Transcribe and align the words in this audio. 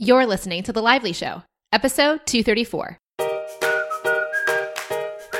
You're 0.00 0.26
listening 0.26 0.64
to 0.64 0.72
The 0.72 0.82
Lively 0.82 1.12
Show, 1.12 1.44
episode 1.70 2.26
234. 2.26 2.98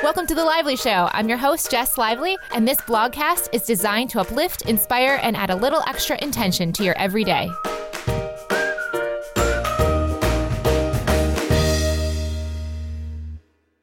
Welcome 0.01 0.29
to 0.29 0.35
The 0.37 0.45
Lively 0.45 0.77
Show. 0.77 1.11
I'm 1.13 1.29
your 1.29 1.39
host, 1.39 1.73
Jess 1.73 1.99
Lively, 1.99 2.37
and 2.55 2.67
this 2.69 2.81
blogcast 2.83 3.49
is 3.53 3.65
designed 3.65 4.11
to 4.11 4.21
uplift, 4.21 4.63
inspire, 4.63 5.19
and 5.25 5.37
add 5.37 5.51
a 5.51 5.57
little 5.57 5.83
extra 5.89 6.17
intention 6.23 6.73
to 6.75 6.85
your 6.85 6.97
everyday. 6.97 7.51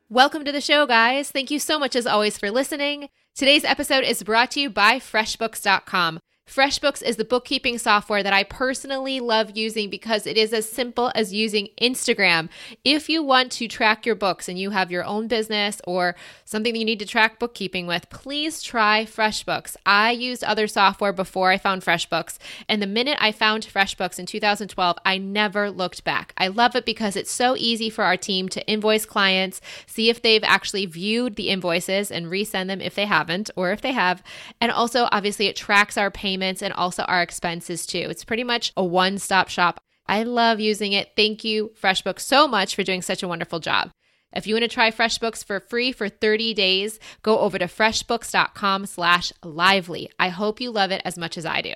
Welcome 0.08 0.46
to 0.46 0.54
the 0.54 0.62
show, 0.62 0.86
guys. 0.86 1.32
Thank 1.32 1.52
you 1.52 1.60
so 1.60 1.80
much, 1.80 1.98
as 1.98 2.08
always, 2.08 2.38
for 2.38 2.50
listening. 2.50 3.10
Today's 3.36 3.66
episode 3.66 4.06
is 4.06 4.24
brought 4.24 4.52
to 4.52 4.62
you 4.62 4.70
by 4.70 5.00
FreshBooks.com. 5.00 6.22
FreshBooks 6.52 7.02
is 7.02 7.16
the 7.16 7.24
bookkeeping 7.24 7.78
software 7.78 8.22
that 8.22 8.34
I 8.34 8.44
personally 8.44 9.22
love 9.22 9.56
using 9.56 9.90
because 9.90 10.28
it 10.28 10.38
is 10.38 10.52
as 10.52 10.70
simple 10.70 11.10
as 11.16 11.34
using 11.34 11.70
Instagram. 11.82 12.50
If 12.84 13.08
you 13.08 13.24
want 13.24 13.54
to 13.54 13.70
track 13.70 14.06
your 14.06 14.16
books 14.16 14.50
and 14.50 14.60
you 14.60 14.72
have 14.72 14.92
your 14.92 15.06
own 15.06 15.30
business 15.30 15.80
or 15.88 16.14
something 16.44 16.74
that 16.74 16.80
you 16.80 16.84
need 16.84 17.00
to 17.00 17.06
track 17.06 17.40
bookkeeping 17.40 17.88
with, 17.88 18.10
please 18.10 18.62
try 18.62 19.06
FreshBooks. 19.06 19.78
I 19.86 20.12
used 20.12 20.44
other 20.44 20.68
software 20.68 21.14
before 21.14 21.52
I 21.52 21.58
found 21.58 21.84
FreshBooks, 21.84 22.38
and 22.68 22.82
the 22.82 22.88
minute 22.88 23.18
I 23.22 23.32
found 23.32 23.66
FreshBooks 23.66 24.20
in 24.20 24.26
2012, 24.26 24.98
I 25.06 25.18
never 25.18 25.72
looked 25.72 26.04
back. 26.04 26.34
I 26.38 26.50
love 26.50 26.76
it 26.76 26.86
because 26.86 27.16
it's 27.16 27.32
so 27.32 27.56
easy 27.56 27.90
for 27.90 28.04
our 28.04 28.18
team 28.18 28.50
to 28.50 28.68
invoice 28.68 29.06
clients, 29.06 29.62
see 29.88 30.10
if 30.10 30.22
they've 30.22 30.44
actually 30.44 30.86
viewed 30.86 31.38
the 31.38 31.48
invoices 31.48 32.12
and 32.12 32.26
resend 32.26 32.68
them 32.68 32.82
if 32.82 32.94
they 32.94 33.06
haven't, 33.06 33.50
or 33.56 33.72
if 33.72 33.80
they 33.80 33.94
have. 33.94 34.22
And 34.60 34.70
also, 34.70 35.08
obviously, 35.14 35.48
it 35.48 35.56
tracks 35.56 35.96
our 35.96 36.12
payments 36.12 36.41
payments 36.42 36.62
and 36.64 36.74
also 36.74 37.04
our 37.04 37.22
expenses 37.22 37.86
too. 37.86 38.08
It's 38.10 38.26
pretty 38.26 38.44
much 38.44 38.74
a 38.76 38.84
one 38.84 39.20
stop 39.20 39.48
shop. 39.48 39.80
I 40.08 40.24
love 40.24 40.60
using 40.60 40.94
it. 40.94 41.12
Thank 41.16 41.44
you, 41.44 41.72
FreshBooks, 41.82 42.22
so 42.22 42.48
much 42.48 42.76
for 42.76 42.84
doing 42.84 43.02
such 43.02 43.24
a 43.24 43.28
wonderful 43.28 43.60
job. 43.60 43.92
If 44.34 44.48
you 44.48 44.56
want 44.56 44.64
to 44.64 44.68
try 44.70 44.92
FreshBooks 44.92 45.46
for 45.46 45.60
free 45.60 45.92
for 45.92 46.10
30 46.10 46.54
days, 46.54 47.00
go 47.22 47.40
over 47.40 47.60
to 47.60 47.66
freshbooks.com 47.66 48.86
slash 48.88 49.32
lively. 49.44 50.10
I 50.18 50.30
hope 50.30 50.60
you 50.60 50.72
love 50.72 50.92
it 50.92 51.02
as 51.06 51.18
much 51.18 51.38
as 51.38 51.46
I 51.46 51.62
do. 51.62 51.76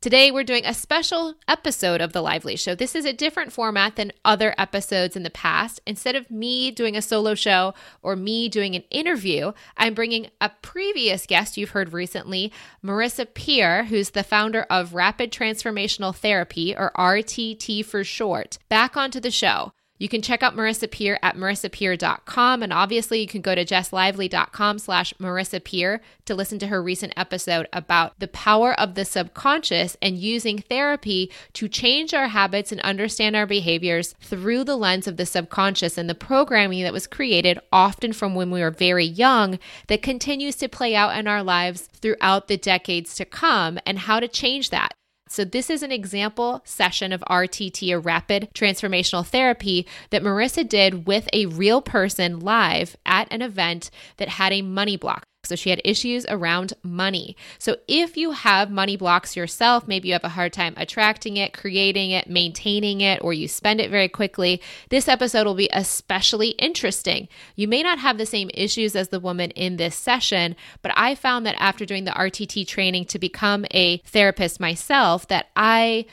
Today, 0.00 0.30
we're 0.30 0.44
doing 0.44 0.64
a 0.64 0.74
special 0.74 1.34
episode 1.48 2.00
of 2.00 2.12
The 2.12 2.22
Lively 2.22 2.54
Show. 2.54 2.76
This 2.76 2.94
is 2.94 3.04
a 3.04 3.12
different 3.12 3.52
format 3.52 3.96
than 3.96 4.12
other 4.24 4.54
episodes 4.56 5.16
in 5.16 5.24
the 5.24 5.28
past. 5.28 5.80
Instead 5.88 6.14
of 6.14 6.30
me 6.30 6.70
doing 6.70 6.96
a 6.96 7.02
solo 7.02 7.34
show 7.34 7.74
or 8.00 8.14
me 8.14 8.48
doing 8.48 8.76
an 8.76 8.84
interview, 8.92 9.50
I'm 9.76 9.94
bringing 9.94 10.30
a 10.40 10.52
previous 10.62 11.26
guest 11.26 11.56
you've 11.56 11.70
heard 11.70 11.92
recently, 11.92 12.52
Marisa 12.82 13.26
Peer, 13.34 13.86
who's 13.86 14.10
the 14.10 14.22
founder 14.22 14.66
of 14.70 14.94
Rapid 14.94 15.32
Transformational 15.32 16.14
Therapy, 16.14 16.76
or 16.76 16.92
RTT 16.96 17.84
for 17.84 18.04
short, 18.04 18.58
back 18.68 18.96
onto 18.96 19.18
the 19.18 19.32
show. 19.32 19.72
You 19.98 20.08
can 20.08 20.22
check 20.22 20.42
out 20.42 20.56
Marisa 20.56 20.90
Peer 20.90 21.18
at 21.22 21.36
marisapeer.com. 21.36 22.62
And 22.62 22.72
obviously, 22.72 23.20
you 23.20 23.26
can 23.26 23.40
go 23.40 23.54
to 23.54 23.64
jesslively.com 23.64 24.78
slash 24.78 25.12
Marisa 25.14 25.62
Peer 25.62 26.00
to 26.24 26.34
listen 26.34 26.58
to 26.60 26.68
her 26.68 26.82
recent 26.82 27.12
episode 27.16 27.68
about 27.72 28.18
the 28.18 28.28
power 28.28 28.78
of 28.78 28.94
the 28.94 29.04
subconscious 29.04 29.96
and 30.00 30.18
using 30.18 30.58
therapy 30.58 31.30
to 31.54 31.68
change 31.68 32.14
our 32.14 32.28
habits 32.28 32.70
and 32.70 32.80
understand 32.82 33.34
our 33.34 33.46
behaviors 33.46 34.14
through 34.20 34.64
the 34.64 34.76
lens 34.76 35.06
of 35.06 35.16
the 35.16 35.26
subconscious 35.26 35.98
and 35.98 36.08
the 36.08 36.14
programming 36.14 36.82
that 36.82 36.92
was 36.92 37.06
created 37.06 37.58
often 37.72 38.12
from 38.12 38.34
when 38.34 38.50
we 38.50 38.60
were 38.60 38.70
very 38.70 39.04
young 39.04 39.58
that 39.88 40.02
continues 40.02 40.56
to 40.56 40.68
play 40.68 40.94
out 40.94 41.16
in 41.16 41.26
our 41.26 41.42
lives 41.42 41.88
throughout 41.94 42.48
the 42.48 42.56
decades 42.56 43.14
to 43.14 43.24
come 43.24 43.78
and 43.84 44.00
how 44.00 44.20
to 44.20 44.28
change 44.28 44.70
that. 44.70 44.97
So, 45.28 45.44
this 45.44 45.70
is 45.70 45.82
an 45.82 45.92
example 45.92 46.62
session 46.64 47.12
of 47.12 47.22
RTT, 47.28 47.94
a 47.94 47.98
rapid 47.98 48.48
transformational 48.54 49.26
therapy, 49.26 49.86
that 50.10 50.22
Marisa 50.22 50.68
did 50.68 51.06
with 51.06 51.28
a 51.32 51.46
real 51.46 51.80
person 51.80 52.40
live 52.40 52.96
at 53.06 53.28
an 53.30 53.42
event 53.42 53.90
that 54.16 54.28
had 54.28 54.52
a 54.52 54.62
money 54.62 54.96
block. 54.96 55.27
So 55.44 55.54
she 55.54 55.70
had 55.70 55.80
issues 55.84 56.26
around 56.28 56.74
money. 56.82 57.36
So 57.58 57.76
if 57.86 58.16
you 58.16 58.32
have 58.32 58.70
money 58.70 58.96
blocks 58.96 59.36
yourself, 59.36 59.86
maybe 59.86 60.08
you 60.08 60.14
have 60.14 60.24
a 60.24 60.30
hard 60.30 60.52
time 60.52 60.74
attracting 60.76 61.36
it, 61.36 61.52
creating 61.52 62.10
it, 62.10 62.28
maintaining 62.28 63.00
it, 63.00 63.22
or 63.22 63.32
you 63.32 63.46
spend 63.46 63.80
it 63.80 63.90
very 63.90 64.08
quickly, 64.08 64.60
this 64.90 65.06
episode 65.06 65.46
will 65.46 65.54
be 65.54 65.70
especially 65.72 66.50
interesting. 66.50 67.28
You 67.54 67.68
may 67.68 67.84
not 67.84 68.00
have 68.00 68.18
the 68.18 68.26
same 68.26 68.50
issues 68.52 68.96
as 68.96 69.08
the 69.08 69.20
woman 69.20 69.50
in 69.52 69.76
this 69.76 69.94
session, 69.94 70.56
but 70.82 70.92
I 70.96 71.14
found 71.14 71.46
that 71.46 71.56
after 71.60 71.86
doing 71.86 72.04
the 72.04 72.10
RTT 72.10 72.66
training 72.66 73.04
to 73.06 73.18
become 73.18 73.64
a 73.70 73.98
therapist 73.98 74.58
myself, 74.58 75.28
that 75.28 75.50
I 75.54 76.06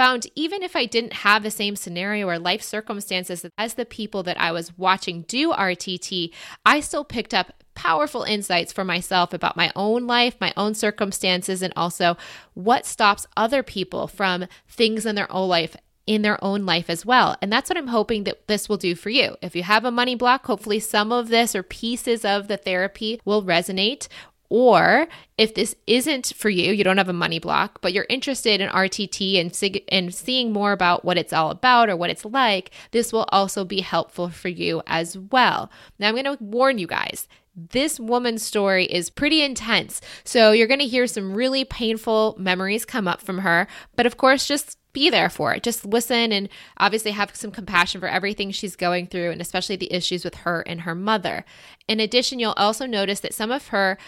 found 0.00 0.26
even 0.34 0.62
if 0.62 0.74
I 0.74 0.86
didn't 0.86 1.12
have 1.12 1.42
the 1.42 1.50
same 1.50 1.76
scenario 1.76 2.26
or 2.26 2.38
life 2.38 2.62
circumstances 2.62 3.44
as 3.58 3.74
the 3.74 3.84
people 3.84 4.22
that 4.22 4.40
I 4.40 4.50
was 4.50 4.78
watching 4.78 5.26
do 5.28 5.52
RTT, 5.52 6.32
I 6.64 6.80
still 6.80 7.04
picked 7.04 7.34
up 7.34 7.62
powerful 7.74 8.22
insights 8.22 8.72
for 8.72 8.82
myself 8.82 9.34
about 9.34 9.58
my 9.58 9.70
own 9.76 10.06
life, 10.06 10.36
my 10.40 10.54
own 10.56 10.72
circumstances, 10.72 11.60
and 11.60 11.74
also 11.76 12.16
what 12.54 12.86
stops 12.86 13.26
other 13.36 13.62
people 13.62 14.06
from 14.06 14.46
things 14.66 15.04
in 15.04 15.16
their 15.16 15.30
own 15.30 15.50
life 15.50 15.76
in 16.06 16.22
their 16.22 16.42
own 16.42 16.66
life 16.66 16.90
as 16.90 17.06
well. 17.06 17.36
And 17.40 17.52
that's 17.52 17.70
what 17.70 17.76
I'm 17.76 17.86
hoping 17.86 18.24
that 18.24 18.48
this 18.48 18.68
will 18.68 18.78
do 18.78 18.96
for 18.96 19.10
you. 19.10 19.36
If 19.42 19.54
you 19.54 19.62
have 19.62 19.84
a 19.84 19.92
money 19.92 20.16
block, 20.16 20.44
hopefully 20.46 20.80
some 20.80 21.12
of 21.12 21.28
this 21.28 21.54
or 21.54 21.62
pieces 21.62 22.24
of 22.24 22.48
the 22.48 22.56
therapy 22.56 23.20
will 23.24 23.44
resonate. 23.44 24.08
Or 24.50 25.06
if 25.38 25.54
this 25.54 25.76
isn't 25.86 26.32
for 26.36 26.50
you, 26.50 26.72
you 26.72 26.82
don't 26.84 26.98
have 26.98 27.08
a 27.08 27.14
money 27.14 27.38
block, 27.38 27.80
but 27.80 27.92
you're 27.92 28.06
interested 28.08 28.60
in 28.60 28.68
RTT 28.68 29.40
and, 29.40 29.54
sig- 29.54 29.84
and 29.88 30.12
seeing 30.12 30.52
more 30.52 30.72
about 30.72 31.04
what 31.04 31.16
it's 31.16 31.32
all 31.32 31.50
about 31.50 31.88
or 31.88 31.96
what 31.96 32.10
it's 32.10 32.24
like, 32.24 32.72
this 32.90 33.12
will 33.12 33.26
also 33.30 33.64
be 33.64 33.80
helpful 33.80 34.28
for 34.28 34.48
you 34.48 34.82
as 34.88 35.16
well. 35.16 35.70
Now, 35.98 36.08
I'm 36.08 36.14
going 36.14 36.24
to 36.24 36.42
warn 36.42 36.78
you 36.78 36.88
guys 36.88 37.28
this 37.54 37.98
woman's 37.98 38.42
story 38.42 38.86
is 38.86 39.10
pretty 39.10 39.42
intense. 39.42 40.00
So 40.24 40.52
you're 40.52 40.68
going 40.68 40.80
to 40.80 40.86
hear 40.86 41.06
some 41.06 41.34
really 41.34 41.64
painful 41.64 42.36
memories 42.38 42.84
come 42.84 43.08
up 43.08 43.20
from 43.20 43.38
her. 43.38 43.66
But 43.96 44.06
of 44.06 44.16
course, 44.16 44.46
just 44.46 44.78
be 44.92 45.10
there 45.10 45.28
for 45.28 45.54
it. 45.54 45.62
Just 45.62 45.84
listen 45.84 46.32
and 46.32 46.48
obviously 46.78 47.12
have 47.12 47.34
some 47.36 47.50
compassion 47.50 48.00
for 48.00 48.08
everything 48.08 48.50
she's 48.50 48.76
going 48.76 49.06
through 49.06 49.30
and 49.30 49.40
especially 49.40 49.76
the 49.76 49.92
issues 49.92 50.24
with 50.24 50.36
her 50.36 50.62
and 50.62 50.82
her 50.82 50.94
mother. 50.94 51.44
In 51.86 52.00
addition, 52.00 52.38
you'll 52.38 52.54
also 52.56 52.86
notice 52.86 53.20
that 53.20 53.34
some 53.34 53.50
of 53.50 53.68
her 53.68 53.98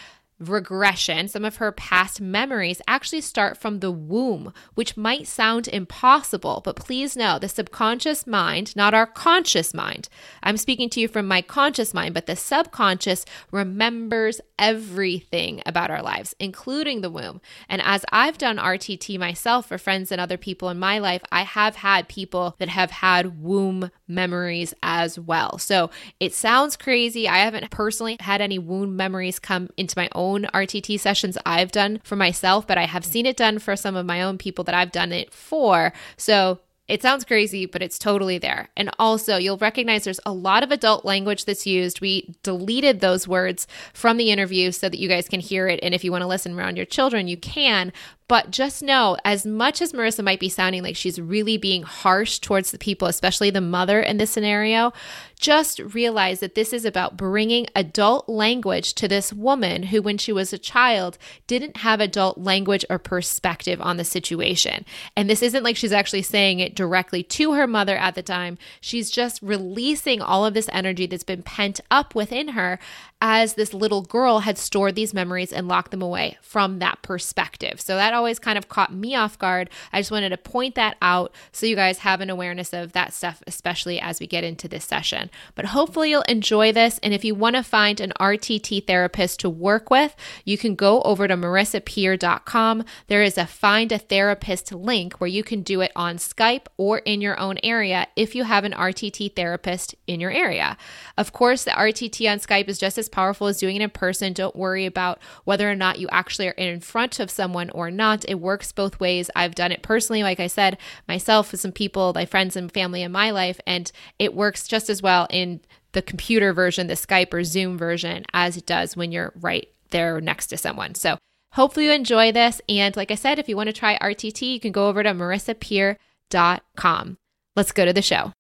regression, 0.49 1.29
some 1.29 1.45
of 1.45 1.57
her 1.57 1.73
past 1.73 2.21
memories 2.21 2.81
actually 2.87 3.21
start 3.21 3.57
from 3.57 3.81
the 3.81 3.91
womb, 3.91 4.53
which 4.75 4.97
might 4.97 5.27
sound 5.27 5.69
impossible, 5.69 6.63
but 6.65 6.77
please 6.77 7.17
know 7.17 7.39
the 7.39 7.49
subconscious 7.49 8.27
mind, 8.27 8.75
not 8.77 8.95
our 8.95 9.07
conscious 9.07 9.75
mind. 9.75 10.09
I'm 10.43 10.57
speaking 10.57 10.89
to 10.91 11.01
you 11.01 11.09
from 11.09 11.27
my 11.27 11.43
conscious 11.43 11.93
mind, 11.93 12.15
but 12.15 12.27
the 12.27 12.37
subconscious 12.37 13.25
remembers 13.51 14.41
everything 14.59 15.63
about 15.67 15.91
our 15.91 16.03
lives, 16.03 16.35
including 16.39 17.01
the 17.01 17.11
womb. 17.11 17.41
And 17.69 17.83
as 17.83 18.05
I've 18.11 18.39
done 18.39 18.59
RTT 18.59 19.19
myself 19.19 19.67
for 19.67 19.79
friends 19.79 20.13
and 20.13 20.21
other 20.21 20.37
people 20.37 20.69
in 20.69 20.79
my 20.79 20.99
life, 20.99 21.23
I 21.31 21.43
have 21.43 21.77
had 21.77 22.09
people 22.09 22.57
that 22.59 22.69
have 22.69 22.91
had 22.91 23.43
womb 23.43 23.91
memories 24.09 24.75
as 24.83 25.19
well. 25.19 25.59
So 25.59 25.91
it 26.21 26.35
sounds 26.35 26.77
crazy. 26.77 27.29
I 27.29 27.39
haven't 27.39 27.71
personally 27.71 28.17
had 28.21 28.41
any 28.41 28.59
womb 28.59 28.97
memories 28.97 29.39
come 29.39 29.69
into 29.77 29.99
my 29.99 30.09
own 30.15 30.32
own 30.33 30.45
RTT 30.55 30.99
sessions 30.99 31.37
I've 31.45 31.73
done 31.73 32.01
for 32.03 32.17
myself, 32.17 32.67
but 32.67 32.79
I 32.79 32.87
have 32.87 33.05
seen 33.05 33.27
it 33.27 33.37
done 33.37 33.59
for 33.59 33.77
some 33.77 33.97
of 33.97 34.07
my 34.07 34.23
own 34.23 34.39
people 34.39 34.65
that 34.65 34.75
I've 34.75 34.93
done 34.93 35.13
it 35.13 35.33
for. 35.33 35.93
So 36.17 36.61
it 36.89 37.01
sounds 37.01 37.25
crazy, 37.25 37.65
but 37.65 37.81
it's 37.81 37.99
totally 37.99 38.39
there. 38.39 38.69
And 38.77 38.91
also, 38.99 39.37
you'll 39.37 39.57
recognize 39.57 40.05
there's 40.05 40.21
a 40.27 40.33
lot 40.33 40.63
of 40.63 40.73
adult 40.73 41.05
language 41.05 41.45
that's 41.45 41.67
used. 41.67 42.01
We 42.01 42.35
deleted 42.43 43.01
those 43.01 43.29
words 43.29 43.67
from 43.95 44.17
the 44.17 44.31
interview 44.31 44.73
so 44.73 44.89
that 44.89 44.99
you 44.99 45.09
guys 45.09 45.29
can 45.29 45.41
hear 45.41 45.69
it. 45.69 45.81
And 45.83 45.95
if 45.95 46.05
you 46.05 46.11
want 46.11 46.23
to 46.23 46.29
listen 46.29 46.59
around 46.59 46.77
your 46.77 46.87
children, 46.87 47.29
you 47.29 47.37
can. 47.37 47.93
But 48.33 48.51
just 48.51 48.83
know, 48.83 49.19
as 49.27 49.45
much 49.45 49.83
as 49.83 49.93
Marisa 49.93 50.25
might 50.25 50.41
be 50.41 50.49
sounding 50.49 50.83
like 50.83 50.97
she's 50.97 51.21
really 51.21 51.59
being 51.59 51.83
harsh 51.83 52.39
towards 52.39 52.71
the 52.71 52.79
people, 52.79 53.07
especially 53.07 53.51
the 53.51 53.61
mother 53.61 54.01
in 54.01 54.17
this 54.17 54.31
scenario, 54.31 54.95
just 55.39 55.81
realize 55.81 56.41
that 56.41 56.55
this 56.55 56.73
is 56.73 56.87
about 56.87 57.19
bringing 57.19 57.67
adult 57.77 58.31
language 58.31 58.95
to 58.95 59.07
this 59.07 59.35
woman 59.35 59.83
who, 59.83 60.01
when 60.01 60.17
she 60.17 60.33
was 60.33 60.51
a 60.51 60.57
child, 60.57 61.19
didn't 61.47 61.79
have 61.79 62.01
adult 62.01 62.39
language 62.39 62.87
or 62.89 62.99
perspective 62.99 63.83
on 63.83 63.99
the 63.99 64.05
situation. 64.05 64.87
And 65.15 65.29
this 65.29 65.43
isn't 65.43 65.65
like 65.65 65.77
she's 65.77 65.93
actually 65.93 66.23
saying 66.23 66.61
it 66.61 66.75
directly 66.75 67.23
to 67.25 67.53
her 67.53 67.67
mother 67.67 67.99
at 67.99 68.15
the 68.15 68.23
time. 68.23 68.57
She's 68.81 69.11
just 69.11 69.43
releasing 69.43 70.23
all 70.23 70.47
of 70.47 70.55
this 70.55 70.71
energy 70.73 71.05
that's 71.05 71.23
been 71.23 71.43
pent 71.43 71.81
up 71.91 72.15
within 72.15 72.49
her 72.49 72.79
as 73.25 73.55
this 73.55 73.73
little 73.73 74.03
girl 74.03 74.41
had 74.41 74.59
stored 74.59 74.97
these 74.97 75.15
memories 75.15 75.53
and 75.53 75.69
locked 75.69 75.93
them 75.93 76.03
away 76.03 76.37
from 76.43 76.81
that 76.81 77.01
perspective. 77.03 77.81
So 77.81 77.95
that 77.95 78.13
always 78.13 78.41
kind 78.41 78.59
of 78.59 78.69
caught 78.69 78.93
me 78.93 79.15
off 79.15 79.39
guard. 79.39 79.71
I 79.93 80.01
just 80.01 80.11
wanted 80.11 80.31
to 80.31 80.37
point 80.37 80.75
that 80.75 80.97
out 81.01 81.33
so 81.53 81.65
you 81.65 81.77
guys 81.77 81.99
have 81.99 82.21
an 82.21 82.31
awareness 82.31 82.73
of 82.73 82.93
that 82.95 83.15
stuff, 83.15 83.41
especially 83.47 84.01
as 84.01 84.19
we 84.19 84.27
get 84.27 84.43
into 84.43 84.67
this 84.67 84.85
session. 84.85 85.31
But 85.55 85.67
hopefully 85.67 86.11
you'll 86.11 86.23
enjoy 86.23 86.73
this. 86.73 86.99
And 87.01 87.15
if 87.15 87.25
you 87.25 87.37
want 87.37 87.55
to 87.55 87.63
find 87.63 88.01
an 88.01 88.13
RTT 88.19 88.89
therapist 88.89 89.39
to 89.41 89.49
work 89.49 89.89
with, 89.89 90.17
you 90.45 90.59
can 90.59 90.75
go 90.75 91.01
over 91.03 91.29
to 91.29 91.37
marisapeer.com. 91.37 92.85
There 93.07 93.23
is 93.23 93.39
a 93.39 93.47
find 93.47 93.93
a 93.93 93.99
therapist 93.99 94.73
link 94.73 95.15
where 95.21 95.29
you 95.29 95.45
can 95.45 95.63
do 95.63 95.81
it 95.81 95.93
on 95.95 96.17
Skype 96.17 96.67
or 96.77 96.99
in 96.99 97.21
your 97.21 97.39
own 97.39 97.59
area 97.63 98.09
if 98.17 98.35
you 98.35 98.43
have 98.43 98.65
an 98.65 98.73
RTT 98.73 99.37
therapist 99.37 99.95
in 100.09 100.19
your 100.19 100.33
area. 100.33 100.77
Of 101.17 101.33
course, 101.33 101.63
the 101.63 101.71
RTT 101.71 102.29
on 102.29 102.41
Skype 102.41 102.67
is 102.67 102.79
just 102.79 102.99
as 102.99 103.12
powerful 103.13 103.47
as 103.47 103.59
doing 103.59 103.77
it 103.77 103.83
in 103.83 103.91
person. 103.91 104.33
Don't 104.33 104.57
worry 104.57 104.87
about 104.87 105.21
whether 105.45 105.71
or 105.71 105.77
not 105.77 105.99
you 105.99 106.09
actually 106.11 106.49
are 106.49 106.53
in 106.53 106.81
front 106.81 107.21
of 107.21 107.31
someone 107.31 107.71
or 107.71 107.91
not. 107.91 108.25
It 108.29 108.41
works 108.41 108.73
both 108.73 108.99
ways. 108.99 109.31
I've 109.37 109.55
done 109.55 109.71
it 109.71 109.83
personally, 109.83 110.23
like 110.23 110.41
I 110.41 110.49
said, 110.49 110.79
myself 111.07 111.53
with 111.53 111.61
some 111.61 111.73
people, 111.73 112.13
my 112.15 112.27
friends 112.27 112.57
and 112.57 112.73
family 112.73 113.03
in 113.03 113.13
my 113.13 113.31
life, 113.31 113.61
and 113.67 113.93
it 114.19 114.35
works 114.35 114.67
just 114.67 114.91
as 114.91 115.03
well 115.03 115.27
in 115.31 115.61
the 115.93 116.03
computer 116.03 116.53
version, 116.53 116.89
the 116.89 116.95
Skype 116.95 117.33
or 117.33 117.45
Zoom 117.45 117.79
version, 117.79 118.25
as 118.33 118.57
it 118.57 118.67
does 118.67 118.97
when 118.97 119.13
you're 119.13 119.33
right 119.41 119.69
there 119.91 120.21
next 120.21 120.49
to 120.49 120.57
someone. 120.57 120.95
So 120.95 121.19
hopefully 121.53 121.87
you 121.87 121.93
enjoy 121.93 122.33
this. 122.33 122.61
And 122.69 122.97
like 122.97 123.11
I 123.11 123.15
said, 123.15 123.39
if 123.39 123.49
you 123.49 123.57
want 123.57 123.69
to 123.69 123.73
try 123.73 123.99
RTT, 123.99 124.43
you 124.43 124.61
can 124.61 124.73
go 124.73 124.89
over 124.89 125.03
to 125.03 125.11
marisapeer.com. 125.11 127.19
Let's 127.55 127.73
go 127.73 127.85
to 127.85 127.93
the 127.93 128.03
show. 128.03 128.33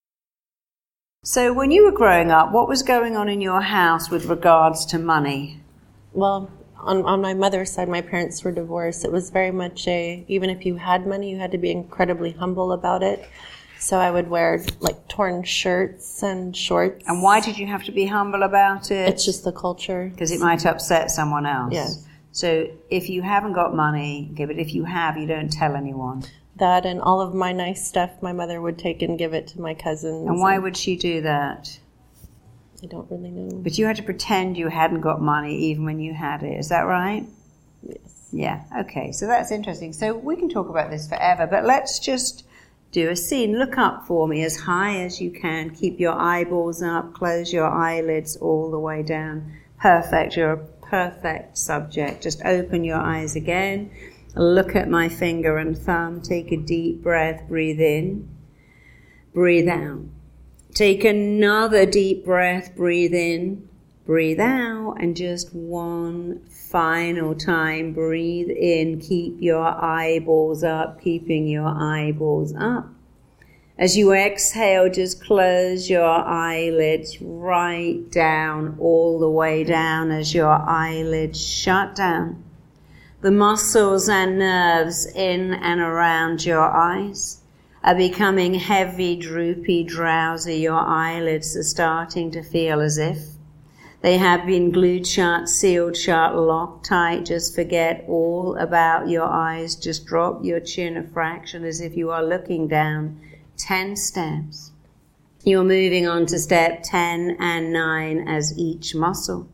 So, 1.24 1.52
when 1.52 1.70
you 1.70 1.84
were 1.84 1.92
growing 1.92 2.32
up, 2.32 2.50
what 2.50 2.66
was 2.66 2.82
going 2.82 3.16
on 3.16 3.28
in 3.28 3.40
your 3.40 3.60
house 3.60 4.10
with 4.10 4.24
regards 4.24 4.84
to 4.86 4.98
money? 4.98 5.60
Well, 6.12 6.50
on, 6.76 7.04
on 7.04 7.20
my 7.20 7.32
mother's 7.32 7.70
side, 7.70 7.88
my 7.88 8.00
parents 8.00 8.42
were 8.42 8.50
divorced. 8.50 9.04
It 9.04 9.12
was 9.12 9.30
very 9.30 9.52
much 9.52 9.86
a, 9.86 10.24
even 10.26 10.50
if 10.50 10.66
you 10.66 10.74
had 10.74 11.06
money, 11.06 11.30
you 11.30 11.38
had 11.38 11.52
to 11.52 11.58
be 11.58 11.70
incredibly 11.70 12.32
humble 12.32 12.72
about 12.72 13.04
it. 13.04 13.24
So 13.78 13.98
I 13.98 14.10
would 14.10 14.30
wear 14.30 14.64
like 14.80 15.06
torn 15.06 15.44
shirts 15.44 16.24
and 16.24 16.56
shorts. 16.56 17.04
And 17.06 17.22
why 17.22 17.38
did 17.38 17.56
you 17.56 17.69
have 17.69 17.84
to 17.84 17.92
be 17.92 18.06
humble 18.06 18.42
about 18.42 18.90
it? 18.90 19.08
It's 19.08 19.24
just 19.24 19.44
the 19.44 19.52
culture. 19.52 20.08
Because 20.12 20.32
it 20.32 20.40
might 20.40 20.66
upset 20.66 21.12
someone 21.12 21.46
else. 21.46 21.72
Yes. 21.72 22.04
So 22.32 22.66
if 22.90 23.08
you 23.08 23.22
haven't 23.22 23.52
got 23.52 23.76
money, 23.76 24.30
okay, 24.32 24.46
but 24.46 24.58
if 24.58 24.74
you 24.74 24.82
have, 24.86 25.16
you 25.16 25.28
don't 25.28 25.52
tell 25.52 25.76
anyone 25.76 26.24
that 26.56 26.84
and 26.84 27.00
all 27.00 27.20
of 27.20 27.34
my 27.34 27.52
nice 27.52 27.87
stuff 27.87 28.10
my 28.20 28.32
mother 28.32 28.60
would 28.60 28.78
take 28.78 29.02
and 29.02 29.19
give 29.19 29.32
it 29.32 29.49
to 29.49 29.60
my 29.60 29.75
cousins. 29.75 30.28
And 30.28 30.38
why 30.38 30.58
would 30.58 30.76
she 30.76 30.96
do 30.96 31.22
that? 31.22 31.78
I 32.82 32.87
don't 32.87 33.10
really 33.10 33.31
know. 33.31 33.56
But 33.58 33.78
you 33.78 33.87
had 33.87 33.96
to 33.96 34.02
pretend 34.02 34.56
you 34.56 34.69
hadn't 34.69 35.00
got 35.00 35.20
money 35.20 35.56
even 35.66 35.84
when 35.84 36.00
you 36.00 36.12
had 36.12 36.43
it. 36.43 36.58
Is 36.58 36.69
that 36.69 36.82
right? 36.82 37.25
Yes. 37.82 38.28
Yeah. 38.32 38.64
Okay. 38.81 39.12
So 39.12 39.26
that's 39.26 39.50
interesting. 39.50 39.93
So 39.93 40.14
we 40.14 40.37
can 40.37 40.49
talk 40.49 40.69
about 40.69 40.90
this 40.90 41.08
forever, 41.08 41.46
but 41.46 41.64
let's 41.64 41.99
just 41.99 42.44
do 42.90 43.08
a 43.08 43.16
scene. 43.16 43.58
Look 43.58 43.78
up 43.78 44.06
for 44.06 44.26
me 44.28 44.43
as 44.43 44.56
high 44.56 45.00
as 45.02 45.20
you 45.20 45.31
can. 45.31 45.70
Keep 45.70 46.00
your 46.00 46.12
eyeballs 46.12 46.82
up. 46.82 47.14
Close 47.14 47.52
your 47.52 47.69
eyelids 47.69 48.37
all 48.37 48.70
the 48.70 48.78
way 48.78 49.02
down. 49.02 49.52
Perfect. 49.81 50.37
You're 50.37 50.52
a 50.52 50.66
perfect 50.82 51.56
subject. 51.56 52.22
Just 52.22 52.44
open 52.44 52.84
your 52.84 52.98
eyes 52.98 53.37
again. 53.37 53.90
Look 54.34 54.75
at 54.75 54.88
my 54.88 55.11
finger 55.11 55.58
and 55.58 55.76
thumb. 55.76 56.23
Take 56.23 56.52
a 56.52 56.56
deep 56.56 57.02
breath. 57.02 57.46
Breathe 57.49 57.81
in. 57.81 58.29
Breathe 59.34 59.69
out. 59.69 60.05
Take 60.75 61.05
another 61.05 61.84
deep 61.84 62.25
breath. 62.25 62.75
Breathe 62.75 63.12
in. 63.12 63.69
Breathe 64.06 64.40
out. 64.40 64.96
And 64.99 65.14
just 65.14 65.55
one 65.55 66.40
final 66.49 67.34
time. 67.34 67.93
Breathe 67.93 68.49
in. 68.49 69.00
Keep 69.00 69.43
your 69.43 69.67
eyeballs 69.67 70.64
up. 70.64 71.02
Keeping 71.02 71.46
your 71.46 71.69
eyeballs 71.69 72.55
up. 72.58 72.88
As 73.76 73.99
you 73.99 74.12
exhale, 74.12 74.88
just 74.88 75.23
close 75.23 75.90
your 75.90 76.06
eyelids 76.06 77.20
right 77.20 78.11
down, 78.11 78.76
all 78.79 79.19
the 79.19 79.29
way 79.29 79.64
down 79.64 80.11
as 80.11 80.32
your 80.32 80.52
eyelids 80.52 81.44
shut 81.44 81.94
down 81.94 82.44
the 83.22 83.30
muscles 83.30 84.08
and 84.08 84.36
nerves 84.36 85.06
in 85.06 85.54
and 85.54 85.80
around 85.80 86.44
your 86.44 86.64
eyes 86.64 87.40
are 87.84 87.94
becoming 87.94 88.54
heavy, 88.54 89.14
droopy, 89.14 89.84
drowsy. 89.84 90.56
Your 90.56 90.80
eyelids 90.80 91.56
are 91.56 91.62
starting 91.62 92.32
to 92.32 92.42
feel 92.42 92.80
as 92.80 92.98
if 92.98 93.19
they 94.00 94.19
have 94.19 94.44
been 94.44 94.72
glued 94.72 95.06
shut, 95.06 95.48
sealed 95.48 95.96
shut, 95.96 96.34
locked 96.34 96.86
tight. 96.86 97.26
Just 97.26 97.54
forget 97.54 98.04
all 98.08 98.56
about 98.56 99.08
your 99.08 99.28
eyes. 99.28 99.76
Just 99.76 100.04
drop 100.04 100.44
your 100.44 100.58
chin 100.58 100.96
a 100.96 101.04
fraction 101.04 101.64
as 101.64 101.80
if 101.80 101.96
you 101.96 102.10
are 102.10 102.24
looking 102.24 102.66
down 102.66 103.20
10 103.56 103.94
steps. 103.94 104.72
You're 105.44 105.62
moving 105.62 106.08
on 106.08 106.26
to 106.26 106.40
step 106.40 106.82
10 106.82 107.36
and 107.38 107.72
9 107.72 108.26
as 108.26 108.58
each 108.58 108.96
muscle 108.96 109.48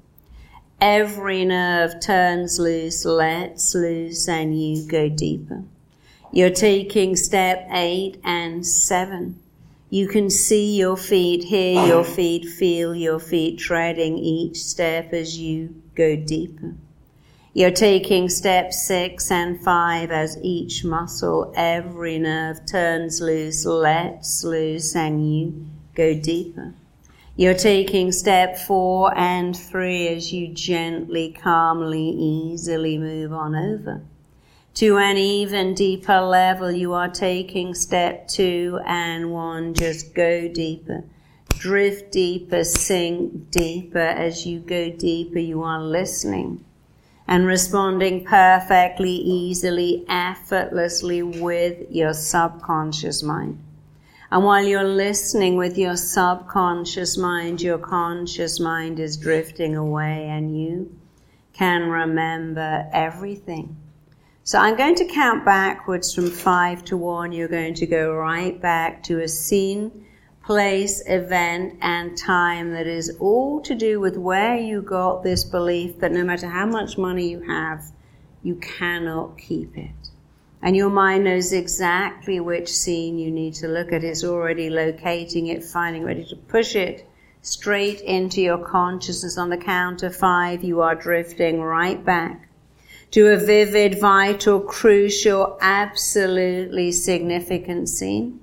Every 0.80 1.44
nerve 1.44 1.98
turns 1.98 2.60
loose, 2.60 3.04
lets 3.04 3.74
loose, 3.74 4.28
and 4.28 4.60
you 4.60 4.86
go 4.86 5.08
deeper. 5.08 5.64
You're 6.30 6.50
taking 6.50 7.16
step 7.16 7.66
eight 7.72 8.20
and 8.22 8.64
seven. 8.64 9.40
You 9.90 10.06
can 10.06 10.30
see 10.30 10.76
your 10.76 10.96
feet, 10.96 11.44
hear 11.44 11.84
your 11.84 12.04
feet, 12.04 12.44
feel 12.44 12.94
your 12.94 13.18
feet 13.18 13.58
treading 13.58 14.18
each 14.18 14.58
step 14.58 15.12
as 15.12 15.36
you 15.36 15.74
go 15.96 16.14
deeper. 16.14 16.74
You're 17.54 17.72
taking 17.72 18.28
step 18.28 18.72
six 18.72 19.32
and 19.32 19.60
five 19.60 20.12
as 20.12 20.38
each 20.42 20.84
muscle, 20.84 21.52
every 21.56 22.20
nerve 22.20 22.64
turns 22.66 23.20
loose, 23.20 23.66
lets 23.66 24.44
loose, 24.44 24.94
and 24.94 25.34
you 25.34 25.66
go 25.96 26.14
deeper. 26.14 26.74
You're 27.38 27.54
taking 27.54 28.10
step 28.10 28.58
four 28.58 29.16
and 29.16 29.56
three 29.56 30.08
as 30.08 30.32
you 30.32 30.48
gently, 30.48 31.30
calmly, 31.30 32.02
easily 32.02 32.98
move 32.98 33.32
on 33.32 33.54
over. 33.54 34.02
To 34.74 34.98
an 34.98 35.16
even 35.18 35.72
deeper 35.72 36.20
level, 36.20 36.72
you 36.72 36.94
are 36.94 37.08
taking 37.08 37.74
step 37.74 38.26
two 38.26 38.80
and 38.84 39.30
one. 39.30 39.74
Just 39.74 40.16
go 40.16 40.48
deeper. 40.48 41.04
Drift 41.50 42.10
deeper, 42.10 42.64
sink 42.64 43.52
deeper. 43.52 43.98
As 44.00 44.44
you 44.44 44.58
go 44.58 44.90
deeper, 44.90 45.38
you 45.38 45.62
are 45.62 45.80
listening 45.80 46.64
and 47.28 47.46
responding 47.46 48.24
perfectly, 48.24 49.12
easily, 49.12 50.04
effortlessly 50.08 51.22
with 51.22 51.88
your 51.88 52.14
subconscious 52.14 53.22
mind. 53.22 53.62
And 54.30 54.44
while 54.44 54.62
you're 54.62 54.84
listening 54.84 55.56
with 55.56 55.78
your 55.78 55.96
subconscious 55.96 57.16
mind, 57.16 57.62
your 57.62 57.78
conscious 57.78 58.60
mind 58.60 59.00
is 59.00 59.16
drifting 59.16 59.74
away 59.74 60.26
and 60.28 60.60
you 60.60 60.98
can 61.54 61.88
remember 61.88 62.86
everything. 62.92 63.76
So 64.44 64.58
I'm 64.58 64.76
going 64.76 64.96
to 64.96 65.06
count 65.06 65.46
backwards 65.46 66.14
from 66.14 66.30
five 66.30 66.84
to 66.86 66.96
one. 66.96 67.32
You're 67.32 67.48
going 67.48 67.74
to 67.74 67.86
go 67.86 68.14
right 68.14 68.60
back 68.60 69.02
to 69.04 69.22
a 69.22 69.28
scene, 69.28 70.06
place, 70.44 71.02
event, 71.06 71.78
and 71.80 72.16
time 72.16 72.72
that 72.72 72.86
is 72.86 73.16
all 73.20 73.62
to 73.62 73.74
do 73.74 73.98
with 73.98 74.18
where 74.18 74.56
you 74.56 74.82
got 74.82 75.22
this 75.22 75.44
belief 75.44 76.00
that 76.00 76.12
no 76.12 76.22
matter 76.22 76.48
how 76.48 76.66
much 76.66 76.98
money 76.98 77.30
you 77.30 77.40
have, 77.40 77.82
you 78.42 78.56
cannot 78.56 79.38
keep 79.38 79.76
it. 79.76 80.10
And 80.60 80.76
your 80.76 80.90
mind 80.90 81.24
knows 81.24 81.52
exactly 81.52 82.40
which 82.40 82.68
scene 82.68 83.18
you 83.18 83.30
need 83.30 83.54
to 83.54 83.68
look 83.68 83.92
at. 83.92 84.02
It's 84.02 84.24
already 84.24 84.70
locating 84.70 85.46
it, 85.46 85.64
finding 85.64 86.04
ready 86.04 86.24
to 86.26 86.36
push 86.36 86.74
it 86.74 87.08
straight 87.42 88.00
into 88.00 88.42
your 88.42 88.58
consciousness. 88.58 89.38
On 89.38 89.50
the 89.50 89.56
count 89.56 90.02
of 90.02 90.16
five, 90.16 90.64
you 90.64 90.80
are 90.80 90.94
drifting 90.94 91.60
right 91.60 92.04
back 92.04 92.48
to 93.12 93.28
a 93.28 93.36
vivid, 93.36 94.00
vital, 94.00 94.60
crucial, 94.60 95.56
absolutely 95.60 96.92
significant 96.92 97.88
scene. 97.88 98.40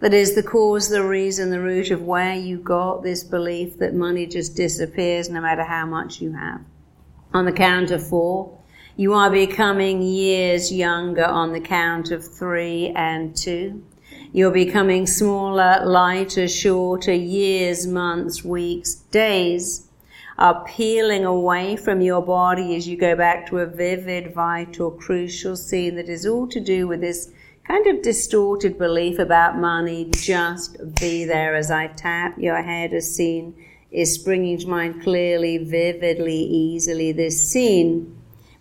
That 0.00 0.14
is 0.14 0.34
the 0.34 0.42
cause, 0.42 0.88
the 0.88 1.04
reason, 1.04 1.50
the 1.50 1.60
root 1.60 1.90
of 1.90 2.02
where 2.02 2.34
you 2.34 2.58
got 2.58 3.02
this 3.02 3.24
belief 3.24 3.78
that 3.78 3.94
money 3.94 4.26
just 4.26 4.54
disappears 4.54 5.30
no 5.30 5.40
matter 5.40 5.64
how 5.64 5.86
much 5.86 6.20
you 6.20 6.32
have. 6.32 6.60
On 7.32 7.44
the 7.46 7.52
count 7.52 7.90
of 7.90 8.06
four, 8.06 8.58
you 8.96 9.12
are 9.12 9.30
becoming 9.30 10.02
years 10.02 10.72
younger 10.72 11.24
on 11.24 11.52
the 11.52 11.60
count 11.60 12.12
of 12.12 12.24
three 12.24 12.92
and 12.94 13.36
two. 13.36 13.82
You're 14.32 14.52
becoming 14.52 15.06
smaller, 15.06 15.84
lighter, 15.84 16.46
shorter, 16.46 17.12
years, 17.12 17.86
months, 17.86 18.44
weeks, 18.44 18.94
days 18.94 19.88
are 20.38 20.64
peeling 20.64 21.24
away 21.24 21.76
from 21.76 22.00
your 22.00 22.22
body 22.22 22.76
as 22.76 22.86
you 22.86 22.96
go 22.96 23.16
back 23.16 23.48
to 23.48 23.58
a 23.58 23.66
vivid, 23.66 24.34
vital, 24.34 24.90
crucial 24.90 25.56
scene 25.56 25.96
that 25.96 26.08
is 26.08 26.26
all 26.26 26.48
to 26.48 26.60
do 26.60 26.86
with 26.86 27.00
this 27.00 27.32
kind 27.66 27.86
of 27.86 28.02
distorted 28.02 28.78
belief 28.78 29.18
about 29.18 29.58
money. 29.58 30.10
Just 30.12 30.76
be 31.00 31.24
there 31.24 31.54
as 31.54 31.70
I 31.70 31.88
tap 31.88 32.36
your 32.38 32.62
head, 32.62 32.92
a 32.92 33.00
scene 33.00 33.54
is 33.90 34.14
springing 34.14 34.58
to 34.58 34.68
mind 34.68 35.02
clearly, 35.02 35.58
vividly, 35.58 36.36
easily 36.36 37.12
this 37.12 37.50
scene 37.50 38.13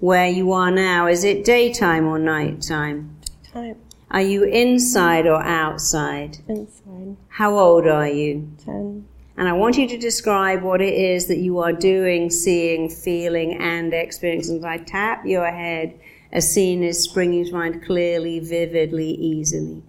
where 0.04 0.28
you 0.28 0.52
are 0.52 0.70
now. 0.70 1.08
Is 1.08 1.24
it 1.24 1.46
daytime 1.46 2.06
or 2.06 2.20
nighttime? 2.20 3.16
Time. 3.54 3.78
Are 4.12 4.22
you 4.22 4.44
inside 4.44 5.26
or 5.26 5.42
outside? 5.42 6.40
Inside. 6.50 7.16
How 7.30 7.58
old 7.58 7.88
are 7.88 8.10
you? 8.10 8.52
Ten. 8.66 9.08
And 9.38 9.48
I 9.48 9.54
want 9.54 9.78
you 9.78 9.88
to 9.88 9.98
describe 9.98 10.62
what 10.62 10.82
it 10.82 10.94
is 10.94 11.28
that 11.28 11.38
you 11.38 11.60
are 11.60 11.72
doing, 11.72 12.30
seeing, 12.30 12.90
feeling, 12.90 13.54
and 13.54 13.94
experiencing. 13.94 14.58
As 14.58 14.66
I 14.66 14.78
tap 14.80 15.26
your 15.26 15.50
head, 15.50 15.98
a 16.34 16.42
scene 16.42 16.84
is 16.84 17.02
springing 17.02 17.46
to 17.46 17.54
mind 17.54 17.86
clearly, 17.86 18.40
vividly, 18.40 19.12
easily. 19.12 19.84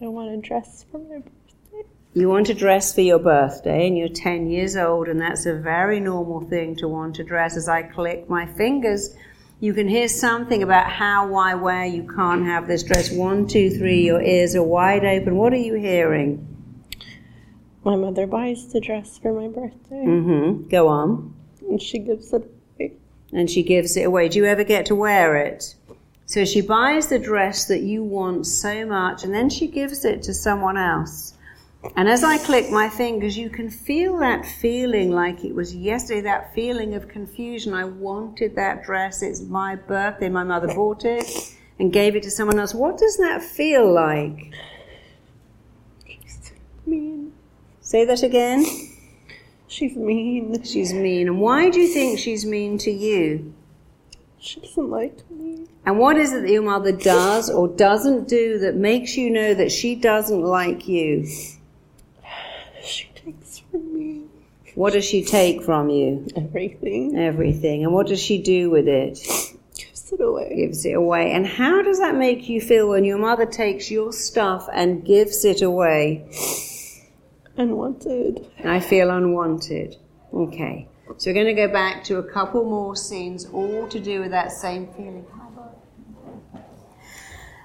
I 0.00 0.06
want 0.06 0.30
to 0.30 0.48
dress 0.48 0.86
for 0.92 0.98
my. 0.98 1.22
You 2.12 2.28
want 2.28 2.46
to 2.46 2.54
dress 2.54 2.92
for 2.92 3.02
your 3.02 3.20
birthday, 3.20 3.86
and 3.86 3.96
you're 3.96 4.08
10 4.08 4.48
years 4.48 4.76
old, 4.76 5.06
and 5.08 5.20
that's 5.20 5.46
a 5.46 5.54
very 5.54 6.00
normal 6.00 6.40
thing 6.40 6.74
to 6.76 6.88
want 6.88 7.14
to 7.16 7.24
dress. 7.24 7.56
As 7.56 7.68
I 7.68 7.82
click 7.82 8.28
my 8.28 8.46
fingers, 8.46 9.14
you 9.60 9.72
can 9.72 9.86
hear 9.86 10.08
something 10.08 10.62
about 10.62 10.90
how, 10.90 11.28
why, 11.28 11.54
where 11.54 11.84
you 11.84 12.02
can't 12.12 12.44
have 12.46 12.66
this 12.66 12.82
dress. 12.82 13.12
One, 13.12 13.46
two, 13.46 13.70
three, 13.70 14.04
your 14.06 14.20
ears 14.20 14.56
are 14.56 14.62
wide 14.62 15.04
open. 15.04 15.36
What 15.36 15.52
are 15.52 15.56
you 15.58 15.74
hearing? 15.74 16.46
My 17.84 17.94
mother 17.94 18.26
buys 18.26 18.72
the 18.72 18.80
dress 18.80 19.16
for 19.18 19.32
my 19.32 19.46
birthday, 19.48 20.04
Mm-hmm. 20.04 20.68
Go 20.68 20.88
on. 20.88 21.32
and 21.68 21.80
she 21.80 22.00
gives 22.00 22.32
it 22.32 22.42
away. 22.78 22.92
and 23.32 23.48
she 23.48 23.62
gives 23.62 23.96
it 23.96 24.02
away. 24.02 24.28
Do 24.28 24.38
you 24.40 24.46
ever 24.46 24.64
get 24.64 24.84
to 24.86 24.96
wear 24.96 25.36
it? 25.36 25.76
So 26.26 26.44
she 26.44 26.60
buys 26.60 27.06
the 27.06 27.18
dress 27.20 27.66
that 27.66 27.80
you 27.82 28.02
want 28.02 28.46
so 28.46 28.84
much 28.84 29.22
and 29.24 29.32
then 29.32 29.48
she 29.48 29.66
gives 29.68 30.04
it 30.04 30.22
to 30.24 30.34
someone 30.34 30.76
else. 30.76 31.34
And 31.96 32.08
as 32.08 32.22
I 32.22 32.36
click 32.36 32.70
my 32.70 32.90
fingers, 32.90 33.38
you 33.38 33.48
can 33.48 33.70
feel 33.70 34.18
that 34.18 34.44
feeling 34.44 35.10
like 35.10 35.44
it 35.44 35.54
was 35.54 35.74
yesterday, 35.74 36.20
that 36.22 36.54
feeling 36.54 36.94
of 36.94 37.08
confusion. 37.08 37.72
I 37.72 37.84
wanted 37.84 38.56
that 38.56 38.82
dress. 38.84 39.22
It's 39.22 39.40
my 39.40 39.76
birthday. 39.76 40.28
My 40.28 40.44
mother 40.44 40.68
bought 40.68 41.04
it 41.06 41.56
and 41.78 41.90
gave 41.90 42.16
it 42.16 42.22
to 42.24 42.30
someone 42.30 42.58
else. 42.58 42.74
What 42.74 42.98
does 42.98 43.16
that 43.16 43.42
feel 43.42 43.90
like? 43.90 44.52
She's 46.06 46.52
mean. 46.84 47.32
Say 47.80 48.04
that 48.04 48.22
again. 48.22 48.66
She's 49.66 49.96
mean. 49.96 50.62
She's 50.62 50.92
mean. 50.92 51.28
And 51.28 51.40
why 51.40 51.70
do 51.70 51.80
you 51.80 51.88
think 51.88 52.18
she's 52.18 52.44
mean 52.44 52.76
to 52.78 52.90
you? 52.90 53.54
She 54.38 54.60
doesn't 54.60 54.90
like 54.90 55.30
me. 55.30 55.66
And 55.86 55.98
what 55.98 56.18
is 56.18 56.32
it 56.32 56.42
that 56.42 56.50
your 56.50 56.62
mother 56.62 56.92
does 56.92 57.48
or 57.48 57.68
doesn't 57.68 58.28
do 58.28 58.58
that 58.58 58.74
makes 58.76 59.16
you 59.16 59.30
know 59.30 59.54
that 59.54 59.72
she 59.72 59.94
doesn't 59.94 60.42
like 60.42 60.86
you? 60.86 61.26
She 62.82 63.08
takes 63.14 63.58
from 63.58 63.94
me 63.94 64.24
What 64.74 64.92
does 64.92 65.04
she 65.04 65.24
take 65.24 65.62
from 65.62 65.90
you? 65.90 66.26
everything. 66.36 67.16
Everything. 67.16 67.84
And 67.84 67.92
what 67.92 68.06
does 68.06 68.20
she 68.20 68.40
do 68.42 68.70
with 68.70 68.88
it? 68.88 69.18
Gives 69.74 70.12
it 70.12 70.20
away. 70.20 70.54
Gives 70.56 70.84
it 70.84 70.92
away. 70.92 71.32
And 71.32 71.46
how 71.46 71.82
does 71.82 71.98
that 71.98 72.16
make 72.16 72.48
you 72.48 72.60
feel 72.60 72.88
when 72.88 73.04
your 73.04 73.18
mother 73.18 73.46
takes 73.46 73.90
your 73.90 74.12
stuff 74.12 74.68
and 74.72 75.04
gives 75.04 75.44
it 75.44 75.62
away? 75.62 76.30
Unwanted. 77.56 78.46
I 78.64 78.80
feel 78.80 79.10
unwanted. 79.10 79.96
Okay. 80.32 80.88
So 81.18 81.30
we're 81.30 81.34
going 81.34 81.54
to 81.54 81.66
go 81.66 81.72
back 81.72 82.04
to 82.04 82.18
a 82.18 82.22
couple 82.22 82.64
more 82.64 82.94
scenes, 82.94 83.44
all 83.46 83.88
to 83.88 83.98
do 83.98 84.20
with 84.20 84.30
that 84.30 84.52
same 84.52 84.86
feeling. 84.94 85.26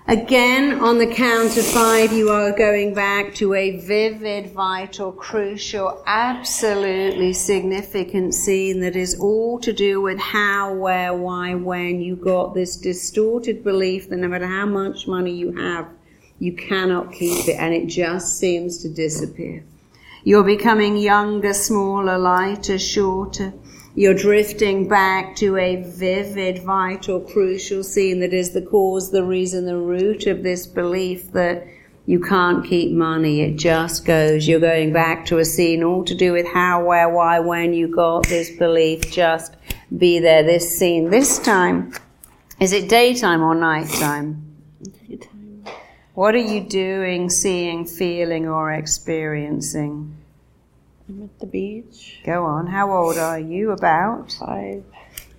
Again, 0.08 0.82
on 0.82 1.00
the 1.00 1.08
count 1.08 1.58
of 1.58 1.66
five, 1.66 2.14
you 2.14 2.30
are 2.30 2.56
going 2.56 2.94
back 2.94 3.34
to 3.36 3.56
a 3.56 3.80
vivid, 3.80 4.52
vital, 4.52 5.12
crucial, 5.12 6.04
absolutely 6.06 7.34
significant 7.34 8.36
scene 8.36 8.82
that 8.82 8.96
is 8.96 9.20
all 9.20 9.60
to 9.62 9.74
do 9.74 10.00
with 10.00 10.20
how, 10.20 10.76
where, 10.76 11.12
why, 11.12 11.56
when 11.56 12.02
you 12.02 12.16
got 12.16 12.54
this 12.54 12.78
distorted 12.78 13.64
belief 13.64 14.08
that 14.10 14.18
no 14.18 14.28
matter 14.28 14.46
how 14.46 14.68
much 14.68 15.08
money 15.08 15.34
you 15.34 15.54
have, 15.54 15.88
you 16.38 16.54
cannot 16.54 17.12
keep 17.12 17.48
it 17.48 17.58
and 17.58 17.74
it 17.74 17.88
just 17.88 18.38
seems 18.38 18.84
to 18.84 18.90
disappear. 18.90 19.66
You're 20.24 20.44
becoming 20.44 20.98
younger, 20.98 21.56
smaller, 21.56 22.20
lighter, 22.20 22.78
shorter. 22.78 23.54
You're 23.98 24.14
drifting 24.14 24.90
back 24.90 25.38
to 25.38 25.56
a 25.56 25.78
vivid, 25.78 26.64
vital, 26.64 27.22
crucial 27.22 27.82
scene 27.82 28.20
that 28.20 28.34
is 28.34 28.52
the 28.52 28.62
cause, 28.62 29.10
the 29.12 29.24
reason, 29.24 29.66
the 29.66 29.78
root 29.78 30.28
of 30.28 30.44
this 30.44 30.68
belief 30.68 31.32
that 31.32 31.66
you 32.06 32.20
can't 32.20 32.66
keep 32.66 32.92
money. 32.92 33.40
It 33.40 33.56
just 33.56 34.04
goes. 34.04 34.50
You're 34.50 34.60
going 34.60 34.92
back 34.92 35.26
to 35.28 35.38
a 35.38 35.46
scene 35.46 35.82
all 35.82 36.04
to 36.04 36.14
do 36.14 36.34
with 36.34 36.46
how, 36.46 36.84
where, 36.84 37.08
why, 37.08 37.40
when 37.40 37.74
you 37.74 37.88
got 37.88 38.28
this 38.28 38.52
belief. 38.58 39.14
Just 39.14 39.56
be 39.98 40.20
there. 40.20 40.44
This 40.44 40.78
scene. 40.78 41.10
This 41.10 41.40
time, 41.40 41.94
is 42.60 42.74
it 42.74 42.90
daytime 42.90 43.42
or 43.42 43.56
nighttime? 43.56 44.58
Daytime. 45.08 45.64
What 46.16 46.36
are 46.36 46.40
you 46.40 46.68
doing, 46.68 47.30
seeing, 47.30 47.86
feeling, 47.86 48.46
or 48.46 48.74
experiencing? 48.74 50.18
I'm 51.08 51.24
at 51.24 51.40
the 51.40 51.46
beach. 51.46 52.20
Go 52.26 52.44
on. 52.46 52.68
How 52.68 52.92
old 52.92 53.18
are 53.18 53.40
you? 53.40 53.72
About? 53.72 54.36
Five. 54.40 54.84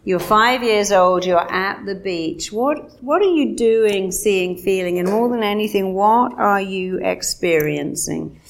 You're 0.05 0.21
five 0.21 0.63
years 0.63 0.93
old. 0.93 1.27
You're 1.27 1.51
at 1.53 1.85
the 1.85 1.97
beach. 1.97 2.53
What 2.53 3.03
What 3.03 3.21
are 3.23 3.33
you 3.41 3.57
doing, 3.57 4.13
seeing, 4.13 4.57
feeling, 4.57 4.99
and 4.99 5.09
more 5.09 5.29
than 5.29 5.43
anything, 5.43 5.95
what 5.95 6.39
are 6.39 6.61
you 6.61 6.99
experiencing? 7.03 8.41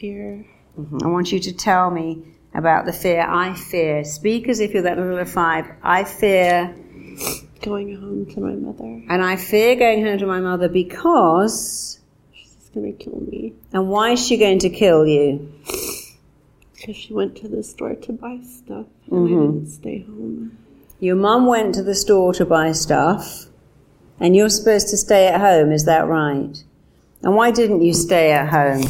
Fear. 0.00 0.44
Mhm. 0.78 1.02
I 1.04 1.08
want 1.08 1.32
you 1.32 1.40
to 1.40 1.52
tell 1.52 1.90
me 1.90 2.22
about 2.54 2.86
the 2.86 2.92
fear. 2.92 3.26
I 3.28 3.54
fear. 3.54 4.04
Speak 4.04 4.48
as 4.48 4.60
if 4.60 4.72
you're 4.74 4.84
that 4.84 4.96
little 4.98 5.24
five. 5.24 5.66
I 5.82 6.04
fear, 6.04 6.72
Going 7.60 7.96
home 7.96 8.26
to 8.26 8.40
my 8.40 8.52
mother. 8.52 9.02
and 9.08 9.20
I 9.24 9.34
fear 9.34 9.74
going 9.74 10.04
home 10.04 10.18
to 10.18 10.26
my 10.26 10.40
mother 10.40 10.68
because. 10.68 11.97
She's 12.68 12.74
gonna 12.74 12.92
kill 12.92 13.20
me. 13.20 13.54
And 13.72 13.88
why 13.88 14.12
is 14.12 14.26
she 14.26 14.36
going 14.36 14.58
to 14.60 14.70
kill 14.70 15.06
you? 15.06 15.52
Because 16.74 16.94
she 16.94 17.12
went 17.12 17.36
to 17.38 17.48
the 17.48 17.64
store 17.64 17.96
to 17.96 18.12
buy 18.12 18.38
stuff 18.42 18.86
and 19.10 19.12
I 19.12 19.30
mm-hmm. 19.30 19.52
didn't 19.58 19.66
stay 19.66 19.98
home. 20.02 20.56
Your 21.00 21.16
mum 21.16 21.46
went 21.46 21.74
to 21.74 21.82
the 21.82 21.94
store 21.96 22.32
to 22.34 22.44
buy 22.44 22.70
stuff, 22.70 23.46
and 24.20 24.36
you're 24.36 24.48
supposed 24.48 24.88
to 24.90 24.96
stay 24.96 25.26
at 25.26 25.40
home, 25.40 25.72
is 25.72 25.86
that 25.86 26.06
right? 26.06 26.56
And 27.22 27.34
why 27.34 27.50
didn't 27.50 27.82
you 27.82 27.92
stay 27.94 28.30
at 28.30 28.48
home? 28.48 28.84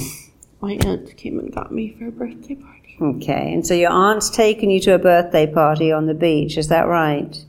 My 0.61 0.79
aunt 0.85 1.17
came 1.17 1.39
and 1.39 1.51
got 1.51 1.73
me 1.73 1.97
for 1.99 2.09
a 2.09 2.13
birthday 2.13 2.57
party. 2.57 2.99
Okay, 3.01 3.55
and 3.55 3.67
so 3.67 3.73
your 3.73 3.91
aunt's 3.91 4.29
taken 4.29 4.69
you 4.69 4.81
to 4.81 4.95
a 4.95 4.99
birthday 4.99 5.47
party 5.47 5.91
on 5.91 6.07
the 6.07 6.15
beach, 6.15 6.59
is 6.59 6.69
that 6.69 6.89
right? 6.89 7.43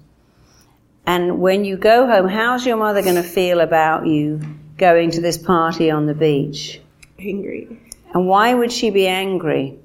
And 1.05 1.41
when 1.41 1.65
you 1.65 1.75
go 1.75 2.07
home, 2.07 2.29
how's 2.29 2.65
your 2.65 2.77
mother 2.77 3.01
going 3.01 3.15
to 3.15 3.23
feel 3.23 3.59
about 3.59 4.07
you 4.07 4.39
going 4.79 5.11
to 5.11 5.21
this 5.21 5.37
party 5.37 5.91
on 5.91 6.07
the 6.07 6.15
beach? 6.15 6.81
Angry. 7.19 7.79
And 8.13 8.27
why 8.27 8.53
would 8.53 8.71
she 8.71 8.89
be 8.89 9.05
angry? 9.05 9.77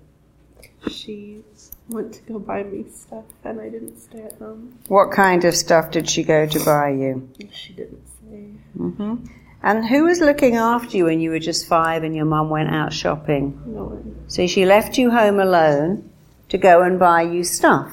She 0.89 1.43
went 1.89 2.15
to 2.15 2.23
go 2.23 2.39
buy 2.39 2.63
me 2.63 2.87
stuff 2.91 3.25
and 3.45 3.61
I 3.61 3.69
didn't 3.69 3.99
stay 3.99 4.23
at 4.23 4.39
home. 4.39 4.79
What 4.89 5.11
kind 5.11 5.45
of 5.45 5.55
stuff 5.55 5.91
did 5.91 6.09
she 6.09 6.23
go 6.23 6.47
to 6.47 6.65
buy 6.65 6.91
you? 6.91 7.29
She 7.53 7.73
didn't 7.75 8.07
say. 8.07 8.49
Mm-hmm. 8.79 9.27
And 9.63 9.89
who 9.89 10.05
was 10.05 10.21
looking 10.21 10.57
after 10.57 10.97
you 10.97 11.07
when 11.07 11.21
you 11.21 11.31
were 11.31 11.39
just 11.39 11.67
five 11.67 12.05
and 12.05 12.15
your 12.15 12.27
mum 12.27 12.51
went 12.51 12.69
out 12.69 12.93
shopping? 12.93 13.61
No 13.67 13.85
one. 13.85 14.25
So 14.29 14.47
she 14.47 14.67
left 14.67 14.99
you 14.99 15.11
home 15.11 15.41
alone 15.41 16.11
to 16.51 16.59
go 16.59 16.83
and 16.83 16.99
buy 16.99 17.23
you 17.23 17.45
stuff. 17.45 17.91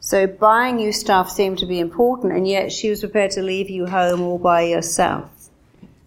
So 0.00 0.26
buying 0.26 0.78
you 0.78 0.92
stuff 0.92 1.30
seemed 1.30 1.58
to 1.60 1.66
be 1.66 1.80
important, 1.80 2.32
and 2.34 2.46
yet 2.46 2.72
she 2.72 2.90
was 2.90 3.00
prepared 3.00 3.30
to 3.32 3.42
leave 3.42 3.70
you 3.70 3.86
home 3.86 4.20
all 4.20 4.38
by 4.38 4.62
yourself. 4.62 5.30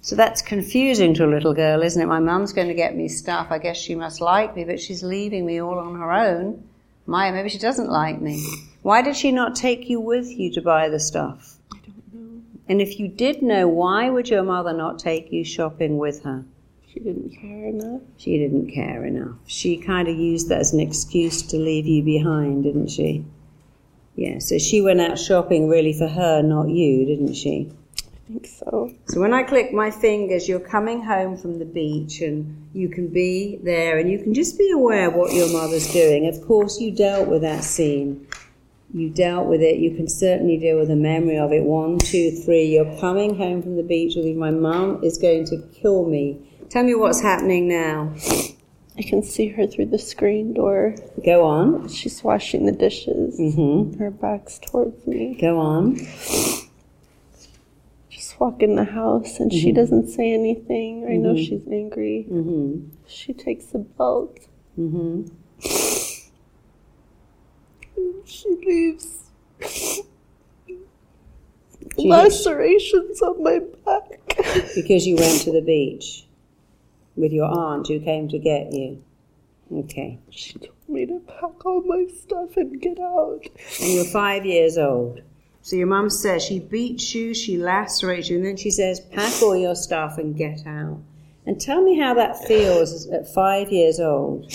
So 0.06 0.16
that's 0.16 0.44
confusing 0.44 1.16
to 1.16 1.26
a 1.26 1.34
little 1.34 1.56
girl, 1.56 1.82
isn't 1.82 2.00
it? 2.00 2.06
My 2.06 2.20
mum's 2.20 2.54
going 2.54 2.68
to 2.68 2.76
get 2.76 2.96
me 2.96 3.08
stuff. 3.08 3.48
I 3.50 3.58
guess 3.58 3.76
she 3.76 3.96
must 3.96 4.22
like 4.22 4.56
me, 4.56 4.64
but 4.64 4.80
she's 4.80 5.02
leaving 5.02 5.48
me 5.48 5.60
all 5.60 5.80
on 5.80 5.96
her 5.96 6.14
own. 6.14 6.64
Maya, 7.08 7.32
maybe 7.32 7.50
she 7.50 7.58
doesn't 7.58 7.90
like 7.90 8.22
me. 8.22 8.46
Why 8.84 9.02
did 9.02 9.16
she 9.16 9.32
not 9.32 9.56
take 9.56 9.90
you 9.90 10.00
with 10.00 10.28
you 10.28 10.54
to 10.54 10.62
buy 10.62 10.90
the 10.90 11.00
stuff? 11.00 11.58
I 11.74 11.78
don't 11.78 12.14
know. 12.14 12.42
And 12.70 12.84
if 12.84 13.00
you 13.00 13.08
did 13.08 13.42
know, 13.42 13.68
why 13.68 14.12
would 14.12 14.30
your 14.30 14.44
mother 14.44 14.74
not 14.74 15.00
take 15.00 15.32
you 15.32 15.44
shopping 15.44 15.98
with 15.98 16.22
her? 16.22 16.46
She 16.88 17.00
didn't 17.00 17.32
care 17.32 17.66
enough. 17.66 18.02
She 18.18 18.38
didn't 18.38 18.70
care 18.76 19.06
enough. 19.06 19.38
She 19.48 19.76
kind 19.76 20.08
of 20.08 20.16
used 20.16 20.50
that 20.50 20.60
as 20.60 20.72
an 20.72 20.82
excuse 20.82 21.42
to 21.48 21.58
leave 21.58 21.88
you 21.88 22.04
behind, 22.04 22.64
didn't 22.64 22.90
she? 22.90 23.26
Yeah, 24.16 24.38
so 24.38 24.60
she 24.60 24.84
went 24.84 25.02
out 25.02 25.18
shopping 25.18 25.68
really 25.68 25.94
for 25.94 26.08
her, 26.08 26.44
not 26.44 26.70
you, 26.70 27.08
didn't 27.08 27.34
she? 27.34 27.72
I 28.26 28.28
think 28.28 28.48
so. 28.48 28.92
So 29.08 29.22
when 29.22 29.34
I 29.34 29.44
click 29.44 29.72
my 29.72 29.92
fingers, 29.92 30.50
you're 30.50 30.60
coming 30.60 31.04
home 31.04 31.38
from 31.38 31.60
the 31.60 31.66
beach 31.66 32.22
and 32.22 32.68
you 32.74 32.90
can 32.90 33.08
be 33.08 33.60
there 33.62 34.00
and 34.00 34.10
you 34.10 34.18
can 34.18 34.34
just 34.34 34.58
be 34.58 34.72
aware 34.72 35.10
of 35.10 35.14
what 35.14 35.32
your 35.32 35.52
mother's 35.54 35.92
doing. 35.94 36.28
Of 36.28 36.42
course, 36.48 36.80
you 36.80 36.92
dealt 36.92 37.28
with 37.28 37.44
that 37.44 37.64
scene. 37.64 38.28
You 38.92 39.12
dealt 39.12 39.48
with 39.48 39.62
it. 39.62 39.78
You 39.78 39.94
can 39.96 40.08
certainly 40.08 40.58
deal 40.58 40.80
with 40.80 40.88
the 40.88 40.96
memory 40.96 41.38
of 41.38 41.52
it. 41.52 41.64
One, 41.64 42.00
two, 42.00 42.32
three. 42.32 42.66
You're 42.66 43.00
coming 43.00 43.38
home 43.38 43.62
from 43.62 43.76
the 43.76 43.84
beach 43.84 44.16
with. 44.16 44.26
My 44.36 44.52
mum 44.52 45.04
is 45.04 45.20
going 45.20 45.46
to 45.48 45.62
kill 45.74 46.06
me. 46.06 46.40
Tell 46.70 46.84
me 46.84 46.96
what's 46.96 47.22
happening 47.22 47.68
now. 47.68 48.16
I 48.98 49.04
can 49.04 49.22
see 49.22 49.50
her 49.50 49.68
through 49.68 49.88
the 49.88 50.00
screen 50.00 50.54
door. 50.54 50.96
Go 51.24 51.46
on. 51.46 51.90
She's 51.90 52.24
washing 52.24 52.66
the 52.66 52.72
dishes. 52.72 53.40
Mm-hmm. 53.40 54.00
Her 54.00 54.10
back's 54.10 54.58
towards 54.58 55.06
me. 55.06 55.38
Go 55.40 55.60
on. 55.60 56.00
Walk 58.40 58.62
in 58.62 58.76
the 58.76 58.84
house 58.84 59.40
and 59.40 59.52
she 59.52 59.72
doesn't 59.72 60.08
say 60.10 60.34
anything. 60.34 61.08
I 61.10 61.16
know 61.16 61.36
she's 61.36 61.66
angry. 61.72 62.28
Mm-hmm. 62.30 62.90
She 63.08 63.34
takes 63.34 63.68
the 63.68 63.80
belt. 63.80 64.38
Mm-hmm. 64.78 65.28
She 68.26 68.50
leaves 68.66 69.32
She- 69.68 70.04
lacerations 71.98 73.22
on 73.22 73.42
my 73.42 73.60
back. 73.86 74.20
Because 74.76 75.08
you 75.08 75.16
went 75.16 75.42
to 75.44 75.52
the 75.52 75.62
beach 75.62 76.26
with 77.16 77.32
your 77.32 77.46
aunt 77.46 77.88
who 77.88 78.00
came 78.02 78.28
to 78.30 78.38
get 78.38 78.74
you. 78.74 79.02
Okay. 79.74 80.20
She 80.30 80.60
told 80.60 80.74
me 80.90 81.06
to 81.06 81.20
pack 81.20 81.66
all 81.66 81.82
my 81.84 82.06
stuff 82.22 82.58
and 82.58 82.82
get 82.82 83.00
out. 83.00 83.42
And 83.82 83.94
you're 83.94 84.06
five 84.06 84.46
years 84.46 84.78
old. 84.78 85.22
So 85.66 85.76
your 85.76 85.88
mum 85.88 86.12
says 86.12 86.44
she 86.44 86.60
beats 86.60 87.16
you, 87.16 87.34
she 87.34 87.58
lacerates 87.58 88.30
you, 88.30 88.38
and 88.38 88.46
then 88.46 88.56
she 88.56 88.70
says, 88.70 89.00
pack 89.00 89.42
all 89.42 89.56
your 89.56 89.74
stuff 89.74 90.20
and 90.20 90.38
get 90.38 90.60
out. 90.68 91.00
And 91.48 91.60
tell 91.60 91.82
me 91.82 91.98
how 91.98 92.14
that 92.14 92.38
feels 92.46 93.10
at 93.10 93.28
five 93.34 93.72
years 93.72 94.00
old. 94.00 94.54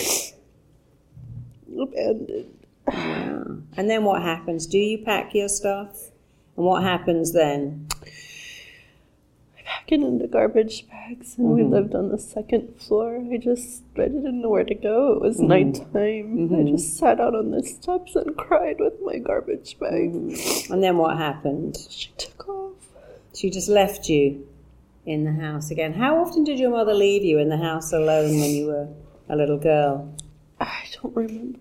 Wow. 1.66 3.56
And 3.76 3.90
then 3.90 4.04
what 4.04 4.22
happens? 4.22 4.68
Do 4.68 4.78
you 4.78 4.98
pack 4.98 5.34
your 5.34 5.48
stuff? 5.48 6.12
And 6.56 6.64
what 6.64 6.84
happens 6.84 7.32
then? 7.32 7.88
Pack 9.90 9.98
it 9.98 10.04
into 10.04 10.28
garbage 10.28 10.88
bags, 10.88 11.36
and 11.36 11.48
we 11.48 11.62
mm-hmm. 11.62 11.72
lived 11.72 11.94
on 11.96 12.10
the 12.10 12.18
second 12.18 12.80
floor. 12.80 13.20
I 13.32 13.38
just, 13.38 13.82
I 13.96 14.02
didn't 14.02 14.40
know 14.40 14.48
where 14.48 14.62
to 14.62 14.74
go. 14.74 15.14
It 15.14 15.20
was 15.20 15.38
mm-hmm. 15.38 15.48
nighttime. 15.48 15.96
I 15.96 15.98
mm-hmm. 15.98 16.76
just 16.76 16.96
sat 16.96 17.18
out 17.18 17.34
on 17.34 17.50
the 17.50 17.62
steps 17.64 18.14
and 18.14 18.36
cried 18.36 18.76
with 18.78 18.94
my 19.02 19.18
garbage 19.18 19.76
bag. 19.80 20.12
And 20.70 20.80
then 20.80 20.96
what 20.96 21.16
happened? 21.16 21.76
She 21.90 22.10
took 22.16 22.48
off. 22.48 22.74
She 23.34 23.50
just 23.50 23.68
left 23.68 24.08
you 24.08 24.46
in 25.06 25.24
the 25.24 25.32
house 25.32 25.72
again. 25.72 25.94
How 25.94 26.22
often 26.22 26.44
did 26.44 26.60
your 26.60 26.70
mother 26.70 26.94
leave 26.94 27.24
you 27.24 27.38
in 27.38 27.48
the 27.48 27.58
house 27.58 27.92
alone 27.92 28.38
when 28.38 28.50
you 28.50 28.66
were 28.66 28.88
a 29.28 29.34
little 29.34 29.58
girl? 29.58 30.14
I 30.60 30.84
don't 31.02 31.16
remember. 31.16 31.58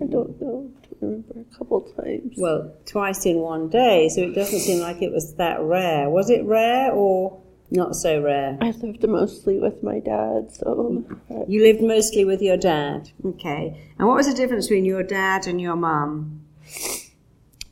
I 0.00 0.04
don't 0.04 0.40
know. 0.40 0.70
I 0.70 0.86
don't 0.86 1.00
remember 1.00 1.40
a 1.40 1.58
couple 1.58 1.80
times. 1.80 2.34
Well, 2.36 2.72
twice 2.86 3.26
in 3.26 3.38
one 3.38 3.70
day, 3.70 4.08
so 4.08 4.20
it 4.20 4.36
doesn't 4.36 4.60
seem 4.60 4.80
like 4.80 5.02
it 5.02 5.10
was 5.10 5.34
that 5.34 5.60
rare. 5.60 6.08
Was 6.08 6.30
it 6.30 6.44
rare 6.44 6.92
or 6.92 7.42
not 7.72 7.96
so 7.96 8.22
rare? 8.22 8.58
I 8.60 8.70
lived 8.70 9.06
mostly 9.08 9.58
with 9.58 9.82
my 9.82 9.98
dad, 9.98 10.52
so 10.52 11.04
You 11.48 11.62
lived 11.62 11.82
mostly 11.82 12.24
with 12.24 12.42
your 12.42 12.56
dad. 12.56 13.10
Okay. 13.24 13.90
And 13.98 14.06
what 14.08 14.16
was 14.16 14.28
the 14.28 14.34
difference 14.34 14.66
between 14.66 14.84
your 14.84 15.02
dad 15.02 15.46
and 15.46 15.60
your 15.60 15.76
mum? 15.76 16.40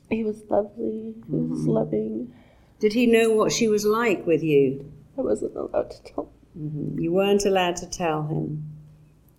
he 0.09 0.23
was 0.23 0.43
lovely. 0.49 1.15
He 1.29 1.35
was 1.35 1.59
mm-hmm. 1.59 1.69
loving. 1.69 2.33
Did 2.79 2.93
he 2.93 3.05
know 3.07 3.31
what 3.31 3.51
she 3.51 3.67
was 3.67 3.85
like 3.85 4.25
with 4.25 4.43
you? 4.43 4.91
I 5.17 5.21
wasn't 5.21 5.55
allowed 5.55 5.91
to 5.91 6.03
tell. 6.03 6.31
Mm-hmm. 6.57 6.99
You 6.99 7.11
weren't 7.11 7.45
allowed 7.45 7.77
to 7.77 7.89
tell 7.89 8.23
him. 8.23 8.69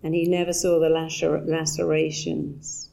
And 0.01 0.15
he 0.15 0.25
never 0.25 0.51
saw 0.51 0.79
the 0.79 0.89
lacer- 0.89 1.47
lacerations. 1.47 2.89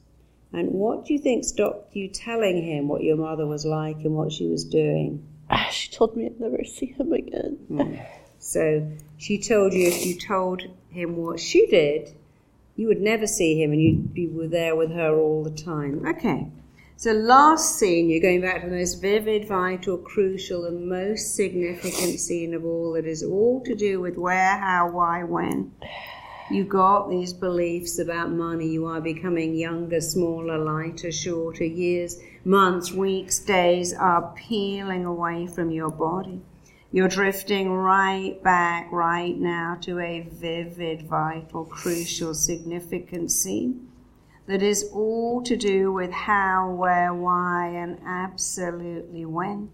And 0.53 0.71
what 0.71 1.05
do 1.05 1.13
you 1.13 1.19
think 1.19 1.43
stopped 1.43 1.95
you 1.95 2.09
telling 2.09 2.63
him 2.63 2.87
what 2.87 3.03
your 3.03 3.17
mother 3.17 3.47
was 3.47 3.65
like 3.65 3.97
and 4.03 4.15
what 4.15 4.31
she 4.31 4.47
was 4.47 4.65
doing? 4.65 5.25
Ah, 5.51 5.67
She 5.69 5.91
told 5.91 6.15
me 6.15 6.25
I'd 6.25 6.39
never 6.39 6.63
see 6.63 6.87
him 6.87 7.11
again. 7.13 8.01
So 8.39 8.87
she 9.17 9.37
told 9.37 9.73
you 9.73 9.87
if 9.87 10.05
you 10.05 10.15
told 10.17 10.63
him 10.89 11.17
what 11.17 11.39
she 11.39 11.67
did, 11.67 12.15
you 12.75 12.87
would 12.87 13.01
never 13.01 13.27
see 13.27 13.61
him 13.61 13.71
and 13.71 13.81
you'd 13.81 14.13
be 14.13 14.27
there 14.47 14.75
with 14.75 14.91
her 14.91 15.15
all 15.15 15.43
the 15.43 15.51
time. 15.51 16.05
Okay. 16.07 16.47
So 16.95 17.11
last 17.11 17.77
scene, 17.79 18.09
you're 18.09 18.21
going 18.21 18.41
back 18.41 18.61
to 18.61 18.69
the 18.69 18.75
most 18.75 19.01
vivid, 19.01 19.47
vital, 19.47 19.97
crucial, 19.97 20.65
and 20.65 20.87
most 20.87 21.35
significant 21.35 22.19
scene 22.19 22.53
of 22.53 22.63
all 22.63 22.93
that 22.93 23.05
is 23.05 23.23
all 23.23 23.61
to 23.65 23.75
do 23.75 23.99
with 23.99 24.17
where, 24.17 24.57
how, 24.57 24.89
why, 24.91 25.23
when. 25.23 25.71
You 26.51 26.65
got 26.65 27.09
these 27.09 27.31
beliefs 27.31 27.97
about 27.97 28.29
money. 28.29 28.67
You 28.67 28.85
are 28.85 28.99
becoming 28.99 29.55
younger, 29.55 30.01
smaller, 30.01 30.57
lighter, 30.57 31.11
shorter. 31.11 31.63
Years, 31.63 32.19
months, 32.43 32.91
weeks, 32.91 33.39
days 33.39 33.93
are 33.93 34.33
peeling 34.35 35.05
away 35.05 35.47
from 35.47 35.71
your 35.71 35.89
body. 35.89 36.41
You're 36.91 37.07
drifting 37.07 37.71
right 37.71 38.43
back 38.43 38.91
right 38.91 39.37
now 39.37 39.77
to 39.81 39.99
a 39.99 40.27
vivid, 40.29 41.03
vital, 41.03 41.63
crucial, 41.63 42.33
significant 42.33 43.31
scene 43.31 43.87
that 44.47 44.61
is 44.61 44.89
all 44.91 45.41
to 45.43 45.55
do 45.55 45.93
with 45.93 46.11
how, 46.11 46.69
where, 46.69 47.13
why, 47.13 47.67
and 47.67 47.97
absolutely 48.05 49.25
when. 49.25 49.69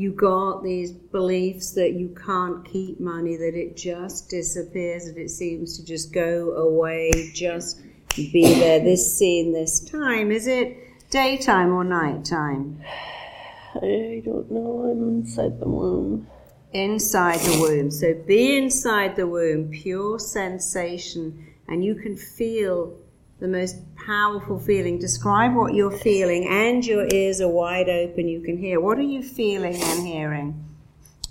You 0.00 0.12
got 0.12 0.62
these 0.62 0.92
beliefs 0.92 1.72
that 1.72 1.92
you 1.92 2.16
can't 2.24 2.64
keep 2.64 3.00
money, 3.00 3.36
that 3.36 3.54
it 3.54 3.76
just 3.76 4.30
disappears, 4.30 5.04
that 5.04 5.18
it 5.18 5.28
seems 5.28 5.76
to 5.76 5.84
just 5.84 6.10
go 6.10 6.52
away, 6.52 7.30
just 7.34 7.82
be 8.16 8.54
there. 8.54 8.80
This 8.80 9.18
scene, 9.18 9.52
this 9.52 9.78
time. 9.78 10.32
Is 10.32 10.46
it 10.46 10.74
daytime 11.10 11.74
or 11.74 11.84
nighttime? 11.84 12.82
I 13.74 14.22
don't 14.24 14.50
know. 14.50 14.88
I'm 14.90 15.02
inside 15.06 15.60
the 15.60 15.68
womb. 15.68 16.26
inside 16.72 17.40
the 17.40 17.60
womb. 17.60 17.90
So 17.90 18.14
be 18.14 18.56
inside 18.56 19.16
the 19.16 19.26
womb, 19.26 19.70
pure 19.70 20.18
sensation, 20.18 21.46
and 21.68 21.84
you 21.84 21.94
can 21.94 22.16
feel 22.16 22.96
the 23.40 23.48
most 23.48 23.76
powerful 23.96 24.58
feeling. 24.58 24.98
Describe 24.98 25.54
what 25.54 25.74
you're 25.74 25.90
feeling, 25.90 26.46
and 26.48 26.86
your 26.86 27.06
ears 27.12 27.40
are 27.40 27.48
wide 27.48 27.88
open. 27.88 28.28
You 28.28 28.40
can 28.40 28.58
hear. 28.58 28.80
What 28.80 28.98
are 28.98 29.02
you 29.02 29.22
feeling 29.22 29.82
and 29.82 30.06
hearing? 30.06 30.64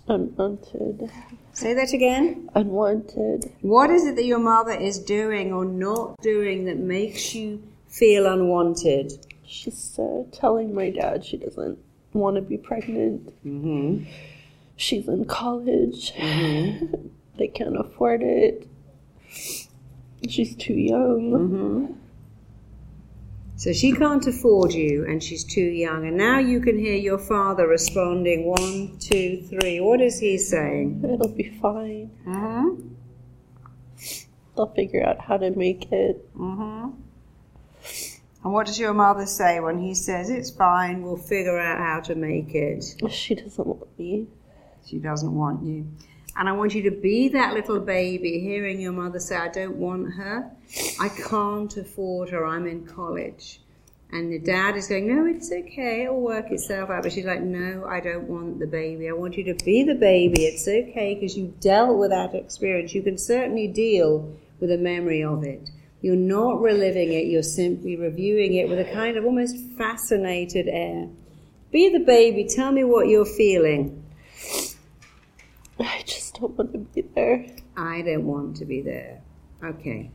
Unwanted. 0.08 1.12
Say 1.54 1.74
that 1.76 1.94
again. 1.94 2.50
Unwanted. 2.56 3.54
What 3.62 3.92
is 3.92 4.06
it 4.06 4.16
that 4.16 4.26
your 4.26 4.40
mother 4.40 4.72
is 4.72 4.98
doing 4.98 5.54
or 5.54 5.66
not 5.66 6.20
doing 6.22 6.66
that 6.66 6.78
makes 6.78 7.36
you 7.36 7.62
feel 7.88 8.26
unwanted? 8.26 9.26
She's 9.46 9.98
uh, 10.00 10.24
telling 10.32 10.74
my 10.74 10.90
dad 10.90 11.26
she 11.26 11.38
doesn't 11.38 11.78
want 12.14 12.38
to 12.38 12.42
be 12.42 12.58
pregnant. 12.58 13.28
Mm-hmm. 13.46 14.10
She's 14.78 15.08
in 15.08 15.26
college. 15.26 16.14
they 16.18 17.48
can't 17.54 17.80
afford 17.80 18.22
it. 18.24 18.68
She's 20.28 20.56
too 20.56 20.74
young. 20.74 21.32
Mm-hmm. 21.32 21.94
So 23.56 23.74
she 23.74 23.92
can't 23.92 24.26
afford 24.26 24.74
you 24.74 25.06
and 25.06 25.22
she's 25.22 25.44
too 25.44 25.62
young. 25.62 26.08
And 26.08 26.18
now 26.18 26.40
you 26.40 26.62
can 26.62 26.80
hear 26.80 26.96
your 26.96 27.18
father 27.18 27.68
responding 27.68 28.46
one, 28.46 28.98
two, 29.00 29.42
three. 29.50 29.82
What 29.82 30.00
is 30.00 30.20
he 30.20 30.38
saying? 30.38 31.02
It'll 31.04 31.28
be 31.28 31.50
fine. 31.62 32.10
Mm-hmm. 32.26 32.88
They'll 34.56 34.74
figure 34.74 35.06
out 35.06 35.20
how 35.20 35.38
to 35.38 35.52
make 35.52 35.92
it. 35.92 36.34
Mm-hmm. 36.38 36.92
And 38.44 38.54
what 38.54 38.68
does 38.68 38.80
your 38.80 38.94
mother 38.94 39.26
say 39.26 39.60
when 39.60 39.80
he 39.80 39.94
says, 39.94 40.30
It's 40.30 40.50
fine, 40.50 41.04
we'll 41.04 41.18
figure 41.18 41.60
out 41.60 41.80
how 41.80 42.00
to 42.02 42.16
make 42.16 42.56
it? 42.56 42.86
She 43.10 43.36
doesn't 43.36 43.68
want 43.68 44.00
me. 44.00 44.28
She 44.86 45.00
doesn't 45.00 45.34
want 45.34 45.66
you. 45.66 45.86
And 46.40 46.48
I 46.48 46.54
want 46.54 46.74
you 46.74 46.84
to 46.84 46.92
be 46.92 47.28
that 47.28 47.54
little 47.54 47.82
baby, 47.82 48.40
hearing 48.40 48.80
your 48.80 48.94
mother 48.94 49.20
say, 49.20 49.36
I 49.36 49.50
don't 49.50 49.76
want 49.76 50.14
her. 50.14 50.50
I 50.98 51.10
can't 51.10 51.76
afford 51.76 52.30
her. 52.30 52.46
I'm 52.46 52.66
in 52.66 52.86
college. 52.86 53.60
And 54.14 54.32
the 54.32 54.40
dad 54.40 54.78
is 54.78 54.88
going, 54.88 55.14
No, 55.14 55.26
it's 55.26 55.52
okay. 55.52 56.04
It'll 56.06 56.22
work 56.22 56.50
itself 56.50 56.90
out. 56.90 57.04
But 57.04 57.12
she's 57.12 57.26
like, 57.26 57.42
No, 57.42 57.84
I 57.86 58.00
don't 58.00 58.30
want 58.30 58.60
the 58.60 58.68
baby. 58.68 59.10
I 59.10 59.12
want 59.12 59.36
you 59.36 59.54
to 59.54 59.66
be 59.66 59.84
the 59.84 59.96
baby. 59.96 60.46
It's 60.46 60.66
okay 60.66 61.16
because 61.16 61.36
you 61.36 61.54
dealt 61.60 61.98
with 61.98 62.12
that 62.12 62.34
experience. 62.34 62.96
You 62.96 63.04
can 63.04 63.18
certainly 63.18 63.68
deal 63.68 64.34
with 64.62 64.72
a 64.72 64.78
memory 64.78 65.22
of 65.22 65.44
it. 65.44 65.70
You're 66.02 66.16
not 66.16 66.62
reliving 66.62 67.12
it, 67.12 67.26
you're 67.26 67.44
simply 67.44 67.98
reviewing 67.98 68.54
it 68.54 68.70
with 68.70 68.80
a 68.80 68.90
kind 68.94 69.18
of 69.18 69.26
almost 69.26 69.58
fascinated 69.78 70.70
air. 70.70 71.10
Be 71.70 71.90
the 71.90 72.00
baby. 72.00 72.48
Tell 72.48 72.72
me 72.72 72.86
what 72.86 73.10
you're 73.10 73.26
feeling. 73.26 74.06
I 75.80 76.04
just 76.06 76.40
don't 76.40 76.58
want 76.58 76.74
to 76.74 76.80
be 76.80 77.02
there. 77.16 77.48
I 77.78 78.02
don't 78.02 78.26
want 78.26 78.58
to 78.58 78.66
be 78.66 78.82
there. 78.82 79.22
Okay. 79.64 80.12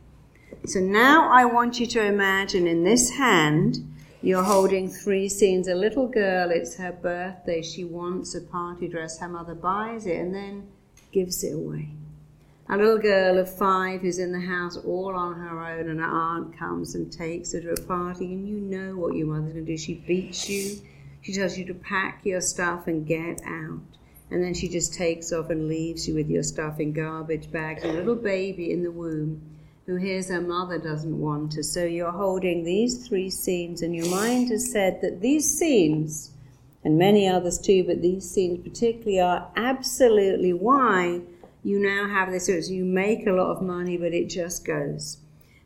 So 0.65 0.79
now 0.79 1.29
I 1.31 1.45
want 1.45 1.79
you 1.79 1.87
to 1.87 2.03
imagine 2.03 2.67
in 2.67 2.83
this 2.83 3.09
hand 3.11 3.77
you're 4.21 4.43
holding 4.43 4.89
three 4.89 5.29
scenes. 5.29 5.67
A 5.67 5.75
little 5.75 6.07
girl, 6.07 6.49
it's 6.51 6.75
her 6.77 6.91
birthday. 6.91 7.61
She 7.61 7.83
wants 7.83 8.33
a 8.35 8.41
party 8.41 8.87
dress. 8.87 9.19
Her 9.19 9.29
mother 9.29 9.55
buys 9.55 10.05
it 10.05 10.19
and 10.19 10.33
then 10.33 10.67
gives 11.11 11.43
it 11.43 11.53
away. 11.53 11.89
A 12.67 12.75
little 12.75 12.97
girl 12.97 13.37
of 13.37 13.55
five 13.55 14.01
who's 14.01 14.17
in 14.17 14.31
the 14.31 14.39
house 14.39 14.75
all 14.77 15.13
on 15.15 15.35
her 15.35 15.63
own, 15.63 15.87
and 15.87 15.99
her 15.99 16.05
aunt 16.05 16.57
comes 16.57 16.95
and 16.95 17.11
takes 17.11 17.53
her 17.53 17.61
to 17.61 17.73
a 17.73 17.81
party, 17.81 18.25
and 18.25 18.47
you 18.47 18.55
know 18.55 18.95
what 18.95 19.15
your 19.15 19.27
mother's 19.27 19.53
going 19.53 19.65
to 19.67 19.71
do. 19.71 19.77
She 19.77 19.93
beats 19.93 20.49
you, 20.49 20.81
she 21.21 21.31
tells 21.31 21.59
you 21.59 21.65
to 21.65 21.75
pack 21.75 22.21
your 22.25 22.41
stuff 22.41 22.87
and 22.87 23.05
get 23.05 23.39
out. 23.45 23.81
And 24.31 24.43
then 24.43 24.53
she 24.53 24.67
just 24.67 24.93
takes 24.93 25.31
off 25.31 25.49
and 25.49 25.67
leaves 25.67 26.07
you 26.07 26.15
with 26.15 26.29
your 26.29 26.43
stuff 26.43 26.79
in 26.79 26.93
garbage 26.93 27.51
bags. 27.51 27.83
A 27.83 27.91
little 27.91 28.15
baby 28.15 28.71
in 28.71 28.83
the 28.83 28.91
womb 28.91 29.41
who 29.85 29.97
hears 29.97 30.29
her 30.29 30.41
mother 30.41 30.79
doesn't 30.79 31.19
want 31.19 31.53
her. 31.53 31.63
So 31.63 31.85
you're 31.85 32.11
holding 32.11 32.63
these 32.63 33.07
three 33.07 33.29
scenes, 33.29 33.83
and 33.83 33.95
your 33.95 34.09
mind 34.09 34.49
has 34.49 34.71
said 34.71 34.99
that 35.01 35.21
these 35.21 35.57
scenes, 35.57 36.31
and 36.83 36.97
many 36.97 37.27
others 37.27 37.59
too, 37.59 37.83
but 37.83 38.01
these 38.01 38.29
scenes 38.29 38.67
particularly, 38.67 39.19
are 39.19 39.51
absolutely 39.55 40.53
why 40.53 41.21
you 41.63 41.79
now 41.79 42.07
have 42.07 42.31
this. 42.31 42.47
So 42.47 42.53
you 42.53 42.83
make 42.83 43.27
a 43.27 43.31
lot 43.31 43.51
of 43.51 43.61
money, 43.61 43.95
but 43.95 44.13
it 44.13 44.27
just 44.27 44.65
goes. 44.65 45.19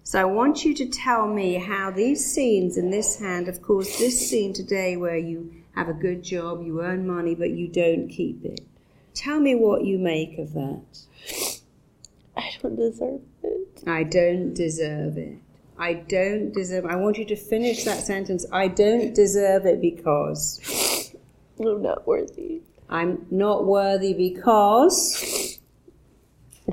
So 0.04 0.20
I 0.20 0.26
want 0.26 0.66
you 0.66 0.74
to 0.74 0.86
tell 0.86 1.28
me 1.28 1.54
how 1.56 1.92
these 1.92 2.26
scenes 2.26 2.78
in 2.78 2.90
this 2.90 3.20
hand, 3.20 3.48
of 3.48 3.62
course, 3.62 4.00
this 4.00 4.30
scene 4.30 4.54
today 4.54 4.98
where 4.98 5.18
you 5.18 5.54
have 5.76 5.90
a 5.90 5.94
good 5.94 6.24
job, 6.24 6.64
you 6.64 6.82
earn 6.82 7.08
money, 7.08 7.36
but 7.36 7.52
you 7.52 7.68
don't 7.68 8.10
keep 8.10 8.44
it. 8.44 8.62
Tell 9.14 9.40
me 9.40 9.56
what 9.56 9.86
you 9.86 9.98
make 9.98 10.38
of 10.38 10.54
that. 10.54 10.82
I 12.38 12.52
don't 12.62 12.76
deserve 12.76 13.22
it. 13.44 13.84
I 13.88 14.04
don't 14.04 14.54
deserve 14.54 15.18
it. 15.18 15.38
I 15.78 15.94
don't 15.94 16.54
deserve 16.54 16.86
I 16.86 16.98
want 16.98 17.18
you 17.18 17.26
to 17.26 17.36
finish 17.38 17.86
that 17.86 18.04
sentence. 18.04 18.46
I 18.52 18.68
don't 18.68 19.14
deserve 19.14 19.66
it 19.66 19.80
because 19.80 21.14
I'm 21.60 21.82
not 21.82 22.06
worthy. 22.06 22.62
I'm 22.90 23.26
not 23.32 23.66
worthy 23.66 24.14
because 24.14 25.39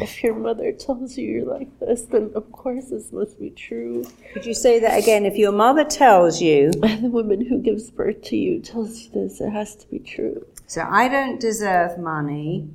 If 0.01 0.23
your 0.23 0.35
mother 0.35 0.73
tells 0.73 1.17
you 1.17 1.29
you're 1.29 1.47
like 1.47 1.79
this, 1.81 2.03
then 2.03 2.31
of 2.35 2.51
course 2.53 2.91
this 2.91 3.13
must 3.13 3.39
be 3.39 3.51
true. 3.51 4.05
Could 4.33 4.45
you 4.45 4.55
say 4.55 4.79
that 4.81 4.99
again? 4.99 5.25
If 5.25 5.37
your 5.37 5.53
mother 5.53 5.85
tells 5.85 6.41
you, 6.41 6.73
And 6.83 7.05
the 7.05 7.11
woman 7.11 7.45
who 7.47 7.59
gives 7.61 7.91
birth 7.91 8.23
to 8.25 8.37
you 8.37 8.61
tells 8.61 9.01
you 9.01 9.11
this, 9.11 9.41
it 9.41 9.51
has 9.51 9.75
to 9.77 9.87
be 9.89 9.99
true. 9.99 10.47
so 10.67 10.83
I 10.89 11.09
don't 11.09 11.41
deserve 11.41 11.99
money, 11.99 12.69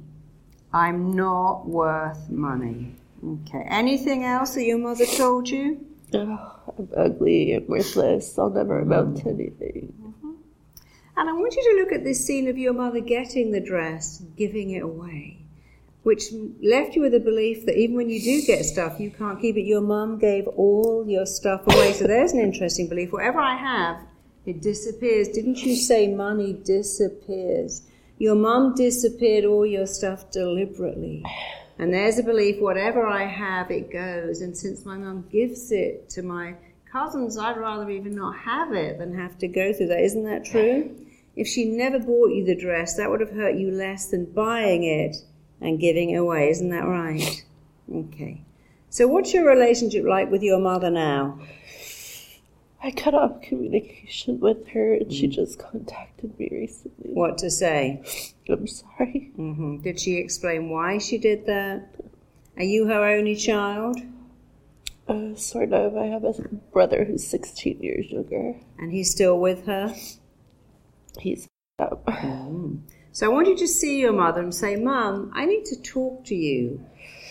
I'm 0.74 1.16
not 1.16 1.68
worth 1.68 2.30
money. 2.30 2.96
Okay. 3.24 3.66
Anything 3.70 4.24
else 4.24 4.56
that 4.56 4.64
your 4.64 4.80
mother 4.80 5.06
told 5.06 5.50
you? 5.50 5.86
Oh, 6.14 6.52
I'm 6.78 6.90
ugly, 6.98 7.54
I'm 7.54 7.68
worthless, 7.68 8.38
I'll 8.38 8.50
never 8.50 8.80
amount 8.80 9.18
to 9.18 9.30
anything. 9.30 9.94
Mm-hmm. 10.02 10.32
And 11.18 11.30
I 11.30 11.34
want 11.34 11.56
you 11.56 11.64
to 11.64 11.84
look 11.84 11.92
at 11.92 12.04
this 12.04 12.26
scene 12.26 12.48
of 12.48 12.58
your 12.58 12.74
mother 12.74 13.00
getting 13.00 13.52
the 13.52 13.60
dress, 13.60 14.24
giving 14.36 14.72
it 14.72 14.84
away, 14.84 15.41
which 16.04 16.32
left 16.62 16.96
you 16.96 17.02
with 17.02 17.12
the 17.12 17.20
belief 17.20 17.66
that 17.66 17.78
even 17.78 17.96
when 17.96 18.10
you 18.10 18.22
do 18.22 18.42
get 18.46 18.66
stuff, 18.66 19.00
you 19.00 19.12
can't 19.12 19.40
keep 19.40 19.56
it. 19.56 19.62
Your 19.62 19.82
mum 19.82 20.18
gave 20.18 20.48
all 20.48 21.06
your 21.08 21.26
stuff 21.26 21.62
away. 21.68 21.94
So 21.94 22.08
there's 22.08 22.34
an 22.34 22.40
interesting 22.40 22.88
belief. 22.88 23.12
Whatever 23.12 23.40
I 23.40 23.56
have, 23.56 24.02
it 24.46 24.62
disappears. 24.62 25.28
Didn't 25.30 25.64
you 25.64 25.76
say 25.76 26.08
money 26.08 26.54
disappears? 26.54 27.84
Your 28.18 28.36
mum 28.36 28.74
disappeared 28.76 29.46
all 29.46 29.66
your 29.66 29.86
stuff 29.86 30.32
deliberately. 30.32 31.24
And 31.78 31.94
there's 31.94 32.18
a 32.18 32.24
belief 32.24 32.60
whatever 32.60 33.06
I 33.06 33.26
have, 33.26 33.70
it 33.70 33.92
goes. 33.92 34.42
And 34.42 34.58
since 34.58 34.86
my 34.86 34.98
mum 34.98 35.28
gives 35.32 35.72
it 35.72 36.10
to 36.12 36.24
my 36.24 36.56
cousins, 36.92 37.38
I'd 37.38 37.58
rather 37.58 37.90
even 37.90 38.16
not 38.16 38.38
have 38.38 38.74
it 38.74 38.98
than 38.98 39.18
have 39.18 39.38
to 39.40 39.48
go 39.48 39.72
through 39.72 39.88
that. 39.88 40.02
Isn't 40.02 40.24
that 40.26 40.46
true? 40.46 40.96
If 41.36 41.48
she 41.48 41.66
never 41.66 42.00
bought 42.00 42.32
you 42.32 42.44
the 42.44 42.56
dress, 42.56 42.98
that 42.98 43.10
would 43.10 43.22
have 43.22 43.32
hurt 43.32 43.56
you 43.56 43.72
less 43.72 44.08
than 44.08 44.26
buying 44.26 44.84
it 44.84 45.16
and 45.62 45.80
giving 45.80 46.16
away. 46.16 46.50
Isn't 46.50 46.70
that 46.70 46.86
right? 46.88 47.44
Okay. 47.94 48.42
So, 48.90 49.08
what's 49.08 49.34
your 49.34 49.48
relationship 49.48 50.06
like 50.06 50.30
with 50.32 50.44
your 50.44 50.60
mother 50.60 50.90
now? 50.90 51.40
I 52.84 52.90
cut 52.92 53.14
off 53.14 53.42
communication 53.44 54.40
with 54.40 54.68
her 54.70 54.96
and 54.96 55.14
she 55.14 55.28
just 55.28 55.60
contacted 55.60 56.38
me 56.40 56.50
recently. 56.52 57.12
What 57.14 57.38
to 57.40 57.52
say? 57.52 58.02
I'm 58.50 58.66
sorry. 58.66 59.32
hmm 59.36 59.78
Did 59.78 60.00
she 60.00 60.16
explain 60.18 60.70
why 60.70 60.98
she 60.98 61.18
did 61.20 61.46
that? 61.46 61.94
Are 62.58 62.64
you 62.64 62.88
her 62.88 63.04
only 63.04 63.36
child? 63.36 64.00
Uh, 65.08 65.36
sort 65.36 65.74
of. 65.74 65.96
I 65.96 66.06
have 66.08 66.24
a 66.24 66.34
brother 66.74 67.06
who's 67.06 67.28
16 67.28 67.80
years 67.82 68.10
younger. 68.10 68.56
And 68.80 68.92
he's 68.92 69.12
still 69.12 69.40
with 69.40 69.66
her? 69.68 69.94
He's 71.20 71.48
up. 71.78 72.04
So 73.14 73.26
I 73.26 73.34
want 73.34 73.48
you 73.48 73.58
to 73.58 73.68
see 73.68 74.00
your 74.00 74.14
mother 74.14 74.42
and 74.42 74.56
say, 74.56 74.78
Mum, 74.78 75.32
I 75.36 75.46
need 75.46 75.66
to 75.66 75.82
talk 75.82 76.24
to 76.26 76.36
you 76.36 76.86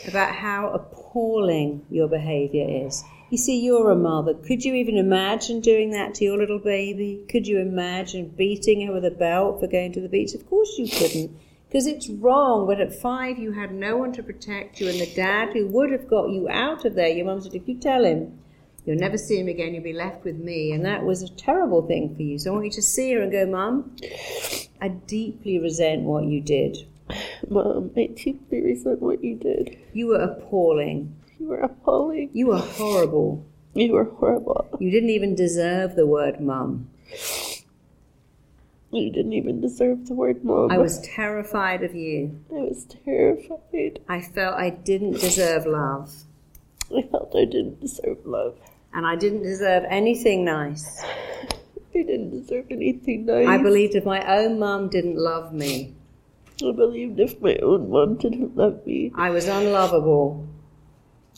about 0.06 0.34
how 0.34 0.68
appalling 0.70 1.86
your 1.88 2.06
behavior 2.06 2.66
is. 2.86 3.02
You 3.30 3.38
see, 3.38 3.60
you're 3.60 3.90
a 3.90 3.96
mother. 3.96 4.34
Could 4.34 4.62
you 4.62 4.74
even 4.74 4.98
imagine 4.98 5.60
doing 5.60 5.90
that 5.92 6.14
to 6.16 6.24
your 6.24 6.36
little 6.36 6.58
baby? 6.58 7.24
Could 7.30 7.46
you 7.46 7.60
imagine 7.60 8.28
beating 8.28 8.86
her 8.86 8.92
with 8.92 9.06
a 9.06 9.10
belt 9.10 9.60
for 9.60 9.68
going 9.68 9.92
to 9.92 10.02
the 10.02 10.08
beach? 10.08 10.34
Of 10.34 10.46
course 10.50 10.76
you 10.76 10.86
couldn't, 10.86 11.34
because 11.68 11.86
it's 11.86 12.10
wrong. 12.10 12.66
But 12.66 12.80
at 12.80 13.00
five, 13.00 13.38
you 13.38 13.52
had 13.52 13.72
no 13.72 13.96
one 13.96 14.12
to 14.14 14.22
protect 14.22 14.80
you, 14.80 14.88
and 14.90 15.00
the 15.00 15.14
dad 15.14 15.54
who 15.54 15.66
would 15.68 15.92
have 15.92 16.08
got 16.08 16.28
you 16.28 16.46
out 16.50 16.84
of 16.84 16.94
there, 16.94 17.08
your 17.08 17.24
mum 17.24 17.40
said, 17.40 17.54
if 17.54 17.66
you 17.66 17.78
tell 17.78 18.04
him, 18.04 18.39
you'll 18.90 19.00
never 19.00 19.16
see 19.16 19.38
him 19.38 19.46
again, 19.46 19.72
you'll 19.72 19.84
be 19.84 19.92
left 19.92 20.24
with 20.24 20.36
me. 20.36 20.72
And 20.72 20.84
that 20.84 21.04
was 21.04 21.22
a 21.22 21.28
terrible 21.28 21.86
thing 21.86 22.16
for 22.16 22.22
you. 22.22 22.38
So 22.38 22.50
I 22.50 22.54
want 22.54 22.64
you 22.64 22.72
to 22.72 22.82
see 22.82 23.12
her 23.12 23.22
and 23.22 23.30
go, 23.30 23.46
Mum, 23.46 23.94
I 24.80 24.88
deeply 24.88 25.60
resent 25.60 26.02
what 26.02 26.24
you 26.24 26.40
did. 26.40 26.76
Mum, 27.48 27.92
I 27.96 28.06
deeply 28.06 28.62
resent 28.62 29.00
what 29.00 29.22
you 29.22 29.36
did. 29.36 29.78
You 29.92 30.08
were 30.08 30.20
appalling. 30.20 31.16
You 31.38 31.48
were 31.48 31.60
appalling. 31.60 32.30
You 32.32 32.48
were 32.48 32.58
horrible. 32.58 33.46
You 33.74 33.92
were 33.92 34.04
horrible. 34.04 34.76
You 34.80 34.90
didn't 34.90 35.10
even 35.10 35.36
deserve 35.36 35.94
the 35.94 36.06
word 36.06 36.40
mum. 36.40 36.90
You 38.92 39.12
didn't 39.12 39.34
even 39.34 39.60
deserve 39.60 40.08
the 40.08 40.14
word 40.14 40.44
mom. 40.44 40.72
I 40.72 40.78
was 40.78 41.00
terrified 41.02 41.84
of 41.84 41.94
you. 41.94 42.40
I 42.50 42.62
was 42.62 42.86
terrified. 43.04 44.00
I 44.08 44.20
felt 44.20 44.56
I 44.56 44.70
didn't 44.70 45.20
deserve 45.20 45.64
love. 45.64 46.12
I 46.90 47.02
felt 47.02 47.32
I 47.36 47.44
didn't 47.44 47.80
deserve 47.80 48.26
love. 48.26 48.58
And 48.92 49.06
I 49.06 49.16
didn't 49.16 49.42
deserve 49.42 49.84
anything 49.88 50.44
nice. 50.44 51.02
I 51.94 52.02
didn't 52.02 52.30
deserve 52.30 52.66
anything 52.70 53.26
nice. 53.26 53.46
I 53.46 53.58
believed 53.58 53.94
if 53.94 54.04
my 54.04 54.24
own 54.38 54.58
mum 54.58 54.88
didn't 54.88 55.16
love 55.16 55.52
me, 55.52 55.94
I 56.62 56.72
believed 56.72 57.18
if 57.18 57.40
my 57.40 57.56
own 57.56 57.90
mom 57.90 58.16
didn't 58.16 58.56
love 58.56 58.86
me, 58.86 59.12
I 59.14 59.30
was 59.30 59.48
unlovable 59.48 60.46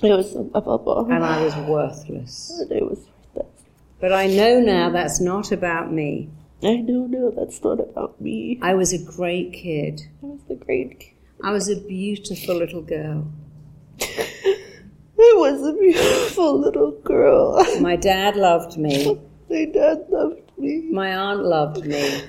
I 0.03 0.15
was 0.17 0.35
unlovable. 0.35 1.07
and 1.11 1.25
I 1.25 1.45
was 1.45 1.55
worthless. 1.57 2.51
And 2.59 2.73
I 2.73 2.85
was 2.85 3.07
worthless. 3.35 3.63
But 4.01 4.13
I 4.13 4.27
know 4.27 4.59
now 4.59 4.91
that's 4.91 5.21
not 5.21 5.53
about 5.53 5.93
me. 5.93 6.29
I 6.63 6.77
know 6.77 7.07
now 7.07 7.31
that's 7.31 7.63
not 7.63 7.79
about 7.79 8.21
me. 8.21 8.59
I 8.63 8.75
was 8.75 8.93
a 8.93 8.99
great 8.99 9.53
kid. 9.53 10.03
I 10.23 10.27
was 10.27 10.41
a 10.51 10.55
great. 10.55 11.01
Kid. 11.01 11.13
I 11.45 11.53
was 11.53 11.69
a 11.69 11.77
beautiful 11.77 12.57
little 12.57 12.83
girl. 12.83 13.31
I 15.23 15.35
was 15.37 15.65
a 15.65 15.73
beautiful 15.79 16.59
little 16.59 16.91
girl. 17.05 17.65
My 17.81 17.95
dad 17.95 18.35
loved 18.35 18.77
me. 18.77 19.21
My 19.49 19.67
dad 19.67 20.07
loved 20.09 20.51
me. 20.59 20.89
My 20.91 21.15
aunt 21.15 21.45
loved 21.45 21.87
me. 21.87 22.25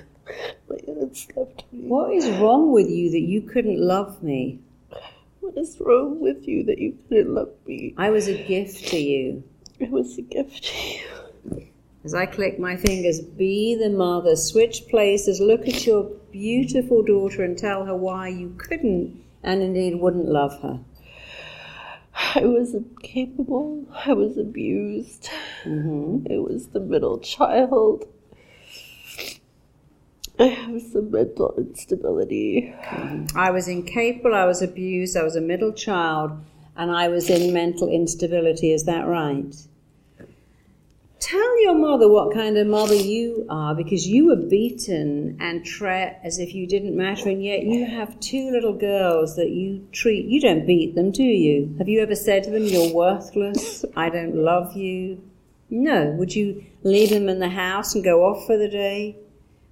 My 0.70 0.76
aunts 0.88 1.28
loved 1.36 1.64
me. 1.72 1.88
What 1.88 2.14
is 2.14 2.30
wrong 2.38 2.72
with 2.72 2.88
you 2.88 3.10
that 3.10 3.22
you 3.22 3.42
couldn't 3.42 3.80
love 3.80 4.22
me? 4.22 4.60
What 5.40 5.58
is 5.58 5.76
wrong 5.80 6.20
with 6.20 6.48
you 6.48 6.64
that 6.66 6.78
you 6.78 6.96
couldn't 7.10 7.34
love 7.34 7.50
me? 7.66 7.96
I 7.98 8.12
was 8.12 8.28
a 8.28 8.38
gift 8.44 8.88
to 8.90 8.98
you. 8.98 9.44
It 9.80 9.90
was 9.90 10.20
a 10.20 10.22
gift 10.22 10.64
to 10.66 10.88
you. 10.88 11.68
As 12.04 12.14
I 12.14 12.28
click 12.28 12.60
my 12.60 12.76
fingers, 12.76 13.22
be 13.22 13.74
the 13.74 13.90
mother, 13.90 14.36
switch 14.36 14.88
places, 14.88 15.40
look 15.40 15.68
at 15.68 15.88
your 15.88 16.04
beautiful 16.32 17.02
daughter 17.02 17.44
and 17.44 17.58
tell 17.58 17.86
her 17.86 17.96
why 17.96 18.28
you 18.28 18.54
couldn't 18.60 19.20
and 19.42 19.64
indeed 19.64 19.96
wouldn't 19.96 20.28
love 20.28 20.62
her. 20.62 20.80
I 22.36 22.46
was 22.46 22.74
incapable. 22.74 23.88
I 24.06 24.14
was 24.14 24.38
abused. 24.38 25.30
hmm 25.64 26.26
I 26.32 26.38
was 26.38 26.68
the 26.68 26.80
middle 26.80 27.20
child. 27.20 28.06
I 30.40 30.46
have 30.46 30.82
some 30.82 31.12
mental 31.12 31.54
instability. 31.58 32.74
I 33.36 33.52
was 33.52 33.68
incapable, 33.68 34.34
I 34.34 34.46
was 34.46 34.64
abused, 34.64 35.16
I 35.16 35.22
was 35.22 35.36
a 35.36 35.42
middle 35.42 35.74
child, 35.74 36.32
and 36.76 36.90
I 36.90 37.08
was 37.08 37.30
in 37.30 37.54
mental 37.54 37.88
instability. 37.88 38.74
Is 38.74 38.86
that 38.86 39.06
right? 39.06 39.54
Tell 41.24 41.64
your 41.64 41.76
mother 41.76 42.10
what 42.10 42.34
kind 42.34 42.58
of 42.58 42.68
mother 42.68 42.96
you 42.96 43.46
are 43.50 43.74
because 43.74 44.06
you 44.06 44.26
were 44.26 44.36
beaten 44.36 45.38
and 45.40 45.66
treated 45.66 46.18
as 46.22 46.38
if 46.38 46.54
you 46.54 46.68
didn't 46.68 46.98
matter, 46.98 47.30
and 47.30 47.42
yet 47.42 47.64
you 47.64 47.86
have 47.86 48.20
two 48.20 48.52
little 48.52 48.74
girls 48.74 49.38
that 49.38 49.52
you 49.52 49.88
treat. 49.94 50.26
You 50.26 50.42
don't 50.42 50.68
beat 50.68 50.96
them, 50.96 51.12
do 51.12 51.24
you? 51.24 51.76
Have 51.78 51.88
you 51.88 52.02
ever 52.02 52.14
said 52.14 52.44
to 52.44 52.50
them, 52.50 52.66
You're 52.66 52.94
worthless? 52.94 53.86
I 53.96 54.10
don't 54.10 54.36
love 54.36 54.76
you? 54.76 55.24
No. 55.70 56.12
Would 56.18 56.36
you 56.36 56.66
leave 56.84 57.12
them 57.12 57.30
in 57.30 57.40
the 57.40 57.48
house 57.48 57.96
and 57.96 58.04
go 58.04 58.26
off 58.26 58.46
for 58.46 58.58
the 58.58 58.68
day? 58.68 59.16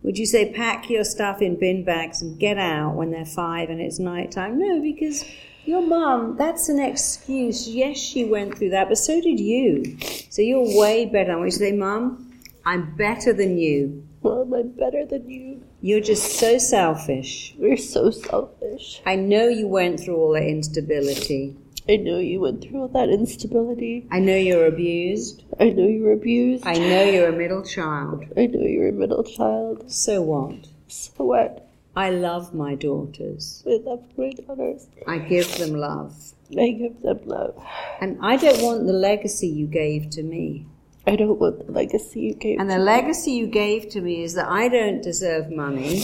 Would 0.03 0.17
you 0.17 0.25
say 0.25 0.53
pack 0.53 0.89
your 0.89 1.03
stuff 1.03 1.41
in 1.41 1.59
bin 1.59 1.83
bags 1.83 2.21
and 2.21 2.39
get 2.39 2.59
out 2.59 2.95
when 2.95 3.11
they're 3.11 3.25
five 3.25 3.69
and 3.69 3.81
it's 3.81 3.99
night 3.99 4.31
time? 4.31 4.57
No, 4.57 4.81
because 4.81 5.25
your 5.65 5.81
mum, 5.81 6.35
that's 6.37 6.69
an 6.69 6.79
excuse. 6.79 7.67
Yes, 7.67 7.97
she 7.97 8.25
went 8.25 8.57
through 8.57 8.71
that, 8.71 8.89
but 8.89 8.97
so 8.97 9.21
did 9.21 9.39
you. 9.39 9.97
So 10.29 10.41
you're 10.41 10.77
way 10.77 11.05
better. 11.05 11.31
And 11.31 11.41
we 11.41 11.51
say, 11.51 11.71
Mum, 11.71 12.31
I'm 12.65 12.95
better 12.95 13.33
than 13.33 13.57
you. 13.57 14.07
Mom, 14.23 14.53
I'm 14.53 14.69
better 14.71 15.05
than 15.05 15.29
you. 15.29 15.63
You're 15.81 16.01
just 16.01 16.37
so 16.39 16.57
selfish. 16.57 17.55
You're 17.57 17.77
so 17.77 18.11
selfish. 18.11 19.01
I 19.05 19.15
know 19.15 19.47
you 19.47 19.67
went 19.67 19.99
through 19.99 20.15
all 20.15 20.33
that 20.33 20.43
instability. 20.43 21.57
I 21.89 21.95
know 21.95 22.19
you 22.19 22.39
went 22.39 22.61
through 22.63 22.81
all 22.81 22.87
that 22.89 23.09
instability. 23.09 24.07
I 24.11 24.19
know 24.19 24.35
you're 24.35 24.67
abused. 24.67 25.43
I 25.59 25.69
know 25.69 25.87
you 25.87 26.03
were 26.03 26.13
abused. 26.13 26.65
I 26.65 26.73
know 26.73 27.03
you're 27.03 27.29
a 27.29 27.35
middle 27.35 27.63
child. 27.63 28.23
I 28.37 28.45
know 28.45 28.61
you're 28.61 28.89
a 28.89 28.93
middle 28.93 29.23
child. 29.23 29.91
So 29.91 30.21
what? 30.21 30.67
So 30.87 31.11
what? 31.17 31.70
I 31.95 32.09
love 32.09 32.53
my 32.53 32.75
daughters. 32.75 33.63
I 33.67 33.79
love 33.83 34.03
my 34.17 34.31
daughters. 34.31 34.87
I 35.07 35.17
give 35.17 35.57
them 35.57 35.73
love. 35.75 36.15
I 36.57 36.71
give 36.71 37.01
them 37.01 37.19
love. 37.25 37.61
And 37.99 38.17
I 38.21 38.37
don't 38.37 38.61
want 38.61 38.85
the 38.87 38.93
legacy 38.93 39.47
you 39.47 39.67
gave 39.67 40.09
to 40.11 40.23
me. 40.23 40.65
I 41.05 41.15
don't 41.15 41.39
want 41.39 41.65
the 41.65 41.71
legacy 41.71 42.21
you 42.21 42.33
gave. 42.33 42.57
To 42.57 42.57
me. 42.57 42.57
And 42.61 42.69
the 42.71 42.77
legacy 42.79 43.31
you 43.33 43.47
gave 43.47 43.89
to 43.89 44.01
me 44.01 44.23
is 44.23 44.35
that 44.35 44.47
I 44.47 44.69
don't 44.69 45.01
deserve 45.01 45.49
money. 45.51 46.03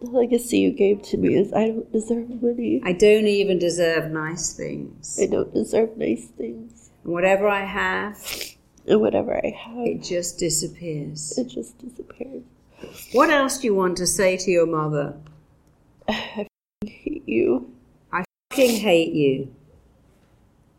the 0.00 0.10
legacy 0.10 0.58
you 0.60 0.70
gave 0.70 1.02
to 1.10 1.16
me 1.16 1.34
is 1.34 1.52
I 1.52 1.68
don't 1.68 1.92
deserve 1.92 2.42
money. 2.42 2.80
I 2.84 2.92
don't 2.92 3.26
even 3.26 3.58
deserve 3.58 4.10
nice 4.12 4.52
things. 4.52 5.18
I 5.20 5.26
don't 5.26 5.52
deserve 5.52 5.96
nice 5.96 6.26
things. 6.26 6.90
And 7.04 7.12
whatever 7.12 7.48
I 7.48 7.64
have, 7.64 8.16
And 8.86 9.00
whatever 9.00 9.34
I 9.36 9.50
have, 9.50 9.86
it 9.86 10.02
just 10.02 10.38
disappears. 10.38 11.36
it 11.38 11.48
just 11.48 11.78
disappears. 11.78 12.42
What 13.12 13.30
else 13.30 13.58
do 13.58 13.66
you 13.66 13.74
want 13.74 13.96
to 13.98 14.06
say 14.06 14.36
to 14.36 14.50
your 14.50 14.66
mother? 14.66 15.14
I 16.08 16.46
hate 16.84 17.28
you. 17.28 17.72
I 18.12 18.24
fucking 18.50 18.80
hate 18.80 19.12
you. 19.12 19.54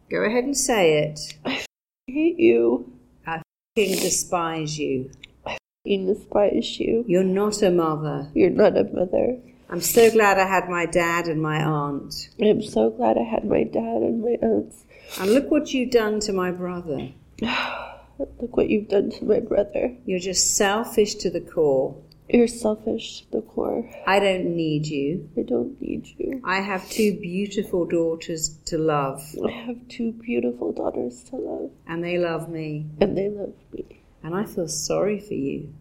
Go 0.10 0.24
ahead 0.24 0.44
and 0.44 0.58
say 0.58 1.04
it. 1.04 1.38
I 1.46 1.64
hate 2.08 2.40
you. 2.40 2.92
I 3.26 3.42
fucking 3.76 4.00
despise 4.00 4.78
you. 4.80 5.12
I 5.46 5.58
fucking 5.86 6.08
despise 6.08 6.80
you. 6.80 7.06
You're 7.08 7.24
not 7.24 7.62
a 7.62 7.72
mother. 7.72 8.30
You're 8.34 8.50
not 8.50 8.78
a 8.78 8.84
mother. 8.84 9.38
I'm 9.70 9.82
so 9.82 10.12
glad 10.12 10.38
I 10.38 10.48
had 10.48 10.70
my 10.70 10.86
dad 10.86 11.28
and 11.28 11.42
my 11.42 11.64
aunt. 11.64 12.30
I'm 12.42 12.62
so 12.62 12.90
glad 12.90 13.18
I 13.18 13.24
had 13.24 13.46
my 13.46 13.64
dad 13.64 14.02
and 14.02 14.22
my 14.22 14.38
aunts. 14.42 14.84
And 15.20 15.32
look 15.32 15.50
what 15.50 15.74
you've 15.74 15.92
done 15.92 16.20
to 16.22 16.34
my 16.34 16.52
brother. 16.52 17.10
Look 18.40 18.58
what 18.58 18.70
you've 18.70 18.90
done 18.90 19.12
to 19.12 19.26
my 19.26 19.40
brother. 19.40 19.96
You're 20.06 20.20
just 20.20 20.56
selfish 20.56 21.16
to 21.16 21.30
the 21.30 21.42
core. 21.42 21.96
You're 22.30 22.48
selfish 22.48 23.22
to 23.22 23.32
the 23.32 23.42
core. 23.42 23.90
I 24.08 24.20
don't 24.20 24.56
need 24.56 24.86
you. 24.88 25.30
I 25.38 25.42
don't 25.42 25.82
need 25.82 26.08
you. 26.18 26.42
I 26.46 26.62
have 26.62 26.90
two 26.90 27.20
beautiful 27.20 27.86
daughters 27.86 28.58
to 28.66 28.78
love, 28.78 29.22
I 29.46 29.52
have 29.52 29.88
two 29.90 30.14
beautiful 30.14 30.72
daughters 30.72 31.24
to 31.26 31.36
love, 31.36 31.72
and 31.88 32.04
they 32.04 32.18
love 32.18 32.48
me. 32.50 32.86
and 33.02 33.18
they 33.18 33.30
love 33.30 33.54
me. 33.74 33.86
And 34.24 34.36
I 34.36 34.46
feel 34.46 34.68
sorry 34.68 35.20
for 35.20 35.34
you. 35.34 35.74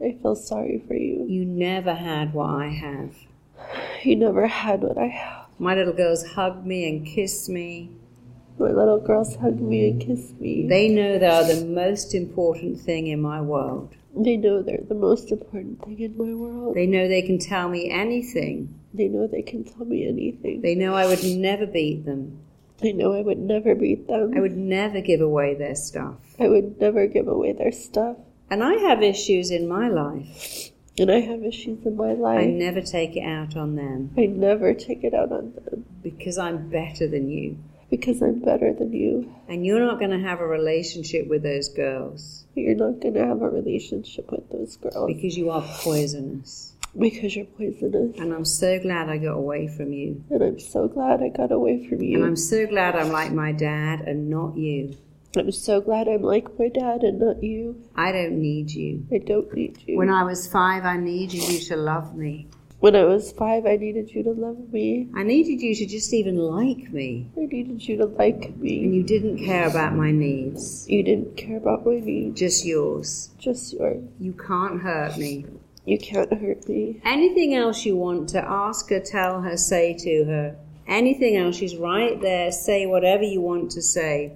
I 0.00 0.16
feel 0.22 0.36
sorry 0.36 0.82
for 0.86 0.94
you. 0.94 1.26
You 1.28 1.44
never 1.44 1.94
had 1.94 2.32
what 2.32 2.50
I 2.50 2.68
have. 2.68 3.14
You 4.02 4.16
never 4.16 4.46
had 4.46 4.82
what 4.82 4.96
I 4.96 5.06
have. 5.08 5.46
My 5.58 5.74
little 5.74 5.92
girls 5.92 6.24
hug 6.24 6.64
me 6.64 6.88
and 6.88 7.06
kiss 7.06 7.48
me. 7.48 7.90
My 8.60 8.72
little 8.72 9.00
girls 9.00 9.36
hug 9.36 9.58
me 9.58 9.88
and 9.88 10.00
kiss 10.02 10.34
me. 10.38 10.66
They 10.68 10.90
know 10.90 11.18
they 11.18 11.26
are 11.26 11.44
the 11.44 11.64
most 11.64 12.14
important 12.14 12.78
thing 12.78 13.06
in 13.06 13.22
my 13.22 13.40
world. 13.40 13.96
They 14.14 14.36
know 14.36 14.60
they're 14.60 14.84
the 14.86 14.94
most 14.94 15.32
important 15.32 15.82
thing 15.82 15.98
in 15.98 16.18
my 16.18 16.34
world. 16.34 16.74
They 16.74 16.86
know 16.86 17.08
they 17.08 17.22
can 17.22 17.38
tell 17.38 17.70
me 17.70 17.90
anything. 17.90 18.78
They 18.92 19.08
know 19.08 19.26
they 19.26 19.40
can 19.40 19.64
tell 19.64 19.86
me 19.86 20.06
anything. 20.06 20.60
They 20.60 20.74
know 20.74 20.94
I 20.94 21.06
would 21.06 21.24
never 21.24 21.66
beat 21.66 22.04
them. 22.04 22.38
They 22.80 22.92
know 22.92 23.14
I 23.14 23.22
would 23.22 23.38
never 23.38 23.74
beat 23.74 24.06
them. 24.06 24.34
I 24.36 24.40
would 24.40 24.58
never 24.58 25.00
give 25.00 25.22
away 25.22 25.54
their 25.54 25.74
stuff. 25.74 26.16
I 26.38 26.48
would 26.48 26.78
never 26.78 27.06
give 27.06 27.28
away 27.28 27.52
their 27.52 27.72
stuff. 27.72 28.18
And 28.50 28.62
I 28.62 28.74
have 28.74 29.02
issues 29.02 29.50
in 29.50 29.68
my 29.68 29.88
life. 29.88 30.70
And 30.98 31.10
I 31.10 31.20
have 31.20 31.42
issues 31.44 31.86
in 31.86 31.96
my 31.96 32.12
life. 32.12 32.40
I 32.40 32.44
never 32.44 32.82
take 32.82 33.16
it 33.16 33.24
out 33.24 33.56
on 33.56 33.76
them 33.76 34.10
I 34.18 34.26
never 34.26 34.74
take 34.74 35.02
it 35.02 35.14
out 35.14 35.32
on 35.32 35.54
them 35.54 35.86
because 36.02 36.36
I'm 36.36 36.68
better 36.68 37.08
than 37.08 37.30
you. 37.30 37.56
Because 37.90 38.22
I'm 38.22 38.38
better 38.40 38.72
than 38.72 38.92
you. 38.92 39.34
And 39.48 39.66
you're 39.66 39.84
not 39.84 39.98
going 39.98 40.12
to 40.12 40.20
have 40.20 40.40
a 40.40 40.46
relationship 40.46 41.26
with 41.26 41.42
those 41.42 41.68
girls 41.68 42.44
You're 42.54 42.76
not 42.76 43.00
going 43.00 43.14
to 43.14 43.26
have 43.26 43.42
a 43.42 43.48
relationship 43.48 44.30
with 44.30 44.48
those 44.50 44.76
girls 44.76 45.06
because 45.06 45.36
you 45.36 45.50
are 45.50 45.62
poisonous. 45.62 46.72
because 46.98 47.36
you're 47.36 47.46
poisonous. 47.46 48.18
And 48.18 48.32
I'm 48.32 48.44
so 48.44 48.78
glad 48.80 49.08
I 49.08 49.18
got 49.18 49.34
away 49.34 49.68
from 49.68 49.92
you. 49.92 50.24
And 50.30 50.42
I'm 50.42 50.58
so 50.58 50.88
glad 50.88 51.22
I 51.22 51.28
got 51.28 51.52
away 51.52 51.86
from 51.88 52.00
you. 52.02 52.18
And 52.18 52.24
I'm 52.26 52.36
so 52.36 52.66
glad 52.66 52.96
I'm 52.96 53.10
like 53.10 53.32
my 53.32 53.52
dad 53.52 54.00
and 54.00 54.28
not 54.30 54.56
you. 54.56 54.96
I'm 55.36 55.52
so 55.52 55.80
glad 55.80 56.08
I'm 56.08 56.22
like 56.22 56.58
my 56.58 56.68
dad 56.68 57.02
and 57.02 57.20
not 57.20 57.40
you. 57.40 57.80
I 57.94 58.10
don't 58.10 58.40
need 58.40 58.72
you. 58.72 59.06
I 59.12 59.18
don't 59.18 59.52
need 59.54 59.78
you. 59.86 59.96
When 59.96 60.10
I 60.10 60.24
was 60.24 60.48
five, 60.48 60.84
I 60.84 60.96
needed 60.96 61.48
you 61.48 61.60
to 61.68 61.76
love 61.76 62.16
me. 62.16 62.48
When 62.80 62.96
I 62.96 63.04
was 63.04 63.30
five, 63.32 63.66
I 63.66 63.76
needed 63.76 64.10
you 64.14 64.22
to 64.22 64.30
love 64.30 64.72
me. 64.72 65.08
I 65.14 65.22
needed 65.22 65.60
you 65.60 65.74
to 65.74 65.86
just 65.86 66.14
even 66.14 66.36
like 66.36 66.90
me. 66.90 67.28
I 67.36 67.44
needed 67.44 67.86
you 67.86 67.98
to 67.98 68.06
like 68.06 68.56
me. 68.56 68.84
And 68.84 68.94
you 68.94 69.02
didn't 69.02 69.36
care 69.44 69.68
about 69.68 69.94
my 69.94 70.10
needs, 70.10 70.88
You 70.88 71.02
didn't 71.02 71.36
care 71.36 71.58
about 71.58 71.84
my 71.84 72.00
needs, 72.00 72.40
just 72.40 72.64
yours. 72.64 73.28
just 73.38 73.74
yours. 73.74 74.02
You 74.18 74.32
can't 74.32 74.80
hurt 74.80 75.18
me. 75.18 75.44
You 75.84 75.98
can't 75.98 76.32
hurt 76.32 76.66
me. 76.68 77.00
Anything 77.04 77.54
else 77.54 77.84
you 77.84 77.96
want 77.96 78.30
to 78.30 78.42
ask 78.42 78.88
her, 78.88 79.00
tell 79.00 79.42
her, 79.42 79.58
say 79.58 79.92
to 79.98 80.24
her. 80.24 80.56
Anything 80.86 81.36
else, 81.36 81.56
she's 81.56 81.76
right 81.76 82.18
there. 82.20 82.50
Say 82.50 82.86
whatever 82.86 83.24
you 83.24 83.42
want 83.42 83.72
to 83.72 83.82
say. 83.82 84.32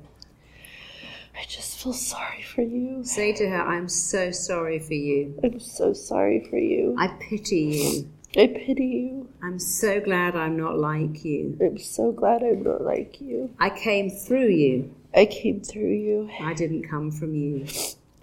I 1.35 1.45
just 1.49 1.83
feel 1.83 1.95
sorry 1.95 2.43
for 2.43 2.63
you. 2.63 3.05
Say 3.05 3.33
to 3.33 3.49
her, 3.49 3.61
I'm 3.61 3.89
so 3.89 4.31
sorry 4.31 4.79
for 4.79 4.95
you. 4.95 5.41
I'm 5.43 5.59
so 5.59 5.93
sorry 5.95 6.47
for 6.49 6.59
you. 6.59 6.95
I 6.99 7.09
pity 7.09 7.57
you. 7.61 8.11
I 8.37 8.49
pity 8.49 8.85
you. 8.85 9.29
I'm 9.43 9.61
so 9.61 10.01
glad 10.01 10.35
I'm 10.35 10.57
not 10.57 10.77
like 10.77 11.25
you. 11.25 11.57
I'm 11.61 11.79
so 11.79 12.11
glad 12.11 12.43
I'm 12.43 12.65
not 12.65 12.83
like 12.83 13.21
you. 13.21 13.55
I 13.61 13.71
came 13.71 14.11
through 14.11 14.49
you. 14.49 14.93
I 15.15 15.27
came 15.27 15.61
through 15.61 15.93
you. 15.93 16.29
I 16.41 16.53
didn't 16.53 16.89
come 16.89 17.13
from 17.13 17.37
you. 17.37 17.65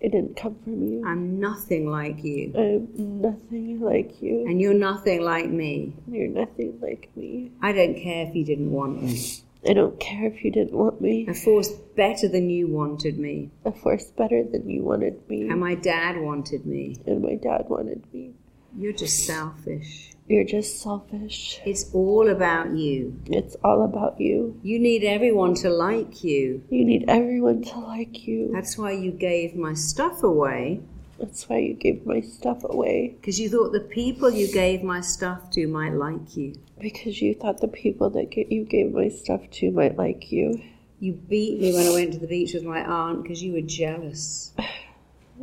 It 0.02 0.12
didn't 0.12 0.36
come 0.36 0.56
from 0.64 0.82
you. 0.86 1.06
I'm 1.06 1.40
nothing 1.40 1.90
like 1.90 2.24
you. 2.24 2.52
I'm 2.58 3.22
nothing 3.22 3.80
like 3.80 4.22
you. 4.22 4.46
And 4.48 4.60
you're 4.60 4.74
nothing 4.74 5.22
like 5.22 5.50
me. 5.50 5.94
You're 6.10 6.28
nothing 6.28 6.80
like 6.82 7.10
me. 7.16 7.52
I 7.62 7.72
don't 7.72 7.96
care 7.96 8.28
if 8.28 8.36
you 8.36 8.44
didn't 8.44 8.72
want 8.72 9.02
me. 9.02 9.22
I 9.66 9.74
don't 9.74 10.00
care 10.00 10.26
if 10.26 10.44
you 10.44 10.52
didn't 10.52 10.74
want 10.74 11.00
me. 11.00 11.28
A 11.30 11.36
force 11.36 11.70
better 11.96 12.28
than 12.28 12.50
you 12.50 12.68
wanted 12.68 13.20
me. 13.20 13.52
A 13.64 13.72
force 13.72 14.06
better 14.18 14.44
than 14.44 14.68
you 14.68 14.84
wanted 14.84 15.30
me. 15.30 15.48
And 15.50 15.60
my 15.60 15.76
dad 15.76 16.20
wanted 16.20 16.66
me. 16.66 16.98
And 17.06 17.22
my 17.22 17.36
dad 17.36 17.66
wanted 17.70 18.04
me. 18.12 18.34
You're 18.78 18.94
just 18.94 19.26
selfish. 19.26 20.14
You're 20.28 20.46
just 20.46 20.82
selfish. 20.82 21.60
It's 21.66 21.94
all 21.94 22.30
about 22.30 22.72
you. 22.72 23.20
It's 23.26 23.56
all 23.64 23.84
about 23.84 24.20
you. 24.22 24.58
You 24.64 24.80
need 24.80 25.04
everyone 25.04 25.56
to 25.56 25.70
like 25.70 26.24
you. 26.24 26.64
You 26.70 26.86
need 26.86 27.06
everyone 27.10 27.64
to 27.64 27.80
like 27.80 28.28
you. 28.28 28.50
That's 28.54 28.78
why 28.78 28.92
you 28.92 29.12
gave 29.12 29.56
my 29.56 29.74
stuff 29.74 30.24
away. 30.24 30.80
That's 31.20 31.50
why 31.50 31.58
you 31.58 31.74
gave 31.74 32.06
my 32.06 32.22
stuff 32.22 32.64
away. 32.64 33.16
Because 33.20 33.40
you 33.40 33.50
thought 33.50 33.74
the 33.74 33.82
people 33.82 34.32
you 34.32 34.52
gave 34.52 34.84
my 34.84 35.02
stuff 35.02 35.52
to 35.52 35.68
might 35.68 35.94
like 35.94 36.38
you. 36.38 36.56
Because 36.80 37.22
you 37.22 37.36
thought 37.36 37.60
the 37.60 37.68
people 37.68 38.10
that 38.12 38.32
get 38.32 38.52
you 38.52 38.64
gave 38.64 38.94
my 38.94 39.10
stuff 39.10 39.42
to 39.52 39.72
might 39.72 39.98
like 39.98 40.32
you. 40.32 40.62
You 41.00 41.14
beat 41.14 41.60
me 41.60 41.74
when 41.74 41.88
I 41.88 41.94
went 41.94 42.14
to 42.14 42.20
the 42.20 42.28
beach 42.28 42.54
with 42.54 42.64
my 42.64 42.84
aunt 42.84 43.24
because 43.24 43.44
you 43.44 43.52
were 43.54 43.62
jealous. 43.62 44.54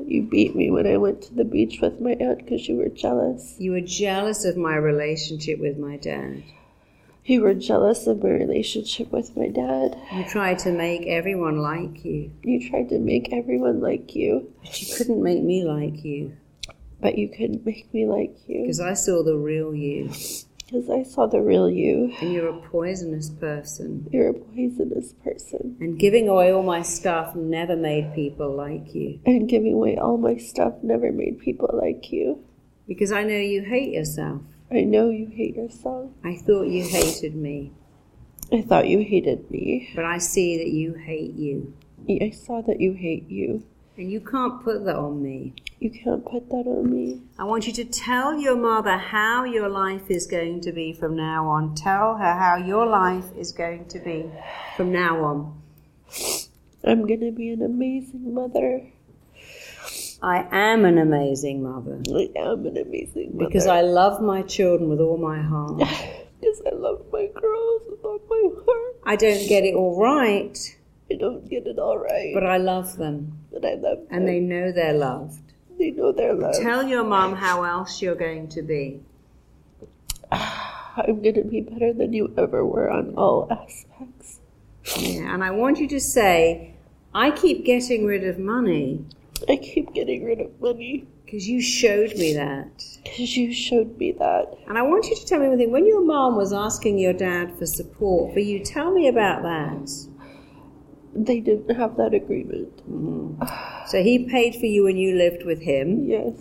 You 0.07 0.23
beat 0.23 0.55
me 0.55 0.71
when 0.71 0.87
I 0.87 0.97
went 0.97 1.23
to 1.23 1.35
the 1.35 1.45
beach 1.45 1.81
with 1.81 2.01
my 2.01 2.13
aunt 2.13 2.39
because 2.39 2.69
you 2.69 2.77
were 2.77 2.89
jealous. 2.89 3.57
You 3.59 3.73
were 3.73 3.81
jealous 3.81 4.45
of 4.45 4.57
my 4.57 4.77
relationship 4.77 5.59
with 5.61 5.79
my 5.79 5.97
dad. 5.97 6.43
You 7.25 7.43
were 7.43 7.55
jealous 7.55 8.07
of 8.07 8.23
my 8.23 8.31
relationship 8.31 9.13
with 9.13 9.37
my 9.37 9.49
dad. 9.49 9.99
You 10.15 10.25
tried 10.25 10.61
to 10.61 10.73
make 10.73 11.07
everyone 11.07 11.59
like 11.59 12.05
you, 12.05 12.33
You 12.43 12.71
tried 12.71 12.89
to 12.89 12.99
make 12.99 13.33
everyone 13.33 13.81
like 13.81 14.15
you, 14.15 14.53
but 14.63 14.81
you 14.81 14.97
couldn't 14.97 15.23
make 15.23 15.43
me 15.43 15.65
like 15.65 16.05
you 16.05 16.37
but 17.01 17.17
you 17.19 17.29
couldn't 17.29 17.65
make 17.65 17.93
me 17.95 18.07
like 18.07 18.37
you. 18.47 18.63
because 18.63 18.81
I 18.81 18.95
saw 18.95 19.23
the 19.23 19.37
real 19.37 19.75
you. 19.75 20.11
Because 20.71 20.91
I 20.91 21.03
saw 21.03 21.27
the 21.27 21.41
real 21.41 21.71
you. 21.71 22.13
And 22.21 22.31
you're 22.33 22.49
a 22.51 22.61
poisonous 22.69 23.31
person. 23.31 24.07
You're 24.13 24.29
a 24.29 24.35
poisonous 24.35 25.15
person. 25.25 25.77
And 25.81 25.99
giving 25.99 26.29
away 26.29 26.53
all 26.53 26.63
my 26.63 26.83
stuff 26.83 27.35
never 27.35 27.75
made 27.75 28.15
people 28.15 28.55
like 28.55 28.95
you 28.95 29.19
And 29.25 29.49
giving 29.49 29.73
away 29.73 29.97
all 29.97 30.19
my 30.19 30.37
stuff 30.37 30.75
never 30.83 31.11
made 31.11 31.39
people 31.41 31.71
like 31.73 32.13
you. 32.13 32.45
because 32.87 33.13
I 33.13 33.23
know 33.23 33.39
you 33.39 33.63
hate 33.63 33.93
yourself. 33.95 34.43
I 34.71 34.83
know 34.83 35.09
you 35.09 35.27
hate 35.29 35.57
yourself. 35.57 36.11
I 36.23 36.37
thought 36.37 36.65
you 36.69 36.85
hated 36.85 37.35
me, 37.35 37.73
I 38.53 38.61
thought 38.61 38.89
you 38.89 38.99
hated 38.99 39.51
me. 39.51 39.91
but 39.97 40.05
I 40.05 40.19
see 40.19 40.59
that 40.59 40.69
you 40.69 40.93
hate 40.95 41.33
you. 41.35 41.73
I 42.09 42.29
saw 42.31 42.61
that 42.63 42.79
you 42.81 42.93
hate 42.93 43.29
you. 43.31 43.63
And 43.99 44.13
you 44.13 44.21
can't 44.21 44.63
put 44.63 44.85
that 44.85 44.95
on 44.95 45.21
me. 45.21 45.55
You 45.81 45.91
can't 45.91 46.25
put 46.25 46.49
that 46.51 46.67
on 46.69 46.89
me. 46.89 47.21
I 47.37 47.43
want 47.43 47.67
you 47.67 47.73
to 47.73 47.85
tell 47.85 48.39
your 48.39 48.57
mother 48.57 48.97
how 48.97 49.43
your 49.43 49.69
life 49.69 50.09
is 50.09 50.29
going 50.29 50.61
to 50.61 50.73
be 50.73 50.93
from 50.93 51.17
now 51.17 51.49
on. 51.49 51.75
Tell 51.75 52.17
her 52.17 52.35
how 52.35 52.55
your 52.57 52.87
life 52.87 53.25
is 53.37 53.51
going 53.51 53.89
to 53.89 53.99
be 53.99 54.31
from 54.77 54.93
now 54.93 55.25
on. 55.25 55.63
I'm 56.85 57.09
gonna 57.09 57.33
be 57.33 57.51
an 57.51 57.61
amazing 57.61 58.33
mother. 58.33 58.87
I 60.23 60.47
am 60.51 60.85
an 60.85 60.99
amazing 60.99 61.63
mother 61.63 62.01
I 62.09 62.29
am 62.37 62.67
an 62.67 62.77
amazing 62.77 63.33
mother. 63.35 63.47
because 63.47 63.67
I 63.67 63.83
love 63.83 64.21
my 64.21 64.43
children 64.43 64.91
with 64.91 65.01
all 65.01 65.19
my 65.19 65.43
heart. 65.43 65.83
Because 66.41 66.63
I 66.71 66.75
love 66.77 67.05
my 67.13 67.27
girls 67.35 67.83
with 67.91 68.05
all 68.05 68.21
my 68.31 68.63
heart. 68.65 68.97
I 69.05 69.17
don't 69.17 69.49
get 69.49 69.65
it 69.65 69.75
all 69.75 70.01
right, 70.01 70.57
I 71.11 71.15
don't 71.15 71.49
get 71.49 71.67
it 71.67 71.79
all 71.79 71.99
right, 71.99 72.33
but 72.35 72.45
I 72.45 72.59
love 72.59 72.97
them. 72.97 73.39
but 73.53 73.65
I 73.65 73.75
love 73.75 73.99
them. 73.99 74.07
And 74.11 74.29
they 74.29 74.41
know 74.41 74.73
they're 74.73 74.93
loved. 74.93 75.41
they 75.79 75.91
know 75.91 76.13
they're 76.13 76.35
loved. 76.35 76.61
Tell 76.61 76.87
your 76.87 77.05
mom 77.05 77.35
how 77.35 77.65
else 77.65 78.03
you're 78.03 78.15
going 78.15 78.49
to 78.49 78.63
be. 78.63 79.01
I'm 80.33 81.23
gonna 81.23 81.45
be 81.45 81.61
better 81.61 81.93
than 81.93 82.13
you 82.13 82.35
ever 82.37 82.65
were 82.67 82.91
on 82.91 83.15
all 83.15 83.49
aspects. 83.51 84.41
Yeah, 84.99 85.33
and 85.35 85.45
I 85.45 85.51
want 85.51 85.79
you 85.79 85.89
to 85.89 86.01
say, 86.01 86.75
I 87.15 87.31
keep 87.31 87.65
getting 87.65 88.05
rid 88.05 88.25
of 88.25 88.39
money 88.39 89.05
I 89.49 89.57
keep 89.57 89.93
getting 89.93 90.25
rid 90.25 90.41
of 90.41 90.61
money 90.61 91.07
because 91.25 91.47
you 91.47 91.61
showed 91.61 92.17
me 92.17 92.33
that. 92.35 92.71
because 93.05 93.37
you 93.37 93.53
showed 93.53 93.99
me 93.99 94.13
that. 94.13 94.57
And 94.67 94.79
I 94.79 94.83
want 94.83 95.07
you 95.07 95.17
to 95.17 95.27
tell 95.27 95.39
me 95.39 95.49
one 95.49 95.59
thing. 95.59 95.71
When 95.71 95.87
your 95.87 96.05
mom 96.05 96.37
was 96.37 96.53
asking 96.53 96.99
your 96.99 97.13
dad 97.13 97.57
for 97.59 97.67
support 97.67 98.33
for 98.33 98.41
you, 98.41 98.65
tell 98.65 98.93
me 98.93 99.09
about 99.09 99.43
that. 99.43 99.91
They 101.15 101.41
didn't 101.41 101.75
have 101.77 101.97
that 101.97 102.15
agreement. 102.15 102.83
So 103.87 104.03
he 104.03 104.27
paid 104.29 104.55
for 104.57 104.67
you 104.67 104.85
when 104.85 104.97
you 104.97 105.17
lived 105.17 105.45
with 105.45 105.61
him, 105.63 106.05
Yes. 106.07 106.35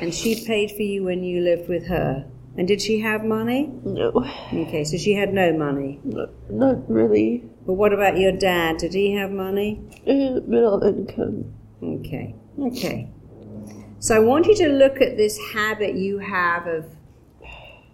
and 0.00 0.12
she 0.12 0.44
paid 0.44 0.70
for 0.72 0.82
you 0.82 1.04
when 1.04 1.22
you 1.22 1.40
lived 1.40 1.68
with 1.68 1.86
her. 1.86 2.26
And 2.56 2.66
did 2.66 2.82
she 2.82 2.98
have 3.00 3.24
money? 3.24 3.70
No. 3.84 4.10
Okay, 4.52 4.82
so 4.82 4.96
she 4.96 5.12
had 5.14 5.32
no 5.32 5.52
money. 5.52 6.00
Not, 6.02 6.30
not 6.50 6.90
really. 6.90 7.44
But 7.64 7.74
what 7.74 7.92
about 7.92 8.18
your 8.18 8.32
dad? 8.32 8.78
Did 8.78 8.94
he 8.94 9.12
have 9.12 9.30
money? 9.30 9.80
Uh, 10.06 10.40
middle 10.46 10.82
income. 10.82 11.52
Okay, 11.82 12.34
okay. 12.60 13.08
So 14.00 14.16
I 14.16 14.18
want 14.18 14.46
you 14.46 14.56
to 14.56 14.68
look 14.68 15.00
at 15.00 15.16
this 15.16 15.38
habit 15.52 15.94
you 15.94 16.18
have 16.18 16.66
of 16.66 16.86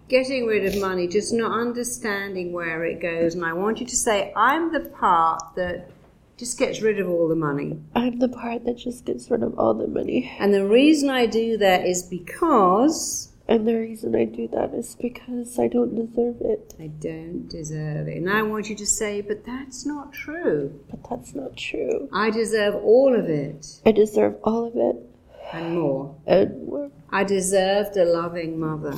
getting 0.07 0.45
rid 0.47 0.65
of 0.65 0.79
money, 0.81 1.07
just 1.07 1.33
not 1.33 1.51
understanding 1.51 2.51
where 2.51 2.83
it 2.85 2.99
goes. 3.01 3.35
And 3.35 3.45
I 3.45 3.53
want 3.53 3.79
you 3.79 3.85
to 3.85 3.95
say, 3.95 4.31
I'm 4.35 4.71
the 4.73 4.81
part 4.81 5.41
that 5.55 5.89
just 6.37 6.57
gets 6.59 6.81
rid 6.81 6.99
of 6.99 7.09
all 7.09 7.27
the 7.27 7.35
money. 7.35 7.79
I'm 7.95 8.19
the 8.19 8.29
part 8.29 8.65
that 8.65 8.77
just 8.77 9.05
gets 9.05 9.29
rid 9.31 9.43
of 9.43 9.57
all 9.57 9.73
the 9.73 9.87
money. 9.87 10.35
And 10.39 10.53
the 10.53 10.67
reason 10.67 11.09
I 11.09 11.25
do 11.25 11.57
that 11.57 11.85
is 11.85 12.03
because 12.03 13.31
And 13.47 13.67
the 13.67 13.75
reason 13.75 14.15
I 14.15 14.25
do 14.25 14.47
that 14.49 14.73
is 14.73 14.95
because 14.99 15.59
I 15.59 15.67
don't 15.67 15.95
deserve 15.95 16.41
it. 16.41 16.73
I 16.79 16.87
don't 16.87 17.47
deserve 17.47 18.07
it. 18.07 18.17
And 18.17 18.29
I 18.29 18.41
want 18.41 18.69
you 18.69 18.75
to 18.75 18.85
say, 18.87 19.21
but 19.21 19.45
that's 19.45 19.85
not 19.85 20.11
true. 20.13 20.79
But 20.89 21.07
that's 21.09 21.35
not 21.35 21.55
true. 21.55 22.09
I 22.11 22.31
deserve 22.31 22.75
all 22.75 23.15
of 23.17 23.29
it 23.29 23.81
I 23.85 23.91
deserve 23.91 24.35
all 24.43 24.65
of 24.67 24.75
it 24.75 24.95
and 25.53 25.79
more. 25.79 26.15
and 26.25 26.67
more. 26.67 26.91
I 27.11 27.23
deserved 27.23 27.95
a 27.97 28.05
loving 28.05 28.59
mother. 28.59 28.95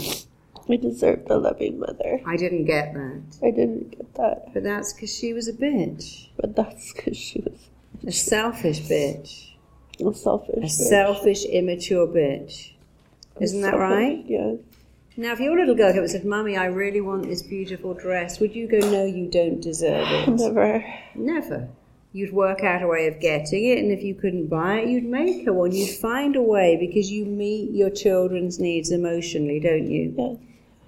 I 0.69 0.75
deserved 0.75 1.29
a 1.29 1.37
loving 1.37 1.79
mother. 1.79 2.19
I 2.25 2.35
didn't 2.37 2.65
get 2.65 2.93
that. 2.93 3.21
I 3.41 3.51
didn't 3.51 3.91
get 3.91 4.13
that. 4.15 4.53
But 4.53 4.63
that's 4.63 4.93
because 4.93 5.13
she 5.15 5.33
was 5.33 5.47
a 5.47 5.53
bitch. 5.53 6.27
But 6.35 6.55
that's 6.55 6.93
because 6.93 7.17
she 7.17 7.39
was 7.41 7.69
A 8.05 8.11
selfish 8.11 8.81
bitch. 8.81 9.51
a 10.05 10.13
selfish. 10.13 10.55
A 10.57 10.61
bitch. 10.61 10.69
selfish, 10.69 11.45
immature 11.45 12.07
bitch. 12.07 12.71
Isn't 13.39 13.61
that 13.61 13.77
right? 13.77 14.23
Yes. 14.27 14.57
Now, 15.15 15.33
if 15.33 15.39
your 15.39 15.55
little 15.57 15.73
girl 15.75 15.91
came 15.93 16.01
and 16.03 16.11
said, 16.11 16.25
Mummy, 16.25 16.57
I 16.57 16.65
really 16.65 17.01
want 17.01 17.23
this 17.23 17.41
beautiful 17.41 17.93
dress, 17.95 18.39
would 18.39 18.55
you 18.55 18.67
go, 18.67 18.77
No, 18.79 19.05
you 19.05 19.27
don't 19.29 19.59
deserve 19.61 20.05
it? 20.09 20.27
Never. 20.29 20.85
Never. 21.15 21.69
You'd 22.13 22.33
work 22.33 22.63
out 22.63 22.81
a 22.83 22.87
way 22.87 23.07
of 23.07 23.19
getting 23.19 23.65
it, 23.65 23.79
and 23.79 23.91
if 23.91 24.01
you 24.03 24.15
couldn't 24.15 24.47
buy 24.47 24.79
it, 24.79 24.89
you'd 24.89 25.03
make 25.05 25.45
her 25.45 25.53
one. 25.53 25.71
You'd 25.71 25.97
find 25.97 26.35
a 26.35 26.41
way 26.41 26.77
because 26.79 27.11
you 27.11 27.25
meet 27.25 27.71
your 27.71 27.89
children's 27.89 28.59
needs 28.59 28.91
emotionally, 28.91 29.59
don't 29.59 29.89
you? 29.89 30.13
Yes. 30.17 30.37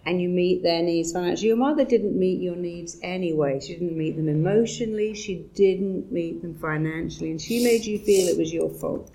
And 0.10 0.20
you 0.20 0.28
meet 0.28 0.64
their 0.64 0.82
needs 0.82 1.12
financially. 1.12 1.50
Your 1.50 1.58
mother 1.58 1.86
didn't 1.86 2.18
meet 2.18 2.42
your 2.42 2.56
needs 2.56 2.98
anyway. 3.04 3.60
She 3.60 3.74
didn't 3.74 3.96
meet 3.96 4.16
them 4.16 4.28
emotionally, 4.28 5.14
she 5.14 5.46
didn't 5.54 6.12
meet 6.12 6.42
them 6.42 6.56
financially, 6.56 7.30
and 7.30 7.40
she 7.40 7.64
made 7.64 7.86
you 7.86 8.00
feel 8.00 8.28
it 8.28 8.36
was 8.36 8.52
your 8.52 8.72
fault. 8.72 9.12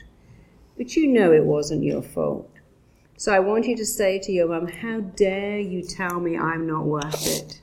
But 0.76 0.94
you 0.94 1.08
know 1.08 1.32
it 1.32 1.44
wasn't 1.44 1.82
your 1.82 2.00
fault. 2.00 2.48
So 3.16 3.32
I 3.32 3.40
want 3.40 3.66
you 3.66 3.76
to 3.76 3.84
say 3.84 4.20
to 4.20 4.30
your 4.30 4.46
mum, 4.46 4.68
How 4.68 5.00
dare 5.00 5.58
you 5.58 5.82
tell 5.82 6.20
me 6.20 6.38
I'm 6.38 6.64
not 6.64 6.84
worth 6.84 7.26
it? 7.26 7.60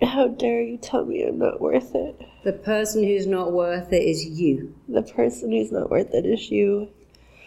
How 0.00 0.28
dare 0.28 0.62
you 0.62 0.78
tell 0.78 1.04
me 1.04 1.22
I'm 1.22 1.38
not 1.38 1.60
worth 1.60 1.94
it? 1.94 2.18
The 2.44 2.54
person 2.54 3.04
who's 3.04 3.26
not 3.26 3.52
worth 3.52 3.92
it 3.92 4.02
is 4.02 4.24
you. 4.24 4.74
The 4.88 5.02
person 5.02 5.52
who's 5.52 5.70
not 5.70 5.90
worth 5.90 6.14
it 6.14 6.24
is 6.24 6.50
you. 6.50 6.88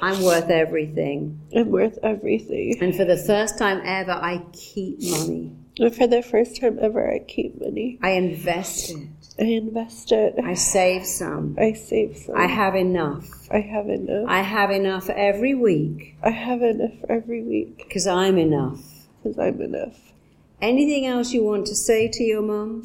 I'm 0.01 0.23
worth 0.23 0.49
everything. 0.49 1.41
I'm 1.55 1.69
worth 1.69 1.97
everything. 2.03 2.77
And 2.81 2.95
for 2.95 3.05
the 3.05 3.17
first 3.17 3.57
time 3.57 3.81
ever, 3.83 4.11
I 4.11 4.43
keep 4.53 5.01
money. 5.01 5.55
And 5.79 5.95
for 5.95 6.07
the 6.07 6.21
first 6.21 6.59
time 6.59 6.79
ever, 6.81 7.11
I 7.11 7.19
keep 7.19 7.59
money. 7.59 7.99
I 8.01 8.11
invest 8.11 8.91
it. 8.91 9.07
I 9.39 9.43
invest 9.43 10.11
it. 10.11 10.35
I 10.43 10.55
save 10.55 11.05
some. 11.05 11.55
I 11.59 11.73
save 11.73 12.17
some. 12.17 12.35
I 12.35 12.47
have 12.47 12.75
enough. 12.75 13.27
I 13.51 13.59
have 13.59 13.87
enough. 13.87 14.25
I 14.27 14.41
have 14.41 14.71
enough 14.71 15.09
every 15.09 15.53
week 15.53 16.17
I 16.23 16.31
have 16.31 16.61
enough 16.61 16.93
every 17.07 17.43
week 17.43 17.77
because 17.77 18.07
I'm 18.07 18.37
enough. 18.37 18.81
because 19.23 19.37
I'm 19.39 19.61
enough. 19.61 19.97
Anything 20.61 21.05
else 21.05 21.31
you 21.31 21.43
want 21.43 21.67
to 21.67 21.75
say 21.75 22.07
to 22.07 22.23
your 22.23 22.41
mom? 22.41 22.83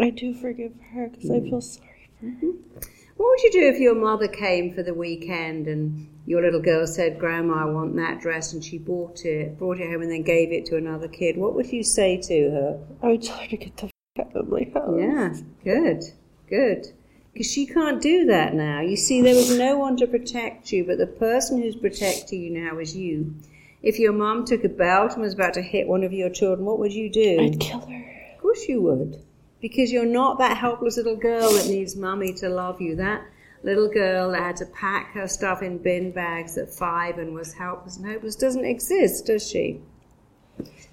I 0.00 0.10
do 0.10 0.32
forgive 0.32 0.72
her 0.92 1.08
because 1.08 1.30
I 1.30 1.40
mm. 1.40 1.50
feel 1.50 1.60
sorry 1.60 2.10
for 2.20 2.26
her. 2.26 2.32
Mm-hmm. 2.32 2.88
What 3.18 3.30
would 3.30 3.42
you 3.42 3.50
do 3.50 3.68
if 3.68 3.80
your 3.80 3.96
mother 3.96 4.28
came 4.28 4.72
for 4.72 4.84
the 4.84 4.94
weekend 4.94 5.66
and 5.66 6.08
your 6.24 6.40
little 6.40 6.60
girl 6.60 6.86
said, 6.86 7.18
Grandma, 7.18 7.62
I 7.62 7.64
want 7.64 7.96
that 7.96 8.20
dress, 8.20 8.52
and 8.52 8.64
she 8.64 8.78
bought 8.78 9.24
it, 9.24 9.58
brought 9.58 9.80
it 9.80 9.90
home, 9.90 10.02
and 10.02 10.10
then 10.10 10.22
gave 10.22 10.52
it 10.52 10.66
to 10.66 10.76
another 10.76 11.08
kid? 11.08 11.36
What 11.36 11.56
would 11.56 11.72
you 11.72 11.82
say 11.82 12.16
to 12.16 12.50
her? 12.50 12.80
I 13.02 13.08
would 13.08 13.22
tell 13.24 13.38
her 13.38 13.48
to 13.48 13.56
get 13.56 13.76
the 13.76 13.86
f- 13.86 13.92
out 14.20 14.36
of 14.36 14.48
my 14.48 14.70
house. 14.72 14.94
Yeah, 14.96 15.34
good, 15.64 16.04
good. 16.48 16.86
Because 17.32 17.50
she 17.50 17.66
can't 17.66 18.00
do 18.00 18.26
that 18.26 18.54
now. 18.54 18.82
You 18.82 18.96
see, 18.96 19.20
there 19.20 19.34
was 19.34 19.58
no 19.58 19.76
one 19.76 19.96
to 19.96 20.06
protect 20.06 20.70
you, 20.70 20.84
but 20.84 20.98
the 20.98 21.06
person 21.08 21.60
who's 21.60 21.74
protecting 21.74 22.40
you 22.40 22.50
now 22.50 22.78
is 22.78 22.96
you. 22.96 23.34
If 23.82 23.98
your 23.98 24.12
mom 24.12 24.44
took 24.44 24.62
a 24.62 24.68
belt 24.68 25.14
and 25.14 25.22
was 25.22 25.34
about 25.34 25.54
to 25.54 25.62
hit 25.62 25.88
one 25.88 26.04
of 26.04 26.12
your 26.12 26.30
children, 26.30 26.64
what 26.64 26.78
would 26.78 26.92
you 26.92 27.10
do? 27.10 27.40
I'd 27.40 27.58
kill 27.58 27.80
her. 27.80 28.32
Of 28.36 28.42
course 28.42 28.68
you 28.68 28.80
would. 28.82 29.24
Because 29.60 29.90
you're 29.90 30.06
not 30.06 30.38
that 30.38 30.56
helpless 30.56 30.96
little 30.96 31.16
girl 31.16 31.52
that 31.52 31.66
needs 31.66 31.96
mummy 31.96 32.32
to 32.34 32.48
love 32.48 32.80
you. 32.80 32.96
That 32.96 33.22
little 33.62 33.88
girl 33.88 34.30
that 34.32 34.40
had 34.40 34.56
to 34.56 34.66
pack 34.66 35.12
her 35.14 35.26
stuff 35.26 35.62
in 35.62 35.78
bin 35.78 36.12
bags 36.12 36.56
at 36.56 36.72
five 36.72 37.18
and 37.18 37.34
was 37.34 37.54
helpless 37.54 37.96
and 37.96 38.06
hopeless 38.06 38.36
doesn't 38.36 38.64
exist, 38.64 39.26
does 39.26 39.48
she? 39.48 39.80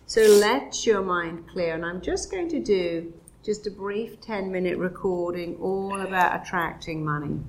So 0.08 0.22
let 0.22 0.86
your 0.86 1.02
mind 1.02 1.48
clear. 1.48 1.76
And 1.76 1.86
I'm 1.86 2.02
just 2.02 2.32
going 2.32 2.50
to 2.50 2.60
do 2.60 3.14
just 3.44 3.68
a 3.68 3.72
brief 3.72 4.20
10 4.22 4.52
minute 4.52 4.78
recording 4.78 5.56
all 5.58 6.02
about 6.02 6.42
attracting 6.42 7.06
money. 7.06 7.40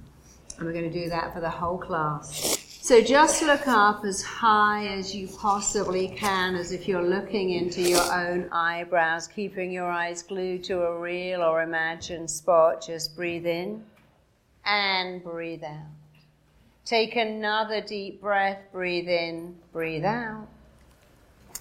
And 0.58 0.66
we're 0.66 0.72
going 0.72 0.90
to 0.90 1.02
do 1.02 1.08
that 1.10 1.34
for 1.34 1.40
the 1.40 1.50
whole 1.50 1.78
class. 1.78 2.55
So 2.86 3.02
just 3.02 3.42
look 3.42 3.66
up 3.66 4.04
as 4.04 4.22
high 4.22 4.86
as 4.86 5.12
you 5.12 5.26
possibly 5.26 6.06
can, 6.06 6.54
as 6.54 6.70
if 6.70 6.86
you're 6.86 7.02
looking 7.02 7.50
into 7.50 7.82
your 7.82 8.12
own 8.12 8.48
eyebrows, 8.52 9.26
keeping 9.26 9.72
your 9.72 9.90
eyes 9.90 10.22
glued 10.22 10.62
to 10.66 10.82
a 10.82 10.96
real 10.96 11.42
or 11.42 11.62
imagined 11.62 12.30
spot. 12.30 12.86
Just 12.86 13.16
breathe 13.16 13.44
in 13.44 13.82
and 14.64 15.20
breathe 15.24 15.64
out. 15.64 15.88
Take 16.84 17.16
another 17.16 17.80
deep 17.80 18.20
breath, 18.20 18.60
breathe 18.70 19.08
in, 19.08 19.56
breathe 19.72 20.04
out. 20.04 20.46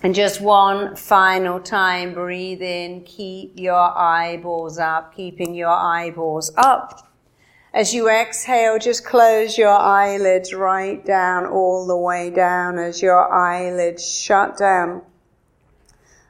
And 0.04 0.14
just 0.14 0.42
one 0.42 0.96
final 0.96 1.60
time, 1.60 2.14
breathe 2.14 2.62
in, 2.62 3.02
keep 3.02 3.54
your 3.56 3.98
eyeballs 3.98 4.78
up, 4.78 5.16
keeping 5.16 5.56
your 5.56 5.70
eyeballs 5.70 6.52
up. 6.56 7.05
As 7.76 7.94
you 7.94 8.10
exhale, 8.10 8.80
just 8.80 9.04
close 9.04 9.58
your 9.58 9.68
eyelids 9.68 10.54
right 10.54 11.06
down, 11.06 11.46
all 11.46 11.86
the 11.86 11.98
way 11.98 12.30
down 12.30 12.80
as 12.80 13.02
your 13.02 13.30
eyelids 13.30 14.10
shut 14.10 14.58
down. 14.58 15.02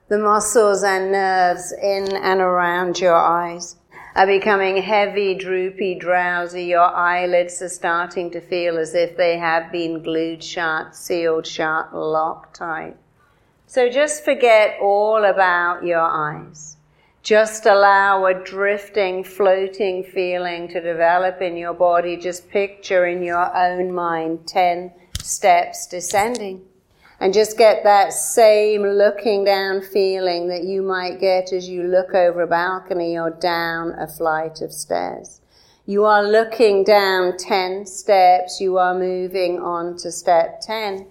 The 0.08 0.18
muscles 0.18 0.82
and 0.82 1.12
nerves 1.12 1.72
in 1.72 2.16
and 2.16 2.42
around 2.42 3.00
your 3.00 3.14
eyes 3.14 3.76
are 4.16 4.26
becoming 4.26 4.82
heavy, 4.82 5.36
droopy, 5.36 6.00
drowsy. 6.00 6.64
Your 6.66 6.90
eyelids 6.96 7.62
are 7.62 7.70
starting 7.70 8.32
to 8.32 8.42
feel 8.42 8.80
as 8.80 8.96
if 8.96 9.16
they 9.16 9.38
have 9.38 9.72
been 9.72 10.02
glued 10.02 10.44
shut, 10.44 10.96
sealed 10.96 11.46
shut, 11.46 11.96
locked 11.96 12.56
tight. 12.56 12.98
So 13.68 13.88
just 13.88 14.26
forget 14.26 14.80
all 14.82 15.24
about 15.24 15.84
your 15.84 16.02
eyes. 16.02 16.78
Just 17.26 17.66
allow 17.66 18.28
a 18.28 18.36
drifting, 18.36 19.24
floating 19.24 20.04
feeling 20.04 20.68
to 20.68 20.80
develop 20.80 21.42
in 21.42 21.58
your 21.58 21.74
body. 21.74 22.18
Just 22.18 22.48
picture 22.50 23.08
in 23.08 23.24
your 23.24 23.52
own 23.58 23.92
mind 23.92 24.48
10 24.48 24.94
steps 25.20 25.88
descending. 25.88 26.62
And 27.20 27.34
just 27.34 27.58
get 27.58 27.84
that 27.84 28.14
same 28.14 28.84
looking 28.84 29.44
down 29.44 29.82
feeling 29.82 30.50
that 30.50 30.66
you 30.66 30.84
might 30.84 31.20
get 31.20 31.52
as 31.52 31.68
you 31.68 31.82
look 31.86 32.14
over 32.14 32.44
a 32.44 32.48
balcony 32.48 33.18
or 33.18 33.32
down 33.32 33.94
a 33.98 34.06
flight 34.06 34.62
of 34.62 34.72
stairs. 34.72 35.42
You 35.88 36.06
are 36.06 36.24
looking 36.24 36.84
down 36.84 37.38
10 37.40 37.88
steps. 37.88 38.62
You 38.62 38.78
are 38.78 38.94
moving 38.94 39.58
on 39.58 39.98
to 39.98 40.12
step 40.12 40.62
10. 40.62 41.08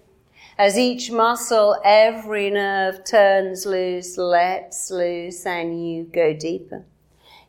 As 0.56 0.78
each 0.78 1.10
muscle, 1.10 1.76
every 1.84 2.48
nerve 2.48 3.04
turns 3.04 3.66
loose, 3.66 4.16
lets 4.16 4.88
loose, 4.88 5.44
and 5.44 5.88
you 5.88 6.04
go 6.04 6.32
deeper. 6.32 6.84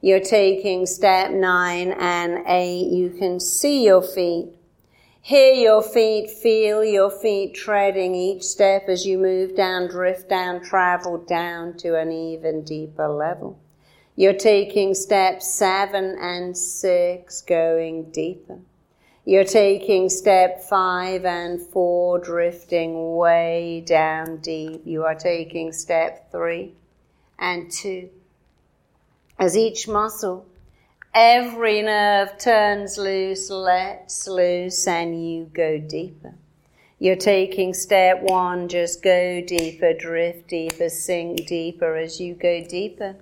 You're 0.01 0.19
taking 0.19 0.87
step 0.87 1.29
nine 1.29 1.91
and 1.91 2.43
eight. 2.47 2.87
You 2.87 3.11
can 3.11 3.39
see 3.39 3.85
your 3.85 4.01
feet. 4.01 4.49
Hear 5.21 5.53
your 5.53 5.83
feet, 5.83 6.31
feel 6.31 6.83
your 6.83 7.11
feet 7.11 7.53
treading 7.53 8.15
each 8.15 8.43
step 8.43 8.87
as 8.87 9.05
you 9.05 9.17
move 9.17 9.55
down, 9.55 9.87
drift 9.87 10.29
down, 10.29 10.63
travel 10.63 11.17
down 11.17 11.77
to 11.77 11.99
an 11.99 12.11
even 12.11 12.63
deeper 12.63 13.07
level. 13.07 13.59
You're 14.15 14.33
taking 14.33 14.93
steps 14.93 15.47
seven 15.51 16.17
and 16.19 16.57
six, 16.57 17.41
going 17.41 18.11
deeper. 18.11 18.59
You're 19.27 19.43
taking 19.43 20.09
step 20.09 20.61
five 20.61 21.25
and 21.25 21.59
four, 21.59 22.19
drifting 22.19 23.15
way 23.15 23.83
down 23.83 24.37
deep. 24.37 24.83
You 24.85 25.03
are 25.05 25.15
taking 25.15 25.71
step 25.71 26.31
three 26.31 26.75
and 27.39 27.71
two. 27.71 28.11
As 29.39 29.57
each 29.57 29.87
muscle, 29.87 30.45
every 31.11 31.81
nerve 31.81 32.37
turns 32.37 32.99
loose, 32.99 33.49
lets 33.49 34.27
loose, 34.27 34.85
and 34.85 35.27
you 35.27 35.45
go 35.45 35.79
deeper. 35.79 36.35
You're 36.99 37.15
taking 37.15 37.73
step 37.73 38.21
one, 38.21 38.67
just 38.67 39.01
go 39.01 39.41
deeper, 39.41 39.93
drift 39.93 40.47
deeper, 40.47 40.87
sink 40.89 41.47
deeper 41.47 41.95
as 41.95 42.19
you 42.19 42.35
go 42.35 42.63
deeper 42.63 43.15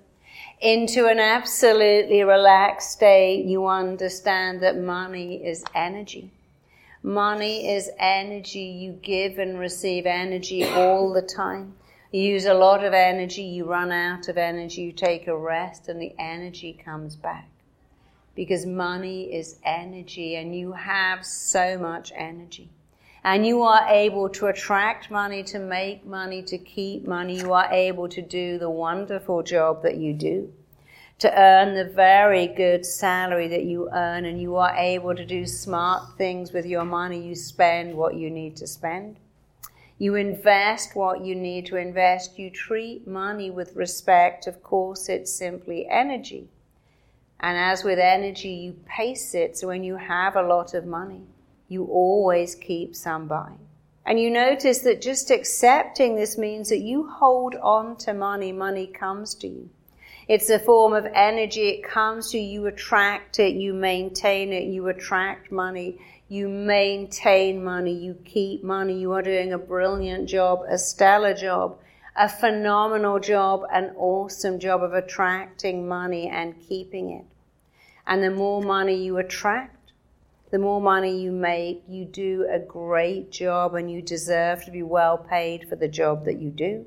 into 0.60 1.06
an 1.06 1.18
absolutely 1.18 2.22
relaxed 2.22 2.92
state, 2.92 3.44
you 3.44 3.66
understand 3.66 4.62
that 4.62 4.78
money 4.78 5.44
is 5.44 5.64
energy. 5.74 6.30
Money 7.02 7.74
is 7.74 7.90
energy. 7.98 8.60
You 8.60 8.92
give 8.92 9.38
and 9.38 9.58
receive 9.58 10.06
energy 10.06 10.64
all 10.64 11.12
the 11.12 11.22
time. 11.22 11.74
You 12.12 12.22
use 12.22 12.46
a 12.46 12.54
lot 12.54 12.84
of 12.84 12.94
energy, 12.94 13.42
you 13.42 13.64
run 13.64 13.90
out 13.90 14.28
of 14.28 14.38
energy, 14.38 14.82
you 14.82 14.92
take 14.92 15.26
a 15.26 15.36
rest, 15.36 15.88
and 15.88 16.00
the 16.00 16.14
energy 16.16 16.72
comes 16.72 17.16
back. 17.16 17.48
Because 18.36 18.64
money 18.64 19.34
is 19.34 19.58
energy, 19.64 20.36
and 20.36 20.56
you 20.56 20.72
have 20.72 21.26
so 21.26 21.76
much 21.76 22.12
energy 22.14 22.70
and 23.24 23.46
you 23.46 23.62
are 23.62 23.88
able 23.88 24.28
to 24.28 24.46
attract 24.46 25.10
money, 25.10 25.42
to 25.44 25.58
make 25.58 26.04
money, 26.04 26.42
to 26.42 26.58
keep 26.58 27.06
money. 27.06 27.38
You 27.38 27.54
are 27.54 27.72
able 27.72 28.08
to 28.10 28.20
do 28.20 28.58
the 28.58 28.68
wonderful 28.68 29.42
job 29.42 29.82
that 29.82 29.96
you 29.96 30.12
do, 30.12 30.52
to 31.20 31.40
earn 31.40 31.74
the 31.74 31.90
very 31.90 32.46
good 32.46 32.84
salary 32.84 33.48
that 33.48 33.64
you 33.64 33.88
earn, 33.90 34.26
and 34.26 34.40
you 34.40 34.56
are 34.56 34.76
able 34.76 35.14
to 35.14 35.24
do 35.24 35.46
smart 35.46 36.18
things 36.18 36.52
with 36.52 36.66
your 36.66 36.84
money. 36.84 37.26
You 37.26 37.34
spend 37.34 37.94
what 37.94 38.14
you 38.14 38.28
need 38.30 38.56
to 38.56 38.66
spend. 38.66 39.16
You 39.96 40.16
invest 40.16 40.94
what 40.94 41.24
you 41.24 41.34
need 41.34 41.66
to 41.66 41.76
invest. 41.76 42.38
You 42.38 42.50
treat 42.50 43.06
money 43.06 43.50
with 43.50 43.74
respect. 43.74 44.46
Of 44.46 44.62
course, 44.62 45.08
it's 45.08 45.32
simply 45.32 45.86
energy. 45.88 46.48
And 47.40 47.56
as 47.56 47.84
with 47.84 47.98
energy, 47.98 48.50
you 48.50 48.76
pace 48.86 49.34
it. 49.34 49.56
So 49.56 49.68
when 49.68 49.84
you 49.84 49.96
have 49.96 50.36
a 50.36 50.42
lot 50.42 50.74
of 50.74 50.84
money, 50.84 51.22
you 51.68 51.84
always 51.84 52.54
keep 52.54 52.94
some 52.94 53.26
by. 53.26 53.52
And 54.06 54.20
you 54.20 54.30
notice 54.30 54.80
that 54.80 55.00
just 55.00 55.30
accepting 55.30 56.14
this 56.14 56.36
means 56.36 56.68
that 56.68 56.80
you 56.80 57.06
hold 57.06 57.54
on 57.54 57.96
to 57.98 58.12
money, 58.12 58.52
money 58.52 58.86
comes 58.86 59.34
to 59.36 59.48
you. 59.48 59.70
It's 60.28 60.50
a 60.50 60.58
form 60.58 60.94
of 60.94 61.06
energy, 61.14 61.68
it 61.68 61.84
comes 61.84 62.30
to 62.30 62.38
you, 62.38 62.62
you 62.62 62.66
attract 62.66 63.38
it, 63.38 63.54
you 63.54 63.74
maintain 63.74 64.52
it, 64.52 64.64
you 64.64 64.88
attract 64.88 65.52
money, 65.52 65.98
you 66.28 66.48
maintain 66.48 67.62
money, 67.62 67.92
you 67.92 68.14
keep 68.24 68.64
money, 68.64 68.98
you 68.98 69.12
are 69.12 69.22
doing 69.22 69.52
a 69.52 69.58
brilliant 69.58 70.28
job, 70.28 70.62
a 70.68 70.78
stellar 70.78 71.34
job, 71.34 71.78
a 72.16 72.28
phenomenal 72.28 73.18
job, 73.18 73.64
an 73.72 73.92
awesome 73.96 74.58
job 74.58 74.82
of 74.82 74.94
attracting 74.94 75.86
money 75.86 76.28
and 76.28 76.58
keeping 76.68 77.10
it. 77.10 77.24
And 78.06 78.22
the 78.22 78.30
more 78.30 78.62
money 78.62 79.02
you 79.02 79.18
attract, 79.18 79.73
the 80.54 80.60
more 80.60 80.80
money 80.80 81.20
you 81.20 81.32
make, 81.32 81.82
you 81.88 82.04
do 82.04 82.46
a 82.48 82.60
great 82.60 83.32
job 83.32 83.74
and 83.74 83.90
you 83.90 84.00
deserve 84.00 84.64
to 84.64 84.70
be 84.70 84.84
well 84.84 85.18
paid 85.18 85.68
for 85.68 85.74
the 85.74 85.88
job 85.88 86.24
that 86.26 86.40
you 86.40 86.48
do. 86.48 86.86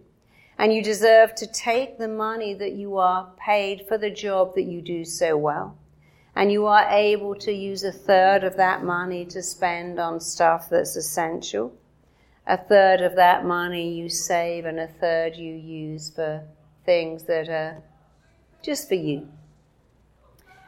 And 0.58 0.74
you 0.74 0.82
deserve 0.82 1.36
to 1.36 1.46
take 1.46 1.98
the 1.98 2.08
money 2.08 2.54
that 2.54 2.72
you 2.72 2.96
are 2.96 3.30
paid 3.38 3.84
for 3.86 3.98
the 3.98 4.10
job 4.10 4.56
that 4.56 4.64
you 4.64 4.82
do 4.82 5.04
so 5.04 5.36
well. 5.36 5.78
And 6.34 6.50
you 6.50 6.66
are 6.66 6.88
able 6.90 7.36
to 7.36 7.52
use 7.52 7.84
a 7.84 7.92
third 7.92 8.46
of 8.46 8.56
that 8.56 8.86
money 8.86 9.26
to 9.26 9.44
spend 9.44 10.00
on 10.00 10.22
stuff 10.22 10.70
that's 10.70 10.96
essential. 10.96 11.74
A 12.46 12.56
third 12.56 13.02
of 13.02 13.18
that 13.18 13.44
money 13.44 13.92
you 13.96 14.08
save, 14.08 14.64
and 14.64 14.80
a 14.80 14.88
third 14.88 15.36
you 15.36 15.54
use 15.54 16.10
for 16.10 16.42
things 16.86 17.24
that 17.24 17.50
are 17.50 17.84
just 18.62 18.88
for 18.88 18.96
you. 18.96 19.28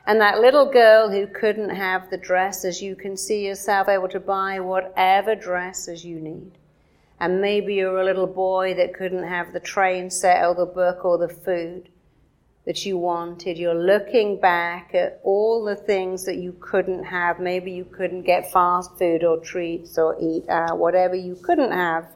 And 0.10 0.20
that 0.22 0.39
little 0.39 0.66
girl 0.66 1.12
who 1.12 1.28
couldn't 1.28 1.70
have 1.70 2.10
the 2.10 2.18
dresses, 2.18 2.82
you 2.82 2.95
can 2.95 3.16
see 3.16 3.45
yourself 3.45 3.88
able 3.88 4.07
to 4.07 4.20
buy 4.20 4.60
whatever 4.60 5.36
dresses 5.36 6.03
you 6.03 6.20
need. 6.20 6.53
And 7.20 7.41
maybe 7.41 7.76
you're 7.76 7.99
a 7.99 8.03
little 8.03 8.26
boy 8.26 8.74
that 8.74 8.95
couldn't 8.95 9.26
have 9.26 9.53
the 9.53 9.60
train 9.60 10.10
set 10.10 10.43
or 10.43 10.55
the 10.55 10.66
book 10.66 11.05
or 11.05 11.20
the 11.20 11.30
food 11.32 11.89
that 12.66 12.88
you 12.88 12.97
wanted. 12.97 13.60
You're 13.60 13.76
looking 13.76 14.39
back 14.39 14.95
at 14.95 15.20
all 15.24 15.64
the 15.64 15.76
things 15.76 16.26
that 16.26 16.38
you 16.38 16.55
couldn't 16.60 17.03
have. 17.03 17.39
Maybe 17.39 17.72
you 17.72 17.86
couldn't 17.86 18.24
get 18.24 18.51
fast 18.51 18.97
food 18.97 19.24
or 19.24 19.38
treats 19.38 19.99
or 19.99 20.18
eat 20.20 20.49
out, 20.49 20.80
whatever 20.80 21.14
you 21.14 21.36
couldn't 21.36 21.72
have. 21.72 22.07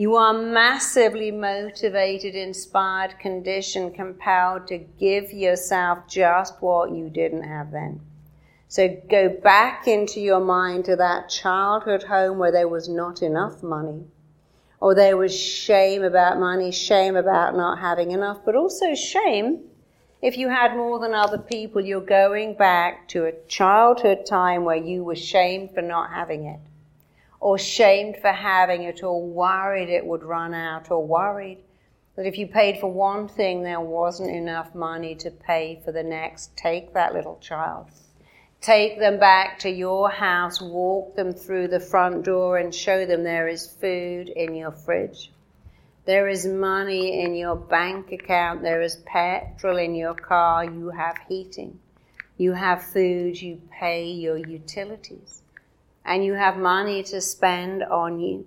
You 0.00 0.16
are 0.16 0.32
massively 0.32 1.30
motivated, 1.30 2.34
inspired, 2.34 3.18
conditioned, 3.18 3.94
compelled 3.94 4.66
to 4.68 4.78
give 4.78 5.30
yourself 5.30 6.08
just 6.08 6.54
what 6.62 6.90
you 6.92 7.10
didn't 7.10 7.42
have 7.42 7.70
then. 7.70 8.00
So 8.66 8.96
go 9.10 9.28
back 9.28 9.86
into 9.86 10.18
your 10.18 10.40
mind 10.40 10.86
to 10.86 10.96
that 10.96 11.28
childhood 11.28 12.04
home 12.04 12.38
where 12.38 12.50
there 12.50 12.66
was 12.66 12.88
not 12.88 13.20
enough 13.20 13.62
money, 13.62 14.06
or 14.80 14.94
there 14.94 15.18
was 15.18 15.38
shame 15.38 16.02
about 16.02 16.40
money, 16.40 16.72
shame 16.72 17.14
about 17.14 17.54
not 17.54 17.80
having 17.80 18.10
enough, 18.10 18.38
but 18.42 18.56
also 18.56 18.94
shame 18.94 19.64
if 20.22 20.38
you 20.38 20.48
had 20.48 20.74
more 20.74 20.98
than 20.98 21.12
other 21.12 21.36
people. 21.36 21.84
You're 21.84 22.00
going 22.00 22.54
back 22.54 23.06
to 23.08 23.26
a 23.26 23.38
childhood 23.48 24.24
time 24.24 24.64
where 24.64 24.76
you 24.76 25.04
were 25.04 25.14
shamed 25.14 25.74
for 25.74 25.82
not 25.82 26.10
having 26.10 26.46
it 26.46 26.60
or 27.40 27.58
shamed 27.58 28.18
for 28.18 28.32
having 28.32 28.82
it, 28.82 29.02
or 29.02 29.20
worried 29.20 29.88
it 29.88 30.04
would 30.04 30.22
run 30.22 30.54
out, 30.54 30.90
or 30.90 31.04
worried 31.04 31.58
that 32.16 32.26
if 32.26 32.36
you 32.36 32.46
paid 32.46 32.78
for 32.78 32.92
one 32.92 33.26
thing, 33.26 33.62
there 33.62 33.80
wasn't 33.80 34.30
enough 34.30 34.74
money 34.74 35.14
to 35.14 35.30
pay 35.30 35.80
for 35.84 35.90
the 35.90 36.02
next. 36.02 36.54
Take 36.56 36.92
that 36.92 37.14
little 37.14 37.38
child. 37.40 37.86
Take 38.60 38.98
them 38.98 39.18
back 39.18 39.58
to 39.60 39.70
your 39.70 40.10
house, 40.10 40.60
walk 40.60 41.16
them 41.16 41.32
through 41.32 41.68
the 41.68 41.80
front 41.80 42.24
door, 42.24 42.58
and 42.58 42.74
show 42.74 43.06
them 43.06 43.24
there 43.24 43.48
is 43.48 43.66
food 43.66 44.28
in 44.28 44.54
your 44.54 44.70
fridge. 44.70 45.32
There 46.04 46.28
is 46.28 46.44
money 46.44 47.22
in 47.22 47.34
your 47.34 47.56
bank 47.56 48.12
account. 48.12 48.62
There 48.62 48.82
is 48.82 48.96
petrol 49.06 49.78
in 49.78 49.94
your 49.94 50.14
car. 50.14 50.64
You 50.64 50.90
have 50.90 51.16
heating. 51.26 51.78
You 52.36 52.52
have 52.52 52.82
food. 52.82 53.40
You 53.40 53.62
pay 53.70 54.10
your 54.10 54.36
utilities 54.36 55.40
and 56.10 56.24
you 56.24 56.34
have 56.34 56.56
money 56.56 57.04
to 57.04 57.20
spend 57.20 57.84
on 57.84 58.18
you. 58.18 58.44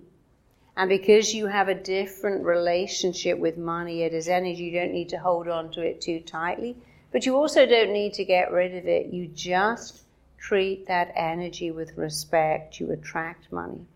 And 0.76 0.86
because 0.86 1.32
you 1.32 1.46
have 1.46 1.68
a 1.68 1.74
different 1.74 2.44
relationship 2.44 3.38
with 3.38 3.56
money, 3.56 4.02
it 4.02 4.12
is 4.12 4.28
energy, 4.28 4.64
you 4.64 4.78
don't 4.78 4.92
need 4.92 5.08
to 5.08 5.18
hold 5.18 5.48
on 5.48 5.70
to 5.70 5.80
it 5.80 6.02
too 6.02 6.20
tightly, 6.20 6.76
but 7.10 7.24
you 7.24 7.34
also 7.36 7.64
don't 7.64 7.94
need 7.94 8.12
to 8.14 8.24
get 8.24 8.52
rid 8.52 8.74
of 8.74 8.86
it. 8.86 9.06
You 9.06 9.28
just 9.28 10.02
treat 10.36 10.86
that 10.88 11.10
energy 11.16 11.70
with 11.70 11.96
respect. 11.96 12.80
You 12.80 12.92
attract 12.92 13.50
money. 13.50 13.86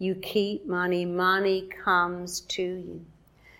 You 0.00 0.16
keep 0.16 0.66
money. 0.66 1.04
Money 1.04 1.68
comes 1.84 2.40
to 2.56 2.62
you. 2.64 3.06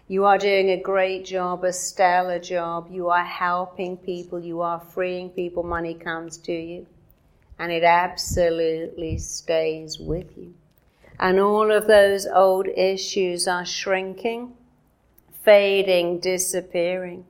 You 0.09 0.24
are 0.24 0.39
doing 0.39 0.70
a 0.70 0.82
great 0.82 1.24
job, 1.24 1.62
a 1.62 1.72
stellar 1.72 2.41
job. 2.41 2.89
You 2.91 3.11
are 3.11 3.24
helping 3.24 3.99
people. 3.99 4.41
You 4.41 4.62
are 4.62 4.80
freeing 4.80 5.30
people. 5.30 5.62
Money 5.62 5.95
comes 5.95 6.39
to 6.39 6.53
you 6.53 6.89
and 7.59 7.72
it 7.72 7.82
absolutely 7.82 9.18
stays 9.18 9.98
with 9.98 10.36
you. 10.36 10.54
And 11.18 11.40
all 11.40 11.72
of 11.72 11.86
those 11.86 12.26
old 12.26 12.68
issues 12.68 13.48
are 13.48 13.64
shrinking, 13.64 14.54
fading, 15.42 16.20
disappearing. 16.20 17.24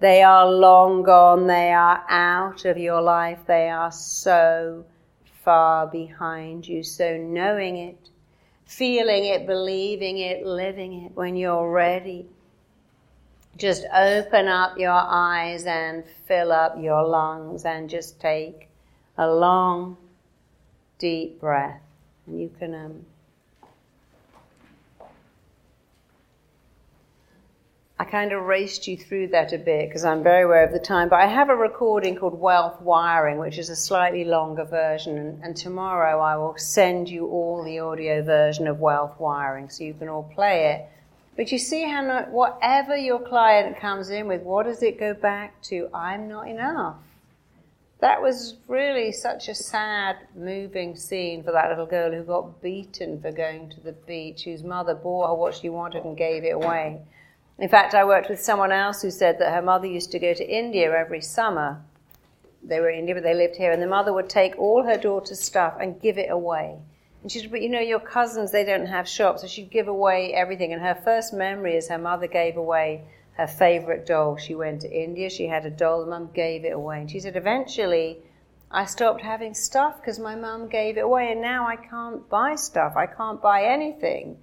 They 0.00 0.22
are 0.22 0.50
long 0.50 1.02
gone. 1.02 1.46
They 1.46 1.72
are 1.72 2.04
out 2.08 2.64
of 2.64 2.76
your 2.76 3.00
life. 3.00 3.40
They 3.46 3.68
are 3.70 3.92
so 3.92 4.84
far 5.42 5.86
behind 5.86 6.68
you. 6.68 6.82
So 6.82 7.16
knowing 7.16 7.76
it, 7.76 8.10
feeling 8.66 9.24
it, 9.24 9.46
believing 9.46 10.18
it, 10.18 10.44
living 10.44 11.04
it, 11.04 11.12
when 11.14 11.36
you're 11.36 11.70
ready, 11.70 12.26
just 13.56 13.84
open 13.94 14.48
up 14.48 14.78
your 14.78 14.92
eyes 14.92 15.64
and 15.64 16.04
fill 16.26 16.52
up 16.52 16.76
your 16.78 17.06
lungs 17.06 17.64
and 17.64 17.90
just 17.90 18.20
take 18.20 18.69
a 19.20 19.30
long, 19.30 19.98
deep 20.98 21.38
breath. 21.40 21.82
And 22.26 22.40
you 22.40 22.50
can 22.58 22.74
um, 22.74 23.04
I 27.98 28.04
kind 28.04 28.32
of 28.32 28.44
raced 28.44 28.88
you 28.88 28.96
through 28.96 29.28
that 29.28 29.52
a 29.52 29.58
bit 29.58 29.86
because 29.86 30.06
I'm 30.06 30.22
very 30.22 30.44
aware 30.44 30.64
of 30.64 30.72
the 30.72 30.78
time, 30.78 31.10
but 31.10 31.16
I 31.16 31.26
have 31.26 31.50
a 31.50 31.54
recording 31.54 32.16
called 32.16 32.40
Wealth 32.40 32.80
Wiring, 32.80 33.36
which 33.36 33.58
is 33.58 33.68
a 33.68 33.76
slightly 33.76 34.24
longer 34.24 34.64
version. 34.64 35.18
And, 35.18 35.44
and, 35.44 35.54
tomorrow 35.54 36.18
I 36.18 36.34
will 36.36 36.56
send 36.56 37.10
you 37.10 37.26
all 37.26 37.62
the 37.62 37.78
audio 37.80 38.22
version 38.22 38.66
of 38.68 38.80
Wealth 38.80 39.20
Wiring 39.20 39.68
so 39.68 39.84
you 39.84 39.92
can 39.92 40.08
all 40.08 40.32
play 40.34 40.72
it. 40.72 40.88
But 41.36 41.52
you 41.52 41.58
see 41.58 41.82
how, 41.82 42.00
not, 42.00 42.30
whatever 42.30 42.96
your 42.96 43.18
client 43.18 43.78
comes 43.78 44.08
in 44.08 44.28
with, 44.28 44.40
what 44.40 44.64
does 44.64 44.82
it 44.82 44.98
go 44.98 45.12
back 45.12 45.60
to? 45.64 45.90
I'm 45.92 46.26
not 46.26 46.48
enough. 46.48 46.96
That 48.00 48.22
was 48.22 48.56
really 48.66 49.12
such 49.12 49.48
a 49.48 49.54
sad, 49.54 50.16
moving 50.34 50.96
scene 50.96 51.42
for 51.42 51.52
that 51.52 51.68
little 51.68 51.84
girl 51.84 52.10
who 52.10 52.22
got 52.22 52.62
beaten 52.62 53.20
for 53.20 53.30
going 53.30 53.68
to 53.70 53.80
the 53.80 53.92
beach, 53.92 54.44
whose 54.44 54.64
mother 54.64 54.94
bought 54.94 55.28
her 55.28 55.34
what 55.34 55.54
she 55.54 55.68
wanted 55.68 56.04
and 56.04 56.16
gave 56.16 56.42
it 56.44 56.54
away. 56.54 57.02
In 57.58 57.68
fact, 57.68 57.94
I 57.94 58.06
worked 58.06 58.30
with 58.30 58.40
someone 58.40 58.72
else 58.72 59.02
who 59.02 59.10
said 59.10 59.38
that 59.38 59.52
her 59.52 59.60
mother 59.60 59.86
used 59.86 60.12
to 60.12 60.18
go 60.18 60.32
to 60.32 60.48
India 60.48 60.90
every 60.96 61.20
summer. 61.20 61.82
They 62.62 62.80
were 62.80 62.88
in 62.88 63.00
India, 63.00 63.14
but 63.14 63.22
they 63.22 63.34
lived 63.34 63.56
here, 63.56 63.70
and 63.70 63.82
the 63.82 63.86
mother 63.86 64.14
would 64.14 64.30
take 64.30 64.58
all 64.58 64.84
her 64.84 64.96
daughter's 64.96 65.40
stuff 65.40 65.76
and 65.78 66.00
give 66.00 66.16
it 66.16 66.30
away. 66.30 66.78
And 67.22 67.30
she 67.30 67.40
said, 67.40 67.50
But 67.50 67.60
you 67.60 67.68
know, 67.68 67.80
your 67.80 68.00
cousins, 68.00 68.50
they 68.50 68.64
don't 68.64 68.86
have 68.86 69.06
shops, 69.06 69.42
so 69.42 69.46
she'd 69.46 69.70
give 69.70 69.88
away 69.88 70.32
everything. 70.32 70.72
And 70.72 70.80
her 70.80 70.94
first 70.94 71.34
memory 71.34 71.76
is 71.76 71.88
her 71.88 71.98
mother 71.98 72.26
gave 72.26 72.56
away 72.56 73.04
her 73.40 73.46
favorite 73.46 74.06
doll. 74.06 74.36
She 74.36 74.54
went 74.54 74.82
to 74.82 74.90
India, 74.90 75.30
she 75.30 75.46
had 75.46 75.64
a 75.64 75.70
doll, 75.70 76.04
mum 76.04 76.30
gave 76.34 76.64
it 76.64 76.72
away. 76.72 77.00
And 77.00 77.10
she 77.10 77.20
said, 77.20 77.36
Eventually, 77.36 78.18
I 78.70 78.84
stopped 78.84 79.22
having 79.22 79.54
stuff 79.54 80.00
because 80.00 80.18
my 80.18 80.36
mum 80.36 80.68
gave 80.68 80.98
it 80.98 81.00
away, 81.00 81.32
and 81.32 81.40
now 81.40 81.66
I 81.66 81.76
can't 81.76 82.28
buy 82.28 82.54
stuff. 82.54 82.92
I 82.96 83.06
can't 83.06 83.40
buy 83.40 83.64
anything. 83.64 84.38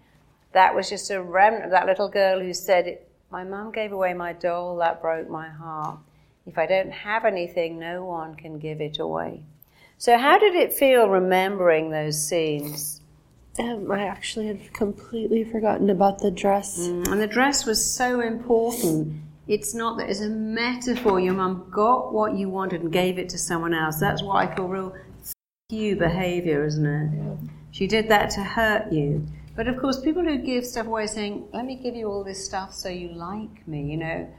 That 0.53 0.75
was 0.75 0.89
just 0.89 1.11
a 1.11 1.21
remnant 1.21 1.65
of 1.65 1.71
that 1.71 1.85
little 1.85 2.09
girl 2.09 2.39
who 2.39 2.53
said, 2.53 2.99
my 3.29 3.43
mum 3.43 3.71
gave 3.71 3.91
away 3.91 4.13
my 4.13 4.33
doll, 4.33 4.77
that 4.77 5.01
broke 5.01 5.29
my 5.29 5.49
heart. 5.49 5.99
If 6.45 6.57
I 6.57 6.65
don't 6.65 6.91
have 6.91 7.25
anything, 7.25 7.77
no 7.77 8.05
one 8.05 8.35
can 8.35 8.57
give 8.57 8.81
it 8.81 8.99
away. 8.99 9.43
So, 9.97 10.17
how 10.17 10.39
did 10.39 10.55
it 10.55 10.73
feel 10.73 11.09
remembering 11.09 11.89
those 11.89 12.21
scenes? 12.25 13.01
Um, 13.59 13.91
I 13.91 14.05
actually 14.05 14.47
had 14.47 14.73
completely 14.73 15.43
forgotten 15.43 15.89
about 15.89 16.19
the 16.19 16.29
dress. 16.29 16.79
Mm, 16.79 17.11
and 17.11 17.21
the 17.21 17.27
dress 17.27 17.65
was 17.65 17.83
so 17.83 18.21
important. 18.21 19.21
It's 19.47 19.73
not 19.73 19.97
that 19.97 20.09
it's 20.09 20.21
a 20.21 20.29
metaphor. 20.29 21.19
Your 21.19 21.33
mum 21.33 21.67
got 21.71 22.13
what 22.13 22.35
you 22.35 22.49
wanted 22.49 22.81
and 22.81 22.91
gave 22.91 23.17
it 23.17 23.29
to 23.29 23.37
someone 23.37 23.73
else. 23.73 23.99
That's 23.99 24.21
what 24.21 24.35
I 24.35 24.53
call 24.53 24.67
real 24.67 24.93
you 25.69 25.95
behavior, 25.95 26.65
isn't 26.65 26.85
it? 26.85 27.11
Yeah. 27.17 27.35
She 27.71 27.87
did 27.87 28.09
that 28.09 28.29
to 28.31 28.43
hurt 28.43 28.91
you. 28.91 29.25
But 29.55 29.67
of 29.67 29.77
course, 29.79 29.99
people 29.99 30.23
who 30.23 30.37
give 30.37 30.65
stuff 30.65 30.85
away 30.85 31.07
saying, 31.07 31.47
let 31.51 31.65
me 31.65 31.75
give 31.75 31.95
you 31.95 32.07
all 32.07 32.23
this 32.23 32.45
stuff 32.45 32.73
so 32.73 32.89
you 32.89 33.09
like 33.09 33.67
me, 33.67 33.83
you 33.83 33.97
know. 33.97 34.29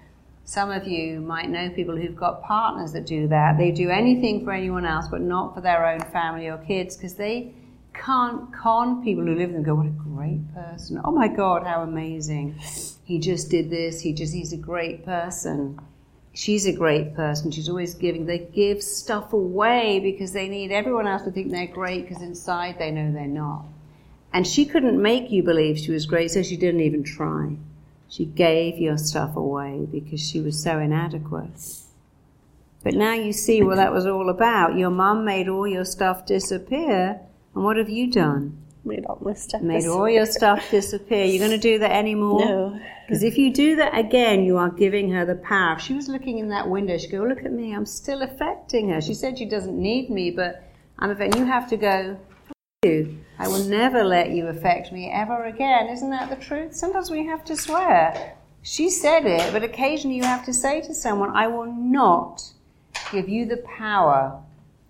Some 0.45 0.71
of 0.71 0.87
you 0.87 1.21
might 1.21 1.51
know 1.51 1.69
people 1.71 1.97
who've 1.97 2.17
got 2.17 2.43
partners 2.43 2.93
that 2.93 3.05
do 3.05 3.29
that. 3.29 3.59
They 3.59 3.71
do 3.71 3.91
anything 3.91 4.45
for 4.45 4.53
anyone 4.53 4.87
else, 4.87 5.09
but 5.09 5.21
not 5.21 5.55
for 5.55 5.61
their 5.61 5.87
own 5.87 6.01
family 6.01 6.47
or 6.47 6.57
kids, 6.59 6.97
because 6.97 7.17
they 7.17 7.53
can't 8.05 8.53
con 8.53 9.03
people 9.03 9.25
who 9.25 9.35
live 9.35 9.53
them 9.53 9.63
go, 9.63 9.75
what 9.75 9.87
a 9.87 9.91
great 9.91 10.55
person. 10.55 11.01
Oh 11.05 11.13
my 11.13 11.29
God, 11.29 11.65
how 11.65 11.83
amazing. 11.83 12.59
He 13.05 13.19
just 13.19 13.51
did 13.51 13.71
this. 13.71 14.01
He 14.01 14.13
just, 14.13 14.35
he's 14.35 14.53
a 14.53 14.57
great 14.57 15.05
person. 15.05 15.81
She's 16.33 16.67
a 16.67 16.73
great 16.73 17.15
person. 17.15 17.51
She's 17.51 17.69
always 17.69 17.95
giving. 17.95 18.27
They 18.27 18.39
give 18.39 18.83
stuff 18.83 19.33
away 19.33 19.99
because 19.99 20.33
they 20.33 20.49
need 20.49 20.71
everyone 20.71 21.07
else 21.07 21.23
to 21.23 21.31
think 21.31 21.51
they're 21.51 21.67
great 21.67 22.07
because 22.07 22.23
inside 22.23 22.79
they 22.79 22.91
know 22.91 23.13
they're 23.13 23.27
not. 23.27 23.65
And 24.33 24.47
she 24.47 24.67
couldn't 24.67 25.01
make 25.01 25.31
you 25.31 25.43
believe 25.43 25.79
she 25.79 25.91
was 25.91 26.07
great, 26.07 26.31
so 26.31 26.43
she 26.43 26.57
didn't 26.57 26.83
even 26.83 27.03
try. 27.03 27.57
She 28.09 28.25
gave 28.25 28.79
your 28.79 28.99
stuff 28.99 29.37
away 29.37 29.87
because 29.91 30.21
she 30.21 30.41
was 30.41 30.63
so 30.63 30.79
inadequate. 30.79 31.83
But 32.85 32.95
now 32.95 33.15
you 33.15 33.33
see 33.33 33.63
what 33.63 33.77
that 33.77 33.93
was 33.93 34.07
all 34.07 34.31
about. 34.31 34.77
Your 34.77 34.91
mum 34.91 35.25
made 35.25 35.49
all 35.49 35.67
your 35.67 35.85
stuff 35.85 36.25
disappear, 36.25 37.21
and 37.55 37.65
what 37.65 37.77
have 37.77 37.89
you 37.89 38.11
done? 38.11 38.57
Made 38.85 39.05
all 39.07 39.19
my 39.21 39.35
stuff 39.35 39.61
Made 39.61 39.77
disappear. 39.77 39.99
all 39.99 40.09
your 40.09 40.27
stuff 40.27 40.71
disappear. 40.71 41.25
You're 41.25 41.47
going 41.47 41.59
to 41.59 41.59
do 41.59 41.79
that 41.81 41.91
anymore? 41.91 42.45
No. 42.45 42.81
Because 43.07 43.23
if 43.23 43.37
you 43.37 43.53
do 43.53 43.77
that 43.77 43.97
again, 43.99 44.45
you 44.45 44.57
are 44.57 44.71
giving 44.71 45.11
her 45.11 45.25
the 45.27 45.35
power. 45.35 45.75
If 45.77 45.83
she 45.83 45.95
was 45.95 46.09
looking 46.09 46.39
in 46.39 46.49
that 46.51 46.69
window, 46.69 46.97
she'd 46.97 47.11
go, 47.11 47.23
Look 47.25 47.45
at 47.45 47.53
me, 47.53 47.75
I'm 47.75 47.87
still 47.87 48.23
affecting 48.23 48.89
her. 48.91 49.01
She 49.01 49.15
said 49.15 49.37
she 49.39 49.47
doesn't 49.47 49.77
need 49.81 50.11
me, 50.11 50.31
but 50.31 50.63
I'm 50.99 51.11
affecting. 51.11 51.41
You 51.43 51.47
have 51.47 51.69
to 51.71 51.77
go, 51.77 52.19
you. 52.85 53.19
I 53.39 53.49
will 53.49 53.65
never 53.65 54.05
let 54.05 54.31
you 54.31 54.47
affect 54.49 54.93
me 54.93 55.11
ever 55.13 55.45
again. 55.45 55.89
Isn't 55.89 56.11
that 56.11 56.31
the 56.31 56.37
truth? 56.37 56.75
Sometimes 56.75 57.11
we 57.11 57.27
have 57.27 57.45
to 57.47 57.57
swear. 57.57 58.35
She 58.63 58.91
said 58.91 59.25
it, 59.27 59.53
but 59.53 59.63
occasionally 59.63 60.17
you 60.17 60.25
have 60.25 60.45
to 60.47 60.53
say 60.53 60.81
to 60.83 60.95
someone, 60.95 61.31
I 61.37 61.47
will 61.47 61.73
not 61.73 62.43
give 63.13 63.29
you 63.29 63.47
the 63.47 63.59
power 63.59 64.41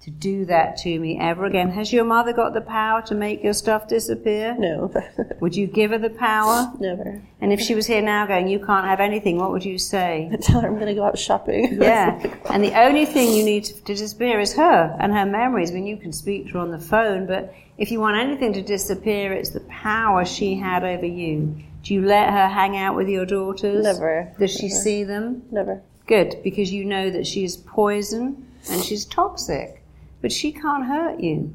to 0.08 0.14
do 0.14 0.44
that 0.46 0.76
to 0.78 0.98
me 0.98 1.18
ever 1.20 1.44
again. 1.44 1.70
Has 1.70 1.92
your 1.92 2.04
mother 2.04 2.32
got 2.32 2.54
the 2.54 2.62
power 2.62 3.02
to 3.02 3.14
make 3.14 3.44
your 3.44 3.52
stuff 3.52 3.88
disappear? 3.88 4.56
No. 4.58 4.90
would 5.40 5.54
you 5.54 5.66
give 5.66 5.90
her 5.90 5.98
the 5.98 6.10
power? 6.10 6.72
Never. 6.80 7.22
And 7.40 7.52
if 7.52 7.60
she 7.60 7.74
was 7.74 7.86
here 7.86 8.00
now 8.00 8.26
going, 8.26 8.48
you 8.48 8.58
can't 8.58 8.86
have 8.86 9.00
anything, 9.00 9.36
what 9.36 9.50
would 9.50 9.64
you 9.64 9.78
say? 9.78 10.30
I'd 10.32 10.40
tell 10.42 10.60
her 10.62 10.68
I'm 10.68 10.74
going 10.76 10.86
to 10.86 10.94
go 10.94 11.04
out 11.04 11.18
shopping. 11.18 11.78
Yeah. 11.88 12.20
and 12.50 12.62
the 12.62 12.78
only 12.80 13.06
thing 13.06 13.32
you 13.34 13.44
need 13.44 13.64
to 13.64 13.74
disappear 13.82 14.40
is 14.40 14.54
her 14.54 14.96
and 14.98 15.12
her 15.12 15.26
memories. 15.26 15.70
I 15.70 15.74
mean, 15.74 15.86
you 15.86 15.96
can 15.96 16.12
speak 16.12 16.46
to 16.48 16.52
her 16.54 16.58
on 16.58 16.70
the 16.70 16.78
phone, 16.78 17.26
but 17.26 17.54
if 17.76 17.90
you 17.90 18.00
want 18.00 18.16
anything 18.16 18.52
to 18.54 18.62
disappear, 18.62 19.32
it's 19.32 19.50
the 19.50 19.60
power 19.60 20.24
she 20.24 20.56
had 20.56 20.84
over 20.84 21.06
you. 21.06 21.56
Do 21.82 21.94
you 21.94 22.02
let 22.02 22.30
her 22.30 22.48
hang 22.48 22.76
out 22.76 22.96
with 22.96 23.08
your 23.08 23.24
daughters? 23.26 23.84
Never. 23.84 24.32
Does 24.38 24.52
she 24.52 24.68
Never. 24.68 24.80
see 24.80 25.04
them? 25.04 25.42
Never. 25.50 25.82
Good, 26.06 26.36
because 26.42 26.72
you 26.72 26.84
know 26.84 27.10
that 27.10 27.26
she's 27.26 27.56
poison 27.56 28.46
and 28.70 28.82
she's 28.82 29.04
toxic. 29.04 29.77
But 30.20 30.32
she 30.32 30.52
can't 30.52 30.86
hurt 30.86 31.20
you. 31.20 31.54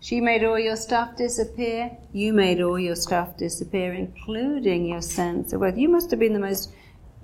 She 0.00 0.20
made 0.20 0.42
all 0.42 0.58
your 0.58 0.74
stuff 0.76 1.16
disappear. 1.16 1.96
You 2.12 2.32
made 2.32 2.60
all 2.60 2.78
your 2.78 2.96
stuff 2.96 3.36
disappear, 3.36 3.92
including 3.92 4.84
your 4.84 5.00
sense 5.00 5.52
of 5.52 5.60
worth. 5.60 5.78
You 5.78 5.88
must 5.88 6.10
have 6.10 6.18
been 6.18 6.32
the 6.32 6.40
most, 6.40 6.72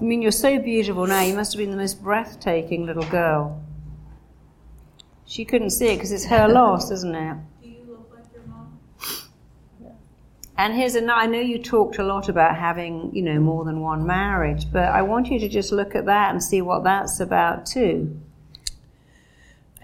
I 0.01 0.05
mean, 0.05 0.22
you're 0.22 0.30
so 0.30 0.61
beautiful 0.61 1.07
now, 1.07 1.22
you 1.22 1.34
must 1.34 1.53
have 1.53 1.59
been 1.59 1.72
the 1.72 1.76
most 1.76 2.01
breathtaking 2.03 2.86
little 2.86 3.09
girl. 3.11 3.61
She 5.26 5.45
couldn't 5.45 5.70
see 5.70 5.89
it 5.89 5.97
because 5.97 6.12
it's 6.12 6.26
her 6.26 6.47
loss, 6.49 6.93
isn't 6.93 7.14
it? 7.14 7.36
Do 7.61 7.68
you 7.68 7.84
look 7.89 8.11
like 8.14 8.32
your 8.32 8.45
mom? 8.45 8.78
Yeah. 9.82 9.91
And 10.57 10.72
here's 10.72 10.95
a, 10.95 11.05
I 11.12 11.26
know 11.26 11.41
you 11.41 11.59
talked 11.59 11.99
a 11.99 12.05
lot 12.05 12.28
about 12.28 12.57
having, 12.57 13.11
you 13.12 13.22
know, 13.22 13.41
more 13.41 13.64
than 13.64 13.80
one 13.80 14.07
marriage, 14.07 14.72
but 14.72 14.84
I 14.84 15.03
want 15.03 15.26
you 15.26 15.41
to 15.41 15.49
just 15.49 15.72
look 15.72 15.97
at 15.97 16.07
that 16.07 16.30
and 16.30 16.43
see 16.43 16.62
what 16.62 16.84
that's 16.84 17.18
about 17.18 17.66
too. 17.66 18.20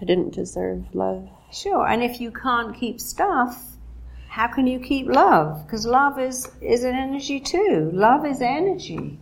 I 0.01 0.05
didn't 0.05 0.33
deserve 0.33 0.93
love. 0.93 1.29
Sure, 1.51 1.87
and 1.87 2.03
if 2.03 2.19
you 2.19 2.31
can't 2.31 2.75
keep 2.75 2.99
stuff, 2.99 3.75
how 4.27 4.47
can 4.47 4.67
you 4.67 4.79
keep 4.79 5.07
love? 5.07 5.65
Because 5.65 5.85
love 5.85 6.19
is, 6.19 6.51
is 6.61 6.83
an 6.83 6.93
energy 6.95 7.39
too. 7.39 7.89
Love 7.93 8.25
is 8.25 8.41
energy. 8.41 9.17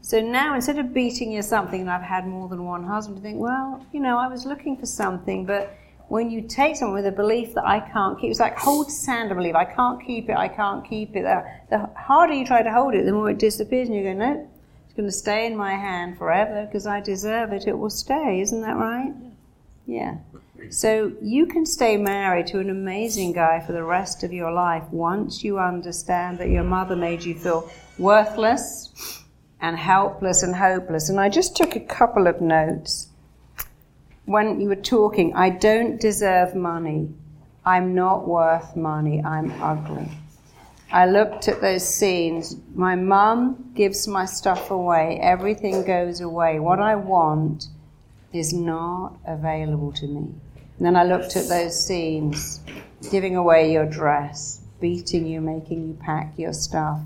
So 0.00 0.20
now 0.20 0.54
instead 0.54 0.78
of 0.78 0.94
beating 0.94 1.32
you 1.32 1.42
something 1.42 1.82
and 1.82 1.90
I've 1.90 2.02
had 2.02 2.26
more 2.26 2.48
than 2.48 2.64
one 2.64 2.84
husband, 2.84 3.18
you 3.18 3.22
think, 3.22 3.38
well, 3.38 3.84
you 3.92 4.00
know, 4.00 4.18
I 4.18 4.28
was 4.28 4.46
looking 4.46 4.76
for 4.76 4.86
something, 4.86 5.44
but 5.44 5.76
when 6.08 6.30
you 6.30 6.42
take 6.42 6.76
someone 6.76 6.96
with 6.96 7.06
a 7.06 7.16
belief 7.16 7.54
that 7.54 7.66
I 7.66 7.80
can't 7.80 8.18
keep, 8.18 8.30
it's 8.30 8.40
like 8.40 8.58
hold 8.58 8.90
sand 8.90 9.32
a 9.32 9.34
belief, 9.34 9.54
I 9.54 9.64
can't 9.64 10.04
keep 10.04 10.28
it, 10.28 10.36
I 10.36 10.48
can't 10.48 10.86
keep 10.86 11.16
it. 11.16 11.24
The 11.24 11.90
harder 11.96 12.34
you 12.34 12.46
try 12.46 12.62
to 12.62 12.72
hold 12.72 12.94
it, 12.94 13.04
the 13.04 13.12
more 13.12 13.30
it 13.30 13.38
disappears, 13.38 13.88
and 13.88 13.96
you 13.96 14.04
go, 14.04 14.12
no, 14.12 14.48
it's 14.84 14.94
going 14.94 15.08
to 15.08 15.12
stay 15.12 15.46
in 15.46 15.56
my 15.56 15.72
hand 15.72 16.18
forever 16.18 16.66
because 16.66 16.86
I 16.86 17.00
deserve 17.00 17.52
it, 17.52 17.66
it 17.66 17.78
will 17.78 17.90
stay. 17.90 18.40
Isn't 18.40 18.60
that 18.60 18.76
right? 18.76 19.12
Yeah. 19.86 20.18
So 20.70 21.12
you 21.20 21.46
can 21.46 21.66
stay 21.66 21.96
married 21.96 22.46
to 22.48 22.58
an 22.58 22.70
amazing 22.70 23.32
guy 23.32 23.60
for 23.60 23.72
the 23.72 23.82
rest 23.82 24.24
of 24.24 24.32
your 24.32 24.50
life 24.50 24.84
once 24.90 25.44
you 25.44 25.58
understand 25.58 26.38
that 26.38 26.48
your 26.48 26.64
mother 26.64 26.96
made 26.96 27.22
you 27.22 27.34
feel 27.34 27.70
worthless 27.98 29.22
and 29.60 29.76
helpless 29.76 30.42
and 30.42 30.54
hopeless. 30.54 31.08
And 31.08 31.20
I 31.20 31.28
just 31.28 31.56
took 31.56 31.76
a 31.76 31.80
couple 31.80 32.26
of 32.26 32.40
notes 32.40 33.08
when 34.26 34.60
you 34.60 34.68
were 34.68 34.76
talking, 34.76 35.34
I 35.34 35.50
don't 35.50 36.00
deserve 36.00 36.54
money. 36.54 37.10
I'm 37.64 37.94
not 37.94 38.26
worth 38.26 38.74
money. 38.74 39.22
I'm 39.22 39.50
ugly. 39.62 40.08
I 40.90 41.06
looked 41.06 41.48
at 41.48 41.60
those 41.60 41.86
scenes. 41.86 42.56
My 42.74 42.94
mum 42.94 43.72
gives 43.74 44.06
my 44.06 44.24
stuff 44.24 44.70
away. 44.70 45.18
Everything 45.20 45.84
goes 45.84 46.20
away. 46.20 46.58
What 46.60 46.80
I 46.80 46.94
want 46.94 47.66
is 48.34 48.52
not 48.52 49.16
available 49.26 49.92
to 49.92 50.06
me. 50.06 50.34
And 50.76 50.86
then 50.86 50.96
I 50.96 51.04
looked 51.04 51.36
at 51.36 51.48
those 51.48 51.86
scenes 51.86 52.60
giving 53.10 53.36
away 53.36 53.72
your 53.72 53.86
dress, 53.86 54.60
beating 54.80 55.26
you, 55.26 55.40
making 55.40 55.86
you 55.86 55.98
pack 56.00 56.36
your 56.36 56.52
stuff. 56.52 57.00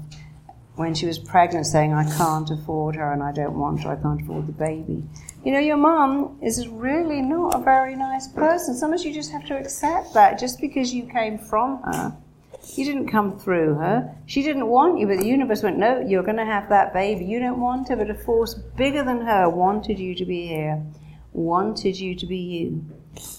When 0.76 0.94
she 0.94 1.06
was 1.06 1.18
pregnant, 1.18 1.66
saying, 1.66 1.92
I 1.92 2.04
can't 2.16 2.48
afford 2.50 2.94
her 2.94 3.12
and 3.12 3.22
I 3.22 3.32
don't 3.32 3.58
want 3.58 3.82
her, 3.82 3.90
I 3.90 3.96
can't 3.96 4.22
afford 4.22 4.46
the 4.46 4.52
baby. 4.52 5.02
You 5.44 5.52
know, 5.52 5.58
your 5.58 5.76
mum 5.76 6.38
is 6.40 6.66
really 6.68 7.20
not 7.20 7.54
a 7.56 7.62
very 7.62 7.94
nice 7.94 8.28
person. 8.28 8.74
Sometimes 8.74 9.04
you 9.04 9.12
just 9.12 9.32
have 9.32 9.44
to 9.46 9.58
accept 9.58 10.14
that 10.14 10.38
just 10.38 10.60
because 10.60 10.94
you 10.94 11.06
came 11.06 11.36
from 11.36 11.82
her. 11.82 12.16
You 12.76 12.84
didn't 12.84 13.08
come 13.08 13.38
through 13.38 13.74
her. 13.74 14.14
She 14.26 14.42
didn't 14.42 14.66
want 14.66 14.98
you, 14.98 15.06
but 15.06 15.18
the 15.18 15.26
universe 15.26 15.62
went, 15.62 15.78
no, 15.78 16.00
you're 16.00 16.22
going 16.22 16.36
to 16.36 16.44
have 16.44 16.68
that 16.68 16.92
baby. 16.92 17.24
You 17.24 17.40
don't 17.40 17.60
want 17.60 17.88
her, 17.88 17.96
but 17.96 18.10
a 18.10 18.14
force 18.14 18.54
bigger 18.54 19.02
than 19.02 19.20
her 19.22 19.48
wanted 19.48 19.98
you 19.98 20.14
to 20.14 20.24
be 20.24 20.46
here, 20.46 20.82
wanted 21.38 21.98
you 21.98 22.14
to 22.16 22.26
be 22.26 22.38
you. 22.38 22.84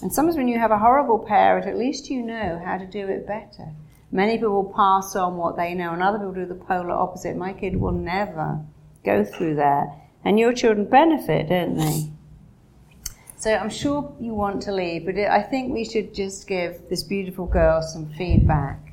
And 0.02 0.12
sometimes 0.12 0.36
when 0.36 0.48
you 0.48 0.58
have 0.58 0.70
a 0.70 0.78
horrible 0.78 1.18
parent, 1.18 1.66
at 1.66 1.76
least 1.76 2.10
you 2.10 2.22
know 2.22 2.60
how 2.64 2.78
to 2.78 2.86
do 2.86 3.06
it 3.08 3.26
better. 3.26 3.68
Many 4.12 4.38
people 4.38 4.72
pass 4.74 5.14
on 5.14 5.36
what 5.36 5.56
they 5.56 5.74
know, 5.74 5.92
and 5.92 6.02
other 6.02 6.18
people 6.18 6.34
do 6.34 6.46
the 6.46 6.54
polar 6.54 6.90
opposite. 6.90 7.36
My 7.36 7.52
kid 7.52 7.76
will 7.76 7.92
never 7.92 8.60
go 9.04 9.24
through 9.24 9.56
that. 9.56 9.86
And 10.24 10.38
your 10.38 10.52
children 10.52 10.86
benefit, 10.86 11.48
don't 11.48 11.76
they? 11.76 12.10
So 13.36 13.54
I'm 13.54 13.70
sure 13.70 14.14
you 14.20 14.34
want 14.34 14.62
to 14.62 14.72
leave, 14.72 15.06
but 15.06 15.16
I 15.16 15.42
think 15.42 15.72
we 15.72 15.84
should 15.84 16.14
just 16.14 16.46
give 16.46 16.88
this 16.90 17.02
beautiful 17.02 17.46
girl 17.46 17.80
some 17.80 18.10
feedback. 18.14 18.92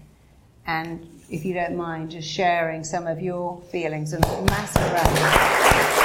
And 0.65 1.05
if 1.29 1.43
you 1.43 1.53
don't 1.53 1.75
mind, 1.75 2.11
just 2.11 2.29
sharing 2.29 2.83
some 2.83 3.07
of 3.07 3.21
your 3.21 3.61
feelings 3.71 4.13
and 4.13 4.23
massive 4.23 4.91
round. 4.93 5.96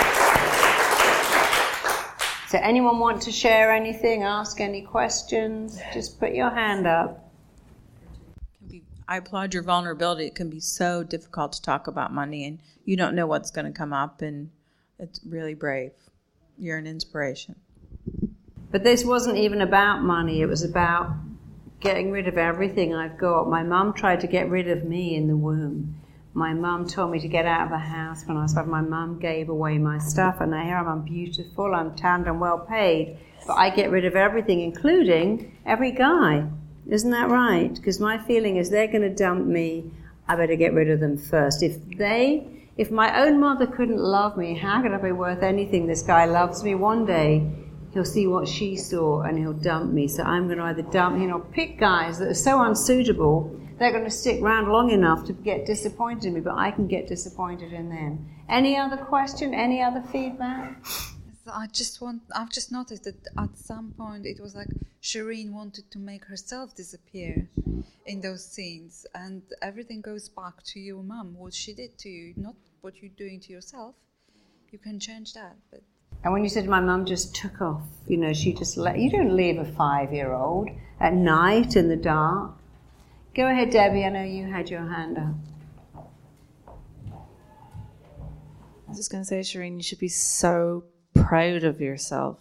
So 2.52 2.58
anyone 2.58 2.98
want 2.98 3.22
to 3.22 3.32
share 3.32 3.72
anything, 3.72 4.24
ask 4.24 4.60
any 4.60 4.82
questions? 4.82 5.80
Just 5.94 6.20
put 6.20 6.34
your 6.34 6.50
hand 6.50 6.86
up. 6.86 7.32
I 9.08 9.16
applaud 9.16 9.54
your 9.54 9.62
vulnerability. 9.62 10.26
It 10.26 10.34
can 10.34 10.50
be 10.50 10.60
so 10.60 11.02
difficult 11.02 11.54
to 11.54 11.62
talk 11.62 11.86
about 11.86 12.12
money 12.12 12.44
and 12.44 12.58
you 12.84 12.98
don't 12.98 13.14
know 13.14 13.26
what's 13.26 13.50
going 13.50 13.64
to 13.64 13.72
come 13.72 13.94
up 13.94 14.20
and 14.20 14.50
it's 14.98 15.18
really 15.24 15.54
brave. 15.54 15.92
You're 16.58 16.76
an 16.76 16.86
inspiration. 16.86 17.54
But 18.70 18.84
this 18.84 19.02
wasn't 19.02 19.38
even 19.38 19.62
about 19.62 20.02
money, 20.02 20.42
it 20.42 20.46
was 20.46 20.62
about 20.62 21.10
getting 21.80 22.10
rid 22.10 22.28
of 22.28 22.36
everything 22.36 22.94
I've 22.94 23.16
got. 23.16 23.48
My 23.48 23.62
mum 23.62 23.94
tried 23.94 24.20
to 24.20 24.26
get 24.26 24.50
rid 24.50 24.68
of 24.68 24.84
me 24.84 25.16
in 25.16 25.26
the 25.26 25.38
womb. 25.38 26.01
My 26.34 26.54
mum 26.54 26.86
told 26.86 27.10
me 27.10 27.20
to 27.20 27.28
get 27.28 27.44
out 27.44 27.64
of 27.64 27.70
the 27.70 27.78
house 27.78 28.24
when 28.26 28.36
I 28.36 28.42
was 28.42 28.54
five. 28.54 28.66
My 28.66 28.80
mum 28.80 29.18
gave 29.18 29.48
away 29.48 29.76
my 29.78 29.98
stuff, 29.98 30.40
and 30.40 30.50
now 30.52 30.64
here 30.64 30.76
I'm, 30.76 30.88
I'm 30.88 31.02
beautiful, 31.02 31.74
I'm 31.74 31.94
tanned, 31.94 32.26
and 32.26 32.40
well 32.40 32.58
paid. 32.58 33.18
But 33.46 33.54
I 33.54 33.70
get 33.70 33.90
rid 33.90 34.04
of 34.04 34.16
everything, 34.16 34.60
including 34.60 35.58
every 35.66 35.92
guy. 35.92 36.46
Isn't 36.88 37.10
that 37.10 37.28
right? 37.28 37.74
Because 37.74 38.00
my 38.00 38.18
feeling 38.18 38.56
is 38.56 38.70
they're 38.70 38.86
going 38.86 39.02
to 39.02 39.14
dump 39.14 39.46
me. 39.46 39.90
I 40.26 40.36
better 40.36 40.56
get 40.56 40.72
rid 40.72 40.88
of 40.90 41.00
them 41.00 41.18
first. 41.18 41.62
If 41.62 41.76
they, 41.98 42.66
if 42.76 42.90
my 42.90 43.22
own 43.22 43.38
mother 43.38 43.66
couldn't 43.66 43.98
love 43.98 44.36
me, 44.36 44.54
how 44.56 44.80
could 44.80 44.92
I 44.92 44.98
be 44.98 45.12
worth 45.12 45.42
anything? 45.42 45.86
This 45.86 46.02
guy 46.02 46.24
loves 46.24 46.64
me 46.64 46.74
one 46.74 47.04
day 47.04 47.46
he'll 47.92 48.04
see 48.04 48.26
what 48.26 48.48
she 48.48 48.76
saw 48.76 49.22
and 49.22 49.38
he'll 49.38 49.52
dump 49.52 49.92
me. 49.92 50.08
So 50.08 50.22
I'm 50.22 50.46
going 50.46 50.58
to 50.58 50.64
either 50.64 50.82
dump, 50.82 51.20
you 51.20 51.26
know, 51.26 51.40
pick 51.40 51.78
guys 51.78 52.18
that 52.18 52.28
are 52.28 52.34
so 52.34 52.62
unsuitable, 52.62 53.60
they're 53.82 53.92
going 53.92 54.04
to 54.04 54.10
stick 54.10 54.40
around 54.40 54.68
long 54.68 54.90
enough 54.90 55.24
to 55.26 55.32
get 55.32 55.66
disappointed 55.66 56.24
in 56.26 56.34
me, 56.34 56.40
but 56.40 56.54
I 56.54 56.70
can 56.70 56.86
get 56.86 57.08
disappointed 57.08 57.72
in 57.72 57.88
them. 57.88 58.28
Any 58.48 58.76
other 58.76 58.96
question? 58.96 59.54
Any 59.54 59.82
other 59.82 60.02
feedback? 60.12 60.84
I 61.52 61.66
just 61.72 62.00
want, 62.00 62.22
I've 62.34 62.50
just 62.50 62.70
noticed 62.70 63.04
that 63.04 63.26
at 63.36 63.58
some 63.58 63.92
point 63.98 64.26
it 64.26 64.40
was 64.40 64.54
like 64.54 64.68
Shireen 65.02 65.52
wanted 65.52 65.90
to 65.90 65.98
make 65.98 66.24
herself 66.24 66.74
disappear 66.76 67.48
in 68.06 68.20
those 68.20 68.44
scenes, 68.44 69.06
and 69.14 69.42
everything 69.60 70.00
goes 70.00 70.28
back 70.28 70.62
to 70.64 70.80
your 70.80 71.02
mum, 71.02 71.34
what 71.36 71.52
she 71.52 71.74
did 71.74 71.98
to 71.98 72.08
you, 72.08 72.34
not 72.36 72.54
what 72.80 73.02
you're 73.02 73.10
doing 73.16 73.40
to 73.40 73.52
yourself. 73.52 73.96
You 74.70 74.78
can 74.78 75.00
change 75.00 75.34
that, 75.34 75.56
but 75.70 75.82
and 76.24 76.32
when 76.32 76.44
you 76.44 76.48
said 76.48 76.68
my 76.68 76.80
mum 76.80 77.04
just 77.04 77.34
took 77.34 77.60
off, 77.60 77.82
you 78.06 78.16
know, 78.16 78.32
she 78.32 78.52
just 78.52 78.76
let 78.76 78.98
you 78.98 79.10
don't 79.10 79.34
leave 79.34 79.58
a 79.58 79.64
five 79.64 80.12
year 80.12 80.32
old 80.32 80.70
at 81.00 81.14
night 81.14 81.74
in 81.74 81.88
the 81.88 81.96
dark. 81.96 82.52
Go 83.34 83.46
ahead, 83.46 83.70
Debbie. 83.70 84.04
I 84.04 84.10
know 84.10 84.22
you 84.22 84.44
had 84.46 84.68
your 84.68 84.86
hand 84.86 85.16
up. 85.16 85.34
I 88.86 88.88
was 88.88 88.98
just 88.98 89.10
going 89.10 89.22
to 89.22 89.26
say, 89.26 89.40
Shireen, 89.40 89.76
you 89.76 89.82
should 89.82 89.98
be 89.98 90.08
so 90.08 90.84
proud 91.14 91.64
of 91.64 91.80
yourself 91.80 92.38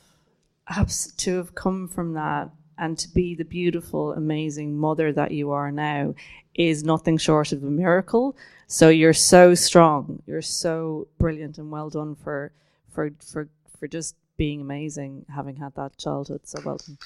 to 1.18 1.38
have 1.38 1.56
come 1.56 1.88
from 1.88 2.14
that 2.14 2.50
and 2.78 2.98
to 2.98 3.08
be 3.10 3.36
the 3.36 3.46
beautiful, 3.46 4.12
amazing 4.12 4.78
mother 4.78 5.14
that 5.14 5.32
you 5.32 5.52
are 5.52 5.72
now 5.72 6.14
is 6.56 6.84
nothing 6.84 7.18
short 7.18 7.54
of 7.54 7.64
a 7.64 7.70
miracle. 7.70 8.36
So 8.68 8.90
you're 8.90 9.14
so 9.14 9.56
strong. 9.56 10.22
You're 10.26 10.42
so 10.42 11.08
brilliant 11.20 11.58
and 11.58 11.72
well 11.72 11.90
done 11.90 12.16
for 12.16 12.52
for 12.90 13.12
for 13.26 13.48
for 13.80 13.88
just 13.88 14.16
being 14.36 14.60
amazing, 14.60 15.26
having 15.34 15.56
had 15.56 15.76
that 15.76 15.98
childhood. 15.98 16.42
So 16.44 16.62
welcome. 16.66 16.98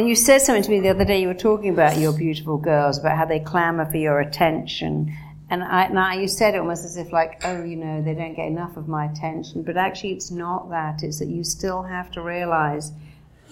And 0.00 0.08
you 0.08 0.16
said 0.16 0.40
something 0.40 0.62
to 0.62 0.70
me 0.70 0.80
the 0.80 0.88
other 0.88 1.04
day. 1.04 1.20
You 1.20 1.28
were 1.28 1.34
talking 1.34 1.68
about 1.68 1.98
your 1.98 2.14
beautiful 2.14 2.56
girls, 2.56 2.96
about 2.96 3.18
how 3.18 3.26
they 3.26 3.38
clamour 3.38 3.84
for 3.84 3.98
your 3.98 4.18
attention. 4.18 5.14
And 5.50 5.62
I, 5.62 5.88
now 5.88 6.14
you 6.14 6.26
said 6.26 6.54
it 6.54 6.58
almost 6.60 6.86
as 6.86 6.96
if 6.96 7.12
like, 7.12 7.42
oh, 7.44 7.62
you 7.62 7.76
know, 7.76 8.00
they 8.00 8.14
don't 8.14 8.34
get 8.34 8.46
enough 8.46 8.78
of 8.78 8.88
my 8.88 9.04
attention. 9.04 9.62
But 9.62 9.76
actually, 9.76 10.12
it's 10.12 10.30
not 10.30 10.70
that. 10.70 11.02
It's 11.02 11.18
that 11.18 11.28
you 11.28 11.44
still 11.44 11.82
have 11.82 12.10
to 12.12 12.22
realise 12.22 12.92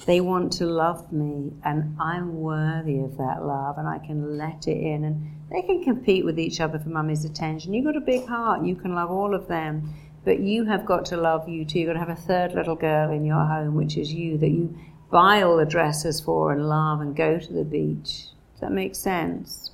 they 0.07 0.23
want 0.23 0.55
to 0.55 0.65
love 0.65 1.13
me, 1.13 1.53
and 1.65 1.95
I'm 2.01 2.41
worthy 2.41 3.01
of 3.01 3.19
that 3.19 3.45
love, 3.45 3.77
and 3.77 3.87
I 3.87 3.99
can 3.99 4.39
let 4.39 4.67
it 4.69 4.79
in. 4.79 5.05
And 5.05 5.31
they 5.51 5.61
can 5.61 5.85
compete 5.85 6.25
with 6.25 6.39
each 6.39 6.63
other 6.63 6.79
for 6.79 6.89
mummy's 6.89 7.27
attention. 7.27 7.75
You've 7.75 7.85
got 7.85 7.97
a 7.97 8.01
big 8.01 8.27
heart, 8.27 8.65
you 8.65 8.75
can 8.75 8.95
love 8.95 9.11
all 9.11 9.35
of 9.35 9.49
them, 9.49 9.93
but 10.25 10.41
you 10.41 10.65
have 10.65 10.87
got 10.87 11.05
to 11.07 11.19
love 11.19 11.47
you 11.47 11.67
too. 11.67 11.81
You've 11.81 11.89
got 11.89 11.93
to 11.93 11.99
have 11.99 12.09
a 12.09 12.17
third 12.17 12.55
little 12.55 12.75
girl 12.75 13.11
in 13.11 13.27
your 13.27 13.45
home, 13.45 13.75
which 13.75 13.99
is 13.99 14.11
you, 14.11 14.39
that 14.39 14.49
you 14.49 14.75
buy 15.11 15.43
all 15.43 15.57
the 15.57 15.67
dresses 15.67 16.21
for 16.21 16.53
and 16.53 16.69
love 16.69 17.01
and 17.01 17.17
go 17.17 17.39
to 17.39 17.53
the 17.53 17.65
beach. 17.65 18.27
Does 18.53 18.61
that 18.61 18.73
make 18.73 18.95
sense? 18.95 19.73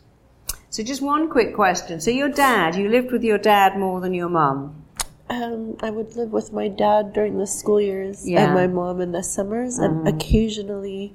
So, 0.71 0.83
just 0.83 1.03
one 1.03 1.31
quick 1.31 1.55
question. 1.55 2.01
So, 2.01 2.11
your 2.11 2.29
dad, 2.29 2.75
you 2.75 2.89
lived 2.89 3.13
with 3.13 3.23
your 3.23 3.39
dad 3.39 3.79
more 3.79 4.01
than 4.01 4.13
your 4.15 4.29
mum? 4.29 4.85
Um, 5.31 5.77
I 5.81 5.91
would 5.91 6.17
live 6.17 6.33
with 6.33 6.53
my 6.53 6.69
dad 6.69 7.13
during 7.13 7.39
the 7.39 7.47
school 7.47 7.81
years 7.81 8.29
yeah. 8.29 8.45
and 8.45 8.55
my 8.55 8.67
mom 8.67 9.01
in 9.01 9.13
the 9.13 9.23
summers, 9.23 9.79
and 9.79 9.99
mm-hmm. 9.99 10.17
occasionally 10.17 11.15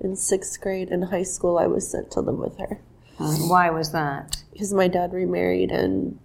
in 0.00 0.16
sixth 0.16 0.60
grade 0.60 0.90
and 0.90 1.04
high 1.04 1.24
school, 1.24 1.58
I 1.58 1.66
was 1.66 1.90
sent 1.90 2.10
to 2.12 2.20
live 2.20 2.38
with 2.38 2.58
her. 2.58 2.80
Why 3.18 3.68
was 3.68 3.92
that? 3.92 4.42
Because 4.50 4.72
my 4.72 4.88
dad 4.88 5.12
remarried 5.12 5.70
and 5.70 6.18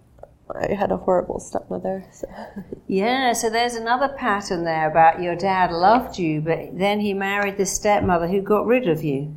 I 0.54 0.74
had 0.74 0.92
a 0.92 0.96
horrible 0.96 1.40
stepmother. 1.40 2.04
So. 2.12 2.28
Yeah, 2.88 3.32
so 3.32 3.50
there's 3.50 3.74
another 3.74 4.08
pattern 4.08 4.62
there 4.64 4.88
about 4.88 5.20
your 5.20 5.34
dad 5.34 5.72
loved 5.72 6.18
you, 6.18 6.40
but 6.40 6.78
then 6.78 7.00
he 7.00 7.14
married 7.14 7.56
the 7.56 7.66
stepmother 7.66 8.28
who 8.28 8.40
got 8.40 8.64
rid 8.64 8.88
of 8.88 9.02
you. 9.02 9.34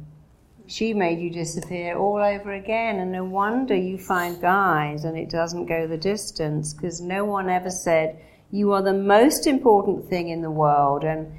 She 0.68 0.94
made 0.94 1.20
you 1.20 1.32
disappear 1.32 1.98
all 1.98 2.18
over 2.18 2.54
again, 2.54 3.00
and 3.00 3.12
no 3.12 3.24
wonder 3.24 3.76
you 3.76 3.98
find 3.98 4.40
guys 4.40 5.04
and 5.04 5.18
it 5.18 5.30
doesn't 5.30 5.66
go 5.66 5.88
the 5.88 5.98
distance 5.98 6.76
because 6.76 7.02
no 7.02 7.26
one 7.26 7.50
ever 7.50 7.72
said 7.72 8.22
you 8.52 8.72
are 8.74 8.84
the 8.84 8.94
most 8.94 9.48
important 9.48 10.08
thing 10.08 10.30
in 10.30 10.44
the 10.44 10.52
world 10.52 11.04
and 11.04 11.32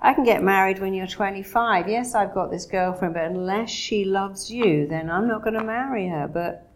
I 0.00 0.14
can 0.14 0.24
get 0.24 0.42
married 0.42 0.78
when 0.78 0.94
you're 0.94 1.08
25. 1.08 1.88
Yes, 1.88 2.14
I've 2.14 2.32
got 2.32 2.50
this 2.50 2.66
girlfriend, 2.66 3.14
but 3.14 3.24
unless 3.24 3.68
she 3.68 4.04
loves 4.04 4.50
you, 4.50 4.86
then 4.86 5.10
I'm 5.10 5.26
not 5.26 5.42
going 5.42 5.58
to 5.58 5.64
marry 5.64 6.06
her. 6.08 6.28
But 6.28 6.67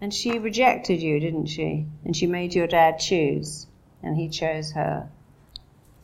and 0.00 0.12
she 0.12 0.38
rejected 0.38 1.02
you, 1.02 1.20
didn't 1.20 1.46
she? 1.46 1.86
And 2.04 2.16
she 2.16 2.26
made 2.26 2.54
your 2.54 2.66
dad 2.66 2.98
choose, 2.98 3.66
and 4.02 4.16
he 4.16 4.28
chose 4.28 4.72
her. 4.72 5.08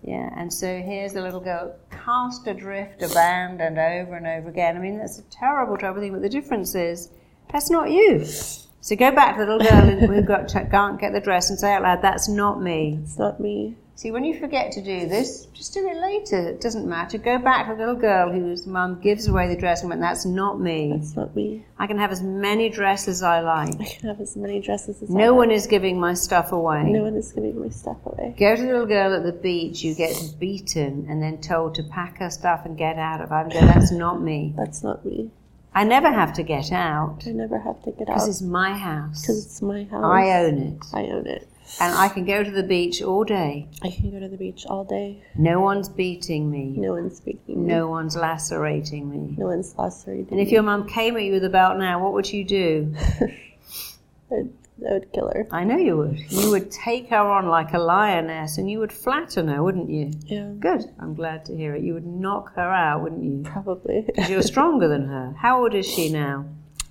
Yeah, 0.02 0.28
and 0.36 0.52
so 0.52 0.82
here's 0.82 1.14
a 1.14 1.22
little 1.22 1.40
girl 1.40 1.76
cast 1.90 2.46
adrift, 2.46 3.02
abandoned 3.02 3.78
over 3.78 4.16
and 4.16 4.26
over 4.26 4.50
again. 4.50 4.76
I 4.76 4.80
mean, 4.80 4.98
that's 4.98 5.18
a 5.18 5.22
terrible, 5.22 5.78
terrible 5.78 6.02
thing. 6.02 6.12
But 6.12 6.20
the 6.22 6.28
difference 6.28 6.74
is, 6.74 7.08
that's 7.50 7.70
not 7.70 7.90
you. 7.90 8.24
So 8.24 8.96
go 8.96 9.12
back 9.12 9.36
to 9.36 9.46
the 9.46 9.56
little 9.56 9.66
girl 9.66 10.08
who 10.08 10.22
got 10.22 10.48
to, 10.48 10.66
can't 10.66 11.00
get 11.00 11.14
the 11.14 11.20
dress 11.20 11.48
and 11.48 11.58
say 11.58 11.72
out 11.72 11.82
loud, 11.82 12.02
"That's 12.02 12.28
not 12.28 12.60
me." 12.60 13.00
It's 13.02 13.18
not 13.18 13.40
me. 13.40 13.76
See, 13.96 14.10
when 14.10 14.24
you 14.24 14.38
forget 14.40 14.72
to 14.72 14.82
do 14.82 15.06
this, 15.06 15.46
just 15.54 15.72
do 15.72 15.88
it 15.88 15.96
later. 15.96 16.48
It 16.48 16.60
doesn't 16.60 16.88
matter. 16.88 17.16
Go 17.16 17.38
back 17.38 17.68
to 17.68 17.74
the 17.74 17.78
little 17.78 17.94
girl 17.94 18.32
whose 18.32 18.66
mum 18.66 19.00
gives 19.00 19.28
away 19.28 19.46
the 19.46 19.56
dress 19.56 19.82
and 19.82 19.88
went, 19.88 20.00
that's 20.00 20.26
not 20.26 20.60
me. 20.60 20.92
That's 20.92 21.14
not 21.14 21.34
me. 21.36 21.64
I 21.78 21.86
can 21.86 21.98
have 21.98 22.10
as 22.10 22.20
many 22.20 22.68
dresses 22.70 23.18
as 23.18 23.22
I 23.22 23.40
like. 23.40 23.80
I 23.80 23.84
can 23.84 24.08
have 24.08 24.20
as 24.20 24.36
many 24.36 24.60
dresses 24.60 25.00
as 25.00 25.08
no 25.08 25.14
I 25.14 25.18
like. 25.18 25.26
No 25.26 25.34
one 25.34 25.50
is 25.52 25.68
giving 25.68 26.00
my 26.00 26.14
stuff 26.14 26.50
away. 26.50 26.82
No 26.90 27.04
one 27.04 27.14
is 27.14 27.30
giving 27.32 27.60
my 27.60 27.68
stuff 27.68 27.98
away. 28.04 28.34
Go 28.36 28.56
to 28.56 28.62
the 28.62 28.68
little 28.68 28.86
girl 28.86 29.14
at 29.14 29.22
the 29.22 29.32
beach, 29.32 29.84
you 29.84 29.94
get 29.94 30.16
beaten 30.40 31.06
and 31.08 31.22
then 31.22 31.40
told 31.40 31.76
to 31.76 31.84
pack 31.84 32.18
her 32.18 32.30
stuff 32.30 32.62
and 32.64 32.76
get 32.76 32.98
out 32.98 33.20
of 33.20 33.30
it. 33.30 33.52
Go, 33.52 33.60
That's 33.60 33.92
not 33.92 34.20
me. 34.20 34.54
That's 34.56 34.82
not 34.82 35.04
me. 35.04 35.30
I 35.72 35.84
never 35.84 36.10
have 36.10 36.32
to 36.34 36.42
get 36.42 36.72
out. 36.72 37.24
I 37.26 37.30
never 37.30 37.58
have 37.58 37.82
to 37.84 37.90
get 37.92 38.08
out. 38.08 38.14
Because 38.14 38.28
it's 38.28 38.42
my 38.42 38.76
house. 38.76 39.22
Because 39.22 39.44
it's 39.44 39.62
my 39.62 39.84
house. 39.84 40.04
I 40.04 40.30
own 40.40 40.58
it. 40.58 40.84
I 40.92 41.02
own 41.06 41.26
it. 41.26 41.48
And 41.80 41.94
I 41.94 42.08
can 42.08 42.24
go 42.24 42.42
to 42.42 42.50
the 42.50 42.62
beach 42.62 43.02
all 43.02 43.24
day. 43.24 43.68
I 43.82 43.90
can 43.90 44.10
go 44.10 44.20
to 44.20 44.28
the 44.28 44.36
beach 44.36 44.66
all 44.66 44.84
day. 44.84 45.22
No 45.36 45.60
one's 45.60 45.88
beating 45.88 46.50
me. 46.50 46.74
No 46.76 46.92
one's 46.92 47.20
beating 47.20 47.66
me. 47.66 47.72
No 47.72 47.88
one's 47.88 48.16
lacerating 48.16 49.10
me. 49.10 49.34
No 49.38 49.46
one's 49.46 49.74
lacerating 49.76 50.26
me. 50.26 50.30
And 50.32 50.40
if 50.40 50.52
your 50.52 50.62
mum 50.62 50.88
came 50.88 51.16
at 51.16 51.22
you 51.22 51.32
with 51.32 51.44
a 51.44 51.48
belt 51.48 51.78
now, 51.78 52.02
what 52.02 52.12
would 52.12 52.30
you 52.32 52.44
do? 52.44 52.94
I'd 54.30 54.50
I 54.86 54.92
would 54.92 55.12
kill 55.12 55.30
her. 55.32 55.46
I 55.50 55.64
know 55.64 55.76
you 55.76 55.96
would. 55.96 56.18
You 56.30 56.50
would 56.50 56.70
take 56.70 57.08
her 57.10 57.16
on 57.16 57.48
like 57.48 57.72
a 57.72 57.78
lioness 57.78 58.58
and 58.58 58.68
you 58.70 58.80
would 58.80 58.92
flatten 58.92 59.48
her, 59.48 59.62
wouldn't 59.62 59.88
you? 59.88 60.10
Yeah. 60.26 60.50
Good. 60.58 60.84
I'm 60.98 61.14
glad 61.14 61.44
to 61.46 61.56
hear 61.56 61.74
it. 61.74 61.82
You 61.82 61.94
would 61.94 62.06
knock 62.06 62.54
her 62.56 62.70
out, 62.70 63.02
wouldn't 63.02 63.22
you? 63.22 63.42
Probably. 63.44 64.02
Because 64.02 64.28
you're 64.28 64.42
stronger 64.54 64.88
than 64.88 65.06
her. 65.06 65.34
How 65.38 65.62
old 65.62 65.74
is 65.74 65.86
she 65.86 66.10
now? 66.10 66.46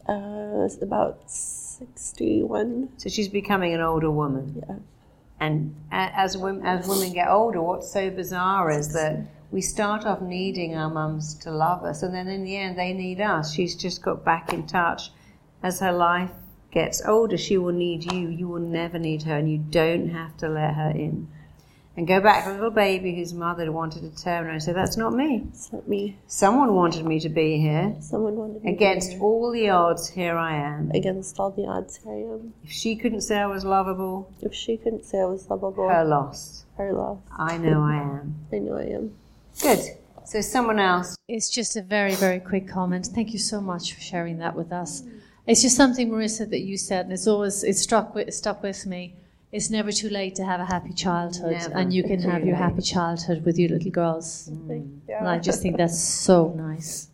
Uh, 0.07 0.65
it's 0.65 0.81
about 0.81 1.29
61. 1.77 2.89
So 2.97 3.09
she's 3.09 3.29
becoming 3.29 3.73
an 3.73 3.81
older 3.81 4.11
woman. 4.11 4.63
Yeah. 4.67 4.75
And 5.39 5.75
as 5.91 6.37
women, 6.37 6.65
as 6.65 6.87
women 6.87 7.11
get 7.13 7.27
older, 7.27 7.61
what's 7.61 7.91
so 7.91 8.09
bizarre 8.09 8.71
is 8.71 8.93
that 8.93 9.27
we 9.51 9.61
start 9.61 10.05
off 10.05 10.21
needing 10.21 10.75
our 10.75 10.89
mums 10.89 11.35
to 11.35 11.51
love 11.51 11.83
us, 11.83 12.01
and 12.01 12.13
then 12.13 12.27
in 12.27 12.43
the 12.43 12.57
end, 12.57 12.77
they 12.77 12.93
need 12.93 13.21
us. 13.21 13.53
She's 13.53 13.75
just 13.75 14.01
got 14.01 14.23
back 14.23 14.53
in 14.53 14.65
touch. 14.65 15.11
As 15.61 15.79
her 15.79 15.91
life 15.91 16.31
gets 16.71 17.05
older, 17.05 17.37
she 17.37 17.57
will 17.57 17.73
need 17.73 18.11
you. 18.11 18.29
You 18.29 18.47
will 18.47 18.59
never 18.59 18.97
need 18.97 19.23
her, 19.23 19.37
and 19.37 19.51
you 19.51 19.57
don't 19.57 20.09
have 20.09 20.37
to 20.37 20.49
let 20.49 20.73
her 20.73 20.91
in. 20.91 21.27
And 21.95 22.07
go 22.07 22.19
back 22.19 22.45
to 22.45 22.51
a 22.51 22.53
little 22.53 22.71
baby 22.71 23.15
whose 23.15 23.33
mother 23.33 23.71
wanted 23.71 24.01
to 24.01 24.23
turn 24.23 24.45
her 24.45 24.49
and 24.51 24.63
say, 24.63 24.73
That's 24.73 24.97
not 24.97 25.13
me. 25.13 25.43
It's 25.49 25.71
not 25.71 25.87
me. 25.87 26.17
Someone 26.25 26.73
wanted 26.73 27.05
me 27.05 27.19
to 27.19 27.29
be 27.29 27.57
here. 27.59 27.95
Someone 27.99 28.35
wanted 28.35 28.63
me 28.63 28.71
to 28.71 28.75
Against 28.75 29.09
be 29.09 29.13
here. 29.15 29.23
all 29.23 29.51
the 29.51 29.69
odds, 29.69 30.09
here 30.09 30.35
I 30.35 30.55
am. 30.55 30.89
Against 30.91 31.39
all 31.39 31.51
the 31.51 31.67
odds, 31.67 31.97
here 31.97 32.11
I 32.13 32.33
am. 32.33 32.53
If 32.63 32.71
she 32.71 32.95
couldn't 32.95 33.21
say 33.21 33.37
I 33.37 33.45
was 33.45 33.63
lovable, 33.63 34.31
If 34.41 34.55
she 34.55 34.75
couldn't 34.77 35.05
say 35.05 35.19
I 35.21 35.25
was 35.25 35.47
lovable, 35.51 35.87
her 35.87 36.03
loss. 36.03 36.65
her 36.77 36.93
loss. 36.93 37.19
I 37.37 37.57
know 37.59 37.83
I 37.83 37.95
am. 37.97 38.35
I 38.51 38.57
know 38.57 38.75
I 38.77 38.85
am. 38.85 39.13
Good. 39.61 39.79
So 40.25 40.41
someone 40.41 40.79
else. 40.79 41.15
It's 41.27 41.49
just 41.51 41.75
a 41.75 41.83
very, 41.83 42.15
very 42.15 42.39
quick 42.39 42.67
comment. 42.67 43.05
Thank 43.13 43.33
you 43.33 43.39
so 43.39 43.61
much 43.61 43.93
for 43.93 44.01
sharing 44.01 44.39
that 44.39 44.55
with 44.55 44.71
us. 44.71 45.03
It's 45.45 45.61
just 45.61 45.75
something, 45.77 46.09
Marisa, 46.09 46.49
that 46.49 46.61
you 46.61 46.75
said, 46.77 47.05
and 47.05 47.13
it's 47.13 47.27
always 47.27 47.63
it 47.63 47.75
struck 47.75 48.15
with, 48.15 48.33
stuck 48.33 48.63
with 48.63 48.85
me. 48.87 49.13
It's 49.53 49.69
never 49.69 49.91
too 49.91 50.09
late 50.09 50.33
to 50.35 50.45
have 50.45 50.59
a 50.59 50.65
happy 50.65 50.93
childhood, 50.93 51.51
Never 51.51 51.77
and 51.77 51.93
you 51.93 52.01
can 52.01 52.23
too 52.23 52.27
have 52.27 52.43
your 52.43 52.55
late. 52.55 52.63
happy 52.63 52.81
childhood 52.81 53.45
with 53.45 53.59
your 53.59 53.69
little 53.69 53.91
girls. 53.91 54.49
Mm. 54.51 55.01
And 55.07 55.27
I 55.27 55.37
just 55.37 55.61
think 55.61 55.77
that's 55.77 55.99
so 55.99 56.51
nice. 56.57 57.09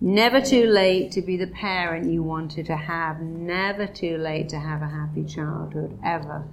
Never 0.00 0.40
too 0.40 0.66
late 0.66 1.10
to 1.12 1.20
be 1.20 1.36
the 1.36 1.48
parent 1.48 2.08
you 2.08 2.22
wanted 2.22 2.66
to 2.66 2.76
have. 2.76 3.20
Never 3.20 3.88
too 3.88 4.18
late 4.18 4.48
to 4.50 4.60
have 4.60 4.82
a 4.82 4.86
happy 4.86 5.24
childhood, 5.24 5.98
ever. 6.04 6.46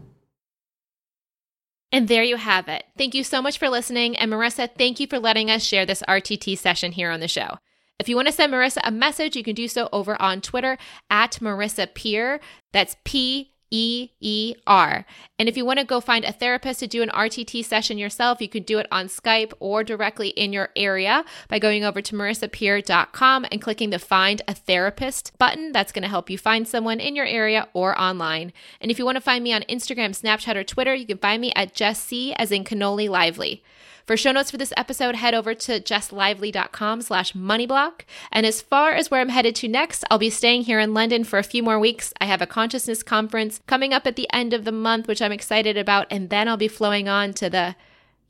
And 1.91 2.07
there 2.07 2.23
you 2.23 2.37
have 2.37 2.67
it. 2.67 2.85
Thank 2.97 3.13
you 3.13 3.23
so 3.23 3.39
much 3.39 3.59
for 3.59 3.69
listening. 3.69 4.17
And 4.17 4.31
Marisa, 4.31 4.67
thank 4.75 4.99
you 4.99 5.05
for 5.05 5.19
letting 5.19 5.51
us 5.51 5.63
share 5.63 5.85
this 5.85 6.01
RTT 6.07 6.57
session 6.57 6.93
here 6.93 7.11
on 7.11 7.19
the 7.19 7.27
show. 7.27 7.59
If 7.99 8.09
you 8.09 8.15
want 8.15 8.27
to 8.27 8.33
send 8.33 8.51
Marisa 8.51 8.79
a 8.83 8.91
message, 8.91 9.35
you 9.35 9.43
can 9.43 9.55
do 9.55 9.67
so 9.67 9.87
over 9.93 10.19
on 10.19 10.41
Twitter 10.41 10.79
at 11.11 11.33
Marisa 11.33 11.93
Peer. 11.93 12.39
That's 12.73 12.97
P 13.05 13.53
E 13.71 14.09
E 14.19 14.55
R. 14.65 15.05
And 15.39 15.49
if 15.49 15.57
you 15.57 15.65
want 15.65 15.79
to 15.79 15.85
go 15.85 15.99
find 15.99 16.25
a 16.25 16.31
therapist 16.31 16.79
to 16.79 16.87
do 16.87 17.01
an 17.01 17.09
RTT 17.09 17.63
session 17.65 17.97
yourself, 17.97 18.41
you 18.41 18.49
can 18.49 18.63
do 18.63 18.79
it 18.79 18.87
on 18.91 19.07
Skype 19.07 19.53
or 19.59 19.83
directly 19.83 20.29
in 20.29 20.53
your 20.53 20.69
area 20.75 21.23
by 21.47 21.59
going 21.59 21.83
over 21.83 22.01
to 22.01 22.15
marisapeer.com 22.15 23.45
and 23.51 23.61
clicking 23.61 23.89
the 23.89 23.99
Find 23.99 24.41
a 24.47 24.53
Therapist 24.53 25.37
button. 25.37 25.71
That's 25.71 25.91
going 25.91 26.03
to 26.03 26.09
help 26.09 26.29
you 26.29 26.37
find 26.37 26.67
someone 26.67 26.99
in 26.99 27.15
your 27.15 27.25
area 27.25 27.67
or 27.73 27.99
online. 27.99 28.53
And 28.81 28.91
if 28.91 28.99
you 28.99 29.05
want 29.05 29.17
to 29.17 29.21
find 29.21 29.43
me 29.43 29.53
on 29.53 29.63
Instagram, 29.63 30.19
Snapchat, 30.19 30.55
or 30.55 30.63
Twitter, 30.63 30.95
you 30.95 31.05
can 31.05 31.17
find 31.17 31.41
me 31.41 31.51
at 31.55 31.73
Jess 31.73 32.01
C 32.01 32.33
as 32.33 32.51
in 32.51 32.63
Cannoli 32.63 33.09
Lively. 33.09 33.63
For 34.07 34.15
show 34.15 34.31
notes 34.31 34.51
for 34.51 34.57
this 34.57 34.71
episode, 34.77 35.15
head 35.15 35.33
over 35.33 35.53
to 35.53 35.81
jesslively.com 35.81 37.01
slash 37.01 37.33
moneyblock. 37.33 38.03
And 38.31 38.45
as 38.45 38.61
far 38.61 38.93
as 38.93 39.11
where 39.11 39.19
I'm 39.19 39.27
headed 39.27 39.53
to 39.55 39.67
next, 39.67 40.05
I'll 40.09 40.17
be 40.17 40.29
staying 40.29 40.61
here 40.61 40.79
in 40.79 40.93
London 40.93 41.25
for 41.25 41.37
a 41.37 41.43
few 41.43 41.61
more 41.61 41.77
weeks. 41.77 42.13
I 42.21 42.25
have 42.25 42.41
a 42.41 42.47
consciousness 42.47 43.03
conference 43.03 43.59
coming 43.67 43.93
up 43.93 44.07
at 44.07 44.15
the 44.15 44.29
end 44.31 44.53
of 44.53 44.63
the 44.63 44.71
month, 44.71 45.09
which 45.09 45.21
I'm 45.21 45.33
excited 45.33 45.75
about. 45.75 46.07
And 46.09 46.29
then 46.29 46.47
I'll 46.47 46.55
be 46.55 46.69
flowing 46.69 47.09
on 47.09 47.33
to 47.33 47.49
the 47.49 47.75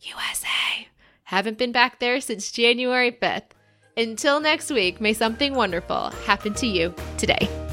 USA. 0.01 0.87
Haven't 1.25 1.59
been 1.59 1.71
back 1.71 1.99
there 1.99 2.21
since 2.21 2.51
January 2.51 3.11
5th. 3.11 3.51
Until 3.95 4.39
next 4.39 4.71
week, 4.71 4.99
may 4.99 5.13
something 5.13 5.53
wonderful 5.53 6.09
happen 6.25 6.55
to 6.55 6.65
you 6.65 6.95
today. 7.19 7.66